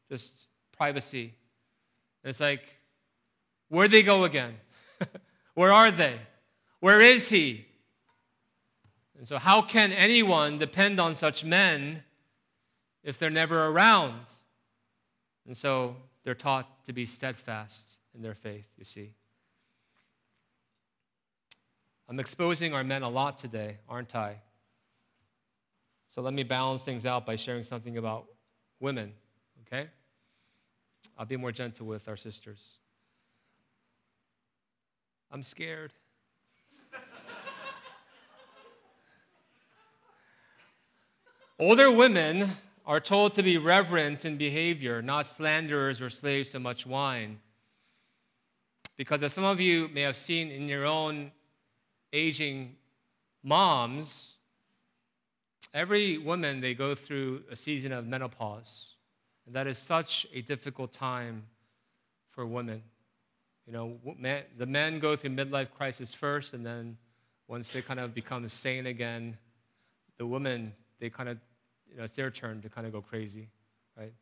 just 0.09 0.45
privacy. 0.77 1.33
And 2.23 2.29
it's 2.29 2.39
like, 2.39 2.77
where'd 3.69 3.91
they 3.91 4.03
go 4.03 4.23
again? 4.25 4.55
Where 5.53 5.71
are 5.71 5.91
they? 5.91 6.19
Where 6.79 7.01
is 7.01 7.29
he? 7.29 7.65
And 9.17 9.27
so, 9.27 9.37
how 9.37 9.61
can 9.61 9.91
anyone 9.93 10.57
depend 10.57 10.99
on 10.99 11.15
such 11.15 11.45
men 11.45 12.03
if 13.03 13.17
they're 13.17 13.29
never 13.29 13.67
around? 13.67 14.21
And 15.45 15.55
so, 15.55 15.95
they're 16.23 16.35
taught 16.35 16.83
to 16.85 16.93
be 16.93 17.05
steadfast 17.05 17.99
in 18.13 18.21
their 18.21 18.33
faith, 18.33 18.67
you 18.77 18.83
see. 18.83 19.13
I'm 22.07 22.19
exposing 22.19 22.73
our 22.73 22.83
men 22.83 23.01
a 23.01 23.09
lot 23.09 23.37
today, 23.37 23.77
aren't 23.89 24.15
I? 24.15 24.37
So 26.07 26.21
let 26.21 26.33
me 26.33 26.43
balance 26.43 26.83
things 26.83 27.05
out 27.05 27.25
by 27.25 27.35
sharing 27.35 27.63
something 27.63 27.97
about 27.97 28.27
women, 28.79 29.13
okay? 29.65 29.87
I'll 31.17 31.25
be 31.25 31.37
more 31.37 31.51
gentle 31.51 31.87
with 31.87 32.07
our 32.07 32.15
sisters. 32.15 32.77
I'm 35.31 35.41
scared. 35.41 35.93
Older 41.59 41.91
women 41.91 42.51
are 42.85 42.99
told 42.99 43.33
to 43.33 43.41
be 43.41 43.57
reverent 43.57 44.25
in 44.25 44.37
behavior, 44.37 45.01
not 45.01 45.25
slanderers 45.25 45.99
or 45.99 46.11
slaves 46.11 46.51
to 46.51 46.59
much 46.59 46.85
wine. 46.85 47.39
Because 48.95 49.23
as 49.23 49.33
some 49.33 49.43
of 49.43 49.59
you 49.59 49.87
may 49.89 50.01
have 50.01 50.15
seen 50.15 50.51
in 50.51 50.69
your 50.69 50.85
own 50.85 51.31
aging 52.13 52.75
moms, 53.43 54.35
every 55.73 56.17
woman, 56.17 56.61
they 56.61 56.73
go 56.73 56.95
through 56.95 57.43
a 57.51 57.55
season 57.55 57.91
of 57.91 58.07
menopause. 58.07 58.93
And 59.45 59.55
that 59.55 59.67
is 59.67 59.77
such 59.77 60.25
a 60.33 60.41
difficult 60.41 60.91
time 60.93 61.43
for 62.31 62.45
women. 62.45 62.81
You 63.67 63.73
know, 63.73 63.99
the 64.57 64.65
men 64.65 64.99
go 64.99 65.15
through 65.15 65.31
midlife 65.31 65.71
crisis 65.71 66.13
first, 66.13 66.53
and 66.53 66.65
then 66.65 66.97
once 67.47 67.71
they 67.71 67.81
kind 67.81 67.99
of 67.99 68.13
become 68.13 68.47
sane 68.47 68.87
again, 68.87 69.37
the 70.17 70.25
women, 70.25 70.73
they 70.99 71.09
kind 71.09 71.29
of, 71.29 71.37
you 71.89 71.97
know, 71.97 72.03
it's 72.03 72.15
their 72.15 72.31
turn 72.31 72.61
to 72.61 72.69
kind 72.69 72.85
of 72.85 72.93
go 72.93 73.01
crazy, 73.01 73.49
right? 73.97 74.13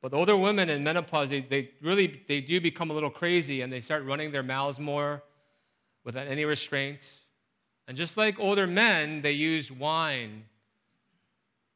But 0.00 0.14
older 0.14 0.36
women 0.36 0.68
in 0.68 0.84
menopause, 0.84 1.30
they, 1.30 1.40
they 1.40 1.70
really, 1.82 2.22
they 2.28 2.40
do 2.40 2.60
become 2.60 2.90
a 2.90 2.94
little 2.94 3.10
crazy, 3.10 3.62
and 3.62 3.72
they 3.72 3.80
start 3.80 4.04
running 4.04 4.30
their 4.30 4.44
mouths 4.44 4.78
more, 4.78 5.22
without 6.04 6.26
any 6.26 6.44
restraint. 6.44 7.20
And 7.86 7.96
just 7.96 8.16
like 8.16 8.38
older 8.38 8.66
men, 8.66 9.22
they 9.22 9.32
use 9.32 9.72
wine 9.72 10.44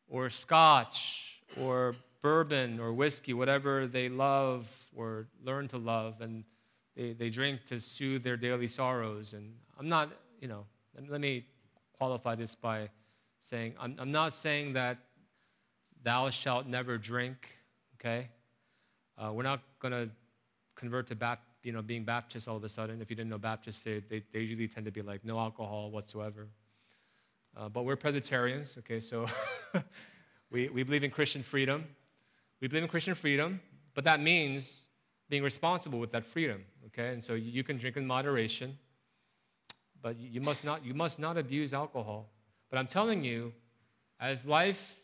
or 0.08 0.28
scotch 0.30 1.40
or 1.60 1.96
bourbon 2.20 2.78
or 2.78 2.92
whiskey, 2.92 3.34
whatever 3.34 3.86
they 3.86 4.08
love 4.08 4.86
or 4.94 5.26
learn 5.42 5.68
to 5.68 5.78
love, 5.78 6.20
and 6.20 6.44
they, 6.96 7.12
they 7.12 7.30
drink 7.30 7.64
to 7.66 7.80
soothe 7.80 8.22
their 8.22 8.36
daily 8.36 8.68
sorrows. 8.68 9.32
And 9.32 9.54
I'm 9.78 9.88
not, 9.88 10.10
you 10.40 10.48
know, 10.48 10.66
let 11.08 11.20
me 11.20 11.46
qualify 11.96 12.34
this 12.34 12.54
by 12.54 12.90
saying, 13.40 13.74
I'm, 13.80 13.96
I'm 13.98 14.12
not 14.12 14.34
saying 14.34 14.74
that 14.74 14.98
thou 16.02 16.30
shalt 16.30 16.66
never 16.66 16.98
drink, 16.98 17.48
okay? 17.94 18.28
Uh, 19.18 19.32
we're 19.32 19.42
not 19.42 19.60
going 19.78 19.92
to 19.92 20.10
convert 20.74 21.06
to 21.08 21.16
Baptist, 21.16 21.48
you 21.62 21.72
know, 21.72 21.82
being 21.82 22.04
Baptist 22.04 22.48
all 22.48 22.56
of 22.56 22.64
a 22.64 22.68
sudden. 22.68 23.00
If 23.00 23.10
you 23.10 23.16
didn't 23.16 23.30
know 23.30 23.38
Baptists, 23.38 23.82
they, 23.82 24.00
they, 24.00 24.22
they 24.32 24.40
usually 24.40 24.68
tend 24.68 24.86
to 24.86 24.92
be 24.92 25.02
like 25.02 25.24
no 25.24 25.38
alcohol 25.38 25.90
whatsoever. 25.90 26.48
Uh, 27.56 27.68
but 27.68 27.84
we're 27.84 27.96
Presbyterians, 27.96 28.76
okay, 28.78 28.98
so 28.98 29.26
we, 30.50 30.68
we 30.68 30.82
believe 30.82 31.04
in 31.04 31.10
Christian 31.10 31.42
freedom. 31.42 31.84
We 32.60 32.68
believe 32.68 32.84
in 32.84 32.88
Christian 32.88 33.14
freedom, 33.14 33.60
but 33.94 34.04
that 34.04 34.20
means 34.20 34.82
being 35.28 35.42
responsible 35.42 35.98
with 35.98 36.12
that 36.12 36.24
freedom, 36.24 36.64
okay? 36.86 37.12
And 37.12 37.22
so 37.22 37.34
you 37.34 37.62
can 37.62 37.76
drink 37.76 37.96
in 37.96 38.06
moderation, 38.06 38.78
but 40.00 40.18
you 40.18 40.40
must 40.40 40.64
not, 40.64 40.84
you 40.84 40.94
must 40.94 41.20
not 41.20 41.36
abuse 41.36 41.74
alcohol. 41.74 42.30
But 42.70 42.78
I'm 42.78 42.86
telling 42.86 43.22
you, 43.22 43.52
as 44.18 44.46
life 44.46 44.98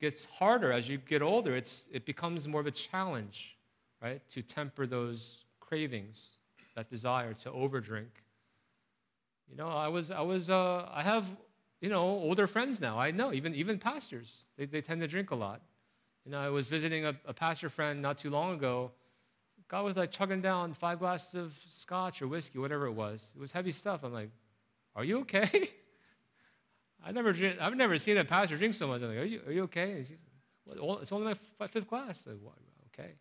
gets 0.00 0.24
harder, 0.24 0.72
as 0.72 0.88
you 0.88 0.98
get 0.98 1.22
older, 1.22 1.56
it's, 1.56 1.88
it 1.92 2.06
becomes 2.06 2.46
more 2.46 2.60
of 2.60 2.66
a 2.66 2.70
challenge, 2.70 3.56
right, 4.00 4.20
to 4.30 4.42
temper 4.42 4.86
those 4.86 5.44
cravings, 5.70 6.32
that 6.74 6.90
desire 6.90 7.32
to 7.32 7.50
overdrink. 7.50 8.10
You 9.48 9.56
know, 9.56 9.68
I 9.68 9.88
was, 9.88 10.10
I 10.10 10.20
was, 10.20 10.50
uh, 10.50 10.88
I 10.92 11.02
have, 11.02 11.24
you 11.80 11.88
know, 11.88 12.02
older 12.02 12.46
friends 12.48 12.80
now. 12.80 12.98
I 12.98 13.12
know, 13.12 13.32
even, 13.32 13.54
even 13.54 13.78
pastors, 13.78 14.46
they, 14.58 14.66
they 14.66 14.80
tend 14.80 15.00
to 15.00 15.06
drink 15.06 15.30
a 15.30 15.36
lot. 15.36 15.60
You 16.24 16.32
know, 16.32 16.40
I 16.40 16.48
was 16.48 16.66
visiting 16.66 17.06
a, 17.06 17.14
a 17.24 17.32
pastor 17.32 17.68
friend 17.68 18.02
not 18.02 18.18
too 18.18 18.30
long 18.30 18.54
ago. 18.54 18.90
God 19.68 19.84
was 19.84 19.96
like 19.96 20.10
chugging 20.10 20.40
down 20.40 20.72
five 20.72 20.98
glasses 20.98 21.34
of 21.36 21.64
scotch 21.68 22.20
or 22.20 22.26
whiskey, 22.26 22.58
whatever 22.58 22.86
it 22.86 22.92
was. 22.92 23.32
It 23.36 23.40
was 23.40 23.52
heavy 23.52 23.70
stuff. 23.70 24.02
I'm 24.02 24.12
like, 24.12 24.30
are 24.96 25.04
you 25.04 25.20
okay? 25.20 25.68
I 27.04 27.12
never 27.12 27.32
drink, 27.32 27.56
I've 27.60 27.76
never 27.76 27.96
seen 27.96 28.18
a 28.18 28.24
pastor 28.24 28.56
drink 28.56 28.74
so 28.74 28.88
much. 28.88 29.02
I'm 29.02 29.08
like, 29.08 29.18
are 29.18 29.24
you, 29.24 29.40
are 29.46 29.52
you 29.52 29.62
okay? 29.64 30.04
Well, 30.66 30.98
it's 30.98 31.12
only 31.12 31.32
my 31.58 31.66
fifth 31.68 31.88
glass. 31.88 32.26
Like, 32.26 32.36
okay. 32.92 33.12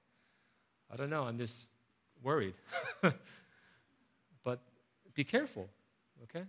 I 0.91 0.95
don't 0.95 1.11
know. 1.11 1.23
I'm 1.23 1.37
just 1.37 1.69
worried. 2.23 2.53
but 4.43 4.59
be 5.13 5.23
careful, 5.23 5.67
okay? 6.23 6.45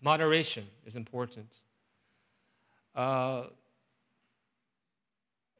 Moderation 0.00 0.66
is 0.84 0.96
important. 0.96 1.48
Uh, 2.94 3.44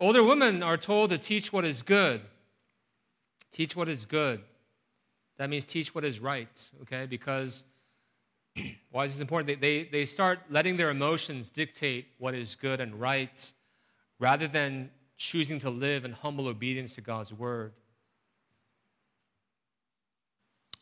older 0.01 0.23
women 0.23 0.63
are 0.63 0.77
told 0.77 1.11
to 1.11 1.19
teach 1.19 1.53
what 1.53 1.65
is 1.65 1.83
good. 1.83 2.21
Teach 3.53 3.77
what 3.77 3.89
is 3.89 4.05
good. 4.05 4.41
That 5.37 5.51
means 5.51 5.65
teach 5.65 5.95
what 5.95 6.05
is 6.05 6.21
right, 6.21 6.71
okay? 6.83 7.07
Because 7.07 7.65
why 8.91 9.05
is 9.05 9.13
this 9.13 9.21
important? 9.21 9.47
They, 9.49 9.83
they, 9.83 9.89
they 9.89 10.05
start 10.05 10.41
letting 10.49 10.77
their 10.77 10.91
emotions 10.91 11.51
dictate 11.51 12.07
what 12.19 12.35
is 12.35 12.55
good 12.55 12.81
and 12.81 13.01
right 13.01 13.53
rather 14.21 14.47
than 14.47 14.91
choosing 15.17 15.59
to 15.61 15.71
live 15.71 16.05
in 16.05 16.13
humble 16.13 16.49
obedience 16.49 16.95
to 16.95 17.01
God's 17.01 17.33
word. 17.33 17.73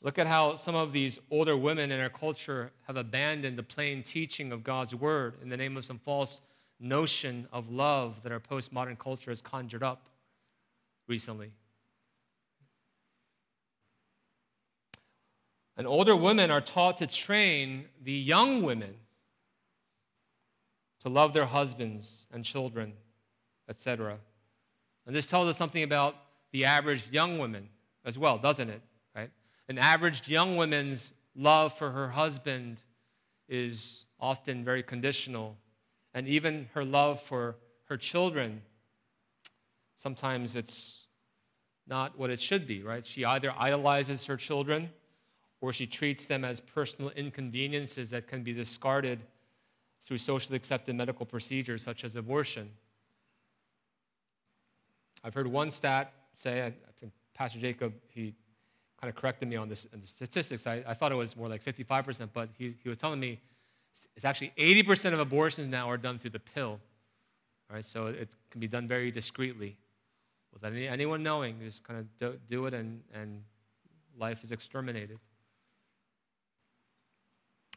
Look 0.02 0.18
at 0.18 0.26
how 0.26 0.56
some 0.56 0.74
of 0.74 0.90
these 0.90 1.20
older 1.30 1.56
women 1.56 1.92
in 1.92 2.00
our 2.00 2.08
culture 2.08 2.72
have 2.88 2.96
abandoned 2.96 3.56
the 3.56 3.62
plain 3.62 4.02
teaching 4.02 4.50
of 4.50 4.64
God's 4.64 4.94
word 4.94 5.36
in 5.40 5.48
the 5.48 5.56
name 5.56 5.76
of 5.76 5.84
some 5.84 5.98
false 5.98 6.40
notion 6.80 7.46
of 7.52 7.70
love 7.70 8.22
that 8.24 8.32
our 8.32 8.40
postmodern 8.40 8.98
culture 8.98 9.30
has 9.30 9.40
conjured 9.40 9.84
up 9.84 10.08
recently. 11.06 11.52
And 15.76 15.86
older 15.86 16.16
women 16.16 16.50
are 16.50 16.60
taught 16.60 16.98
to 16.98 17.06
train 17.06 17.86
the 18.02 18.12
young 18.12 18.62
women 18.62 18.94
to 21.02 21.08
love 21.08 21.32
their 21.32 21.46
husbands 21.46 22.26
and 22.32 22.44
children, 22.44 22.92
etc. 23.68 24.18
And 25.06 25.14
this 25.14 25.28
tells 25.28 25.48
us 25.48 25.56
something 25.56 25.82
about 25.84 26.16
the 26.50 26.64
average 26.64 27.04
young 27.10 27.38
woman 27.38 27.68
as 28.04 28.18
well, 28.18 28.36
doesn't 28.36 28.68
it? 28.68 28.82
An 29.68 29.78
average 29.78 30.28
young 30.28 30.56
woman's 30.56 31.14
love 31.34 31.72
for 31.72 31.90
her 31.90 32.10
husband 32.10 32.78
is 33.48 34.06
often 34.20 34.64
very 34.64 34.82
conditional, 34.82 35.56
and 36.14 36.28
even 36.28 36.68
her 36.74 36.84
love 36.84 37.20
for 37.20 37.56
her 37.88 37.96
children, 37.96 38.62
sometimes 39.96 40.56
it's 40.56 41.06
not 41.86 42.18
what 42.18 42.30
it 42.30 42.40
should 42.40 42.66
be, 42.66 42.82
right? 42.82 43.04
She 43.04 43.24
either 43.24 43.52
idolizes 43.56 44.26
her 44.26 44.36
children 44.36 44.90
or 45.60 45.72
she 45.72 45.86
treats 45.86 46.26
them 46.26 46.44
as 46.44 46.60
personal 46.60 47.10
inconveniences 47.12 48.10
that 48.10 48.26
can 48.26 48.42
be 48.42 48.52
discarded 48.52 49.20
through 50.06 50.18
socially 50.18 50.56
accepted 50.56 50.94
medical 50.94 51.24
procedures 51.24 51.82
such 51.82 52.04
as 52.04 52.16
abortion. 52.16 52.70
I've 55.24 55.34
heard 55.34 55.46
one 55.46 55.70
stat 55.70 56.12
say, 56.34 56.62
I 56.64 56.72
think 56.98 57.12
Pastor 57.34 57.60
Jacob, 57.60 57.94
he 58.08 58.34
kind 59.02 59.10
of 59.10 59.20
corrected 59.20 59.48
me 59.48 59.56
on, 59.56 59.68
this, 59.68 59.88
the 59.92 60.06
statistics. 60.06 60.64
I, 60.64 60.84
I, 60.86 60.94
thought 60.94 61.10
it 61.10 61.16
was 61.16 61.36
more 61.36 61.48
like 61.48 61.64
55%, 61.64 62.28
but 62.32 62.50
he, 62.56 62.76
he 62.80 62.88
was 62.88 62.98
telling 62.98 63.18
me 63.18 63.40
it's 64.14 64.24
actually 64.24 64.52
80% 64.56 65.12
of 65.12 65.18
abortions 65.18 65.66
now 65.66 65.90
are 65.90 65.96
done 65.96 66.18
through 66.18 66.30
the 66.30 66.38
pill. 66.38 66.78
All 67.68 67.74
right, 67.74 67.84
so 67.84 68.06
it 68.06 68.32
can 68.50 68.60
be 68.60 68.68
done 68.68 68.86
very 68.86 69.10
discreetly 69.10 69.76
without 70.52 70.72
any, 70.72 70.86
anyone 70.86 71.24
knowing. 71.24 71.56
You 71.58 71.66
just 71.66 71.82
kind 71.82 71.98
of 71.98 72.16
do, 72.16 72.38
do 72.46 72.66
it, 72.66 72.74
and, 72.74 73.02
and 73.12 73.42
life 74.16 74.44
is 74.44 74.52
exterminated. 74.52 75.18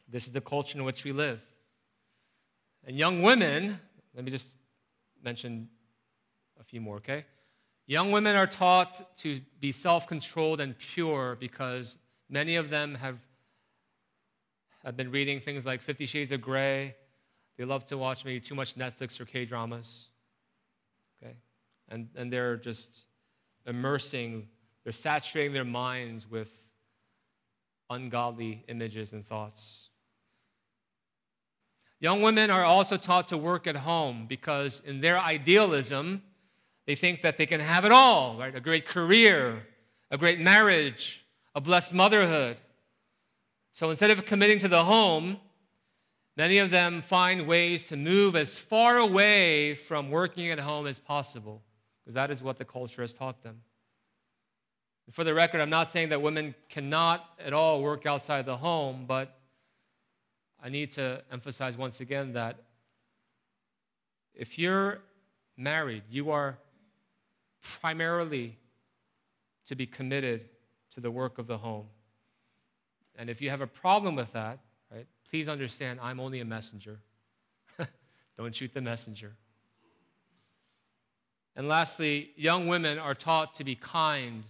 This 0.08 0.26
is 0.26 0.32
the 0.32 0.40
culture 0.40 0.78
in 0.78 0.84
which 0.84 1.02
we 1.02 1.10
live. 1.10 1.42
And 2.86 2.96
young 2.96 3.20
women, 3.20 3.80
let 4.14 4.24
me 4.24 4.30
just 4.30 4.56
mention 5.24 5.68
a 6.60 6.62
few 6.62 6.80
more, 6.80 6.98
okay? 6.98 7.24
Young 7.86 8.10
women 8.10 8.34
are 8.34 8.48
taught 8.48 9.16
to 9.18 9.40
be 9.60 9.70
self 9.70 10.08
controlled 10.08 10.60
and 10.60 10.76
pure 10.76 11.36
because 11.38 11.98
many 12.28 12.56
of 12.56 12.68
them 12.68 12.96
have, 12.96 13.20
have 14.84 14.96
been 14.96 15.10
reading 15.10 15.38
things 15.38 15.64
like 15.64 15.82
Fifty 15.82 16.06
Shades 16.06 16.32
of 16.32 16.40
Grey. 16.40 16.96
They 17.56 17.64
love 17.64 17.86
to 17.86 17.96
watch 17.96 18.24
maybe 18.24 18.40
too 18.40 18.54
much 18.54 18.74
Netflix 18.76 19.20
or 19.20 19.24
K 19.24 19.44
dramas. 19.44 20.08
Okay? 21.22 21.36
And, 21.88 22.08
and 22.16 22.32
they're 22.32 22.56
just 22.56 23.04
immersing, 23.66 24.48
they're 24.84 24.92
saturating 24.92 25.52
their 25.52 25.64
minds 25.64 26.28
with 26.28 26.52
ungodly 27.88 28.64
images 28.68 29.12
and 29.12 29.24
thoughts. 29.24 29.90
Young 31.98 32.20
women 32.20 32.50
are 32.50 32.64
also 32.64 32.96
taught 32.96 33.28
to 33.28 33.38
work 33.38 33.66
at 33.66 33.76
home 33.76 34.26
because, 34.28 34.82
in 34.84 35.00
their 35.00 35.18
idealism, 35.18 36.22
they 36.86 36.94
think 36.94 37.20
that 37.22 37.36
they 37.36 37.46
can 37.46 37.60
have 37.60 37.84
it 37.84 37.92
all, 37.92 38.38
right? 38.38 38.54
A 38.54 38.60
great 38.60 38.86
career, 38.86 39.66
a 40.10 40.16
great 40.16 40.40
marriage, 40.40 41.24
a 41.54 41.60
blessed 41.60 41.92
motherhood. 41.94 42.58
So 43.72 43.90
instead 43.90 44.10
of 44.10 44.24
committing 44.24 44.58
to 44.60 44.68
the 44.68 44.84
home, 44.84 45.38
many 46.36 46.58
of 46.58 46.70
them 46.70 47.02
find 47.02 47.46
ways 47.46 47.88
to 47.88 47.96
move 47.96 48.36
as 48.36 48.58
far 48.58 48.98
away 48.98 49.74
from 49.74 50.10
working 50.10 50.48
at 50.50 50.60
home 50.60 50.86
as 50.86 50.98
possible, 50.98 51.62
because 52.02 52.14
that 52.14 52.30
is 52.30 52.42
what 52.42 52.56
the 52.56 52.64
culture 52.64 53.02
has 53.02 53.12
taught 53.12 53.42
them. 53.42 53.62
For 55.10 55.24
the 55.24 55.34
record, 55.34 55.60
I'm 55.60 55.70
not 55.70 55.88
saying 55.88 56.08
that 56.08 56.22
women 56.22 56.54
cannot 56.68 57.28
at 57.44 57.52
all 57.52 57.80
work 57.80 58.06
outside 58.06 58.46
the 58.46 58.56
home, 58.56 59.04
but 59.06 59.36
I 60.62 60.68
need 60.68 60.92
to 60.92 61.22
emphasize 61.30 61.76
once 61.76 62.00
again 62.00 62.32
that 62.32 62.56
if 64.34 64.58
you're 64.58 65.00
married, 65.56 66.02
you 66.10 66.30
are 66.30 66.58
primarily 67.80 68.56
to 69.66 69.74
be 69.74 69.86
committed 69.86 70.48
to 70.94 71.00
the 71.00 71.10
work 71.10 71.38
of 71.38 71.46
the 71.46 71.58
home. 71.58 71.86
And 73.16 73.30
if 73.30 73.40
you 73.40 73.50
have 73.50 73.60
a 73.60 73.66
problem 73.66 74.14
with 74.14 74.32
that, 74.32 74.58
right, 74.92 75.06
please 75.28 75.48
understand 75.48 76.00
I'm 76.02 76.20
only 76.20 76.40
a 76.40 76.44
messenger. 76.44 77.00
Don't 78.38 78.54
shoot 78.54 78.72
the 78.72 78.80
messenger. 78.80 79.32
And 81.54 81.68
lastly, 81.68 82.30
young 82.36 82.66
women 82.66 82.98
are 82.98 83.14
taught 83.14 83.54
to 83.54 83.64
be 83.64 83.74
kind 83.74 84.44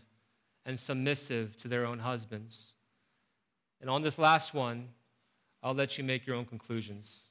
and 0.65 0.79
submissive 0.79 1.57
to 1.59 1.69
their 1.69 1.87
own 1.87 2.01
husbands. 2.01 2.73
And 3.81 3.89
on 3.89 4.03
this 4.03 4.19
last 4.19 4.53
one, 4.53 4.89
I'll 5.63 5.75
let 5.75 5.97
you 5.99 6.05
make 6.05 6.27
your 6.27 6.35
own 6.37 6.45
conclusions, 6.45 7.29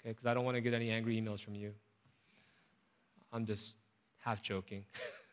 okay? 0.00 0.10
Because 0.10 0.26
I 0.26 0.34
don't 0.34 0.44
want 0.44 0.56
to 0.56 0.60
get 0.60 0.74
any 0.74 0.90
angry 0.90 1.20
emails 1.20 1.42
from 1.42 1.56
you. 1.56 1.74
I'm 3.32 3.44
just 3.44 3.74
half 4.18 4.42
joking. 4.42 4.84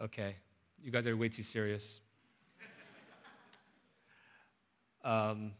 okay, 0.00 0.36
you 0.82 0.90
guys 0.90 1.06
are 1.06 1.16
way 1.16 1.28
too 1.28 1.42
serious. 1.42 2.00
Um, 5.04 5.50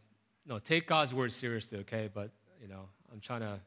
no, 0.45 0.57
take 0.57 0.87
God's 0.87 1.13
word 1.13 1.33
seriously, 1.33 1.79
okay? 1.79 2.09
But, 2.13 2.31
you 2.61 2.69
know, 2.69 2.87
I'm 3.11 3.19
trying 3.19 3.41
to 3.41 3.59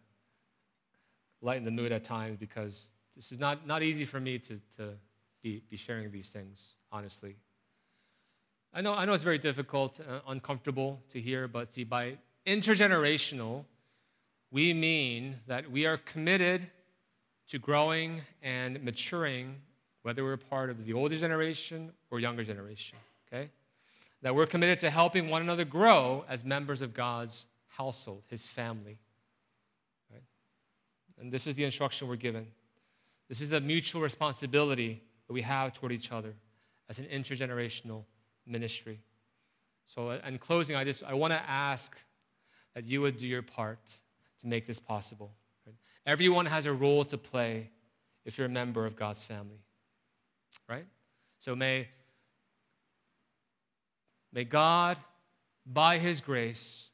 lighten 1.42 1.64
the 1.64 1.70
mood 1.70 1.92
at 1.92 2.02
times 2.02 2.38
because 2.38 2.92
this 3.14 3.30
is 3.30 3.38
not, 3.38 3.66
not 3.66 3.82
easy 3.82 4.06
for 4.06 4.18
me 4.18 4.38
to, 4.38 4.58
to 4.76 4.94
be, 5.42 5.62
be 5.68 5.76
sharing 5.76 6.10
these 6.10 6.30
things, 6.30 6.76
honestly. 6.90 7.36
I 8.74 8.80
know, 8.80 8.94
I 8.94 9.04
know 9.04 9.14
it's 9.14 9.22
very 9.22 9.38
difficult, 9.38 10.00
uh, 10.00 10.20
uncomfortable 10.28 11.00
to 11.10 11.20
hear, 11.20 11.48
but 11.48 11.72
see, 11.72 11.84
by 11.84 12.18
intergenerational, 12.46 13.64
we 14.50 14.74
mean 14.74 15.36
that 15.46 15.70
we 15.70 15.86
are 15.86 15.96
committed 15.96 16.70
to 17.48 17.58
growing 17.58 18.22
and 18.42 18.82
maturing, 18.82 19.56
whether 20.06 20.22
we're 20.22 20.36
part 20.36 20.70
of 20.70 20.86
the 20.86 20.92
older 20.92 21.16
generation 21.16 21.90
or 22.12 22.20
younger 22.20 22.44
generation, 22.44 22.96
okay? 23.26 23.50
That 24.22 24.36
we're 24.36 24.46
committed 24.46 24.78
to 24.78 24.88
helping 24.88 25.28
one 25.28 25.42
another 25.42 25.64
grow 25.64 26.24
as 26.28 26.44
members 26.44 26.80
of 26.80 26.94
God's 26.94 27.46
household, 27.66 28.22
his 28.28 28.46
family. 28.46 28.98
Right? 30.12 30.22
And 31.20 31.32
this 31.32 31.48
is 31.48 31.56
the 31.56 31.64
instruction 31.64 32.06
we're 32.06 32.14
given. 32.14 32.46
This 33.28 33.40
is 33.40 33.50
the 33.50 33.60
mutual 33.60 34.00
responsibility 34.00 35.02
that 35.26 35.32
we 35.32 35.42
have 35.42 35.72
toward 35.72 35.90
each 35.90 36.12
other 36.12 36.34
as 36.88 37.00
an 37.00 37.06
intergenerational 37.06 38.04
ministry. 38.46 39.00
So, 39.86 40.10
uh, 40.10 40.20
in 40.24 40.38
closing, 40.38 40.76
I 40.76 40.84
just 40.84 41.02
I 41.02 41.14
want 41.14 41.32
to 41.32 41.42
ask 41.50 41.98
that 42.76 42.84
you 42.84 43.00
would 43.00 43.16
do 43.16 43.26
your 43.26 43.42
part 43.42 43.84
to 44.40 44.46
make 44.46 44.68
this 44.68 44.78
possible. 44.78 45.32
Everyone 46.06 46.46
has 46.46 46.64
a 46.64 46.72
role 46.72 47.02
to 47.06 47.18
play 47.18 47.70
if 48.24 48.38
you're 48.38 48.46
a 48.46 48.50
member 48.50 48.86
of 48.86 48.94
God's 48.94 49.24
family, 49.24 49.58
right? 50.68 50.86
So 51.38 51.54
may 51.54 51.88
may 54.32 54.44
God, 54.44 54.98
by 55.64 55.98
His 55.98 56.20
grace, 56.20 56.90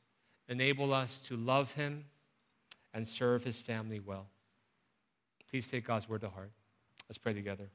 enable 0.49 0.93
us 0.93 1.21
to 1.23 1.37
love 1.37 1.73
Him 1.73 2.05
and 2.95 3.07
serve 3.07 3.45
His 3.45 3.61
family 3.61 4.01
well. 4.01 4.29
Please 5.51 5.69
take 5.69 5.87
God's 5.87 6.09
word 6.09 6.23
to 6.23 6.29
heart. 6.29 6.51
Let's 7.09 7.19
pray 7.19 7.35
together. 7.35 7.69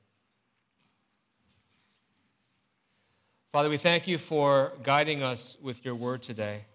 Father, 3.51 3.69
we 3.69 3.77
thank 3.77 4.07
you 4.07 4.17
for 4.17 4.73
guiding 4.83 5.23
us 5.23 5.57
with 5.61 5.83
your 5.83 5.95
word 5.95 6.21
today. 6.21 6.65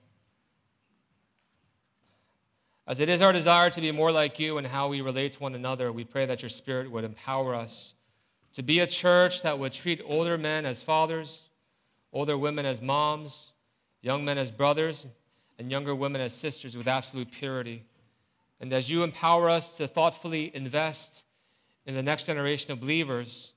As 2.87 2.99
it 2.99 3.09
is 3.09 3.23
our 3.23 3.33
desire 3.33 3.71
to 3.71 3.81
be 3.81 3.93
more 3.93 4.11
like 4.11 4.41
you 4.41 4.59
and 4.59 4.67
how 4.67 4.89
we 4.89 5.01
relate 5.01 5.33
to 5.33 5.41
one 5.41 5.55
another, 5.55 5.93
we 5.93 6.05
pray 6.05 6.27
that 6.27 6.43
your 6.43 6.49
Spirit 6.49 6.91
would 6.91 7.05
empower 7.05 7.55
us 7.55 7.95
to 8.55 8.63
be 8.63 8.81
a 8.81 8.87
church 8.87 9.43
that 9.43 9.59
would 9.59 9.73
treat 9.73 10.01
older 10.05 10.37
men 10.37 10.67
as 10.67 10.83
fathers, 10.83 11.49
older 12.13 12.37
women 12.37 12.67
as 12.67 12.83
moms, 12.83 13.53
young 14.01 14.25
men 14.25 14.39
as 14.39 14.51
brothers, 14.51 15.07
and 15.59 15.71
younger 15.71 15.95
women 15.95 16.21
as 16.21 16.35
sisters 16.35 16.77
with 16.77 16.89
absolute 16.89 17.31
purity. 17.31 17.85
And 18.61 18.73
as 18.73 18.91
you 18.91 19.03
empower 19.03 19.49
us 19.51 19.77
to 19.79 19.89
thoughtfully 19.89 20.51
invest 20.55 21.25
in 21.87 21.95
the 21.95 22.03
next 22.03 22.25
generation 22.25 22.73
of 22.73 22.81
believers, 22.81 23.53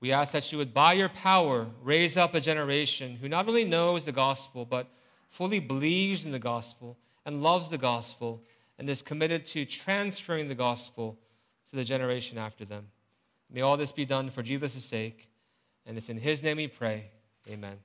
we 0.00 0.12
ask 0.12 0.32
that 0.32 0.50
you 0.52 0.58
would, 0.58 0.74
by 0.74 0.92
your 0.92 1.08
power, 1.08 1.66
raise 1.82 2.16
up 2.16 2.34
a 2.34 2.40
generation 2.40 3.16
who 3.16 3.28
not 3.28 3.48
only 3.48 3.64
knows 3.64 4.04
the 4.04 4.12
gospel, 4.12 4.64
but 4.64 4.88
fully 5.28 5.60
believes 5.60 6.24
in 6.24 6.32
the 6.32 6.38
gospel 6.38 6.96
and 7.24 7.42
loves 7.42 7.70
the 7.70 7.78
gospel 7.78 8.42
and 8.78 8.88
is 8.88 9.02
committed 9.02 9.46
to 9.46 9.64
transferring 9.64 10.48
the 10.48 10.54
gospel 10.54 11.18
to 11.70 11.76
the 11.76 11.84
generation 11.84 12.38
after 12.38 12.64
them. 12.64 12.88
May 13.56 13.62
all 13.62 13.78
this 13.78 13.90
be 13.90 14.04
done 14.04 14.28
for 14.28 14.42
Jesus' 14.42 14.84
sake, 14.84 15.30
and 15.86 15.96
it's 15.96 16.10
in 16.10 16.18
his 16.18 16.42
name 16.42 16.58
we 16.58 16.68
pray. 16.68 17.10
Amen. 17.48 17.78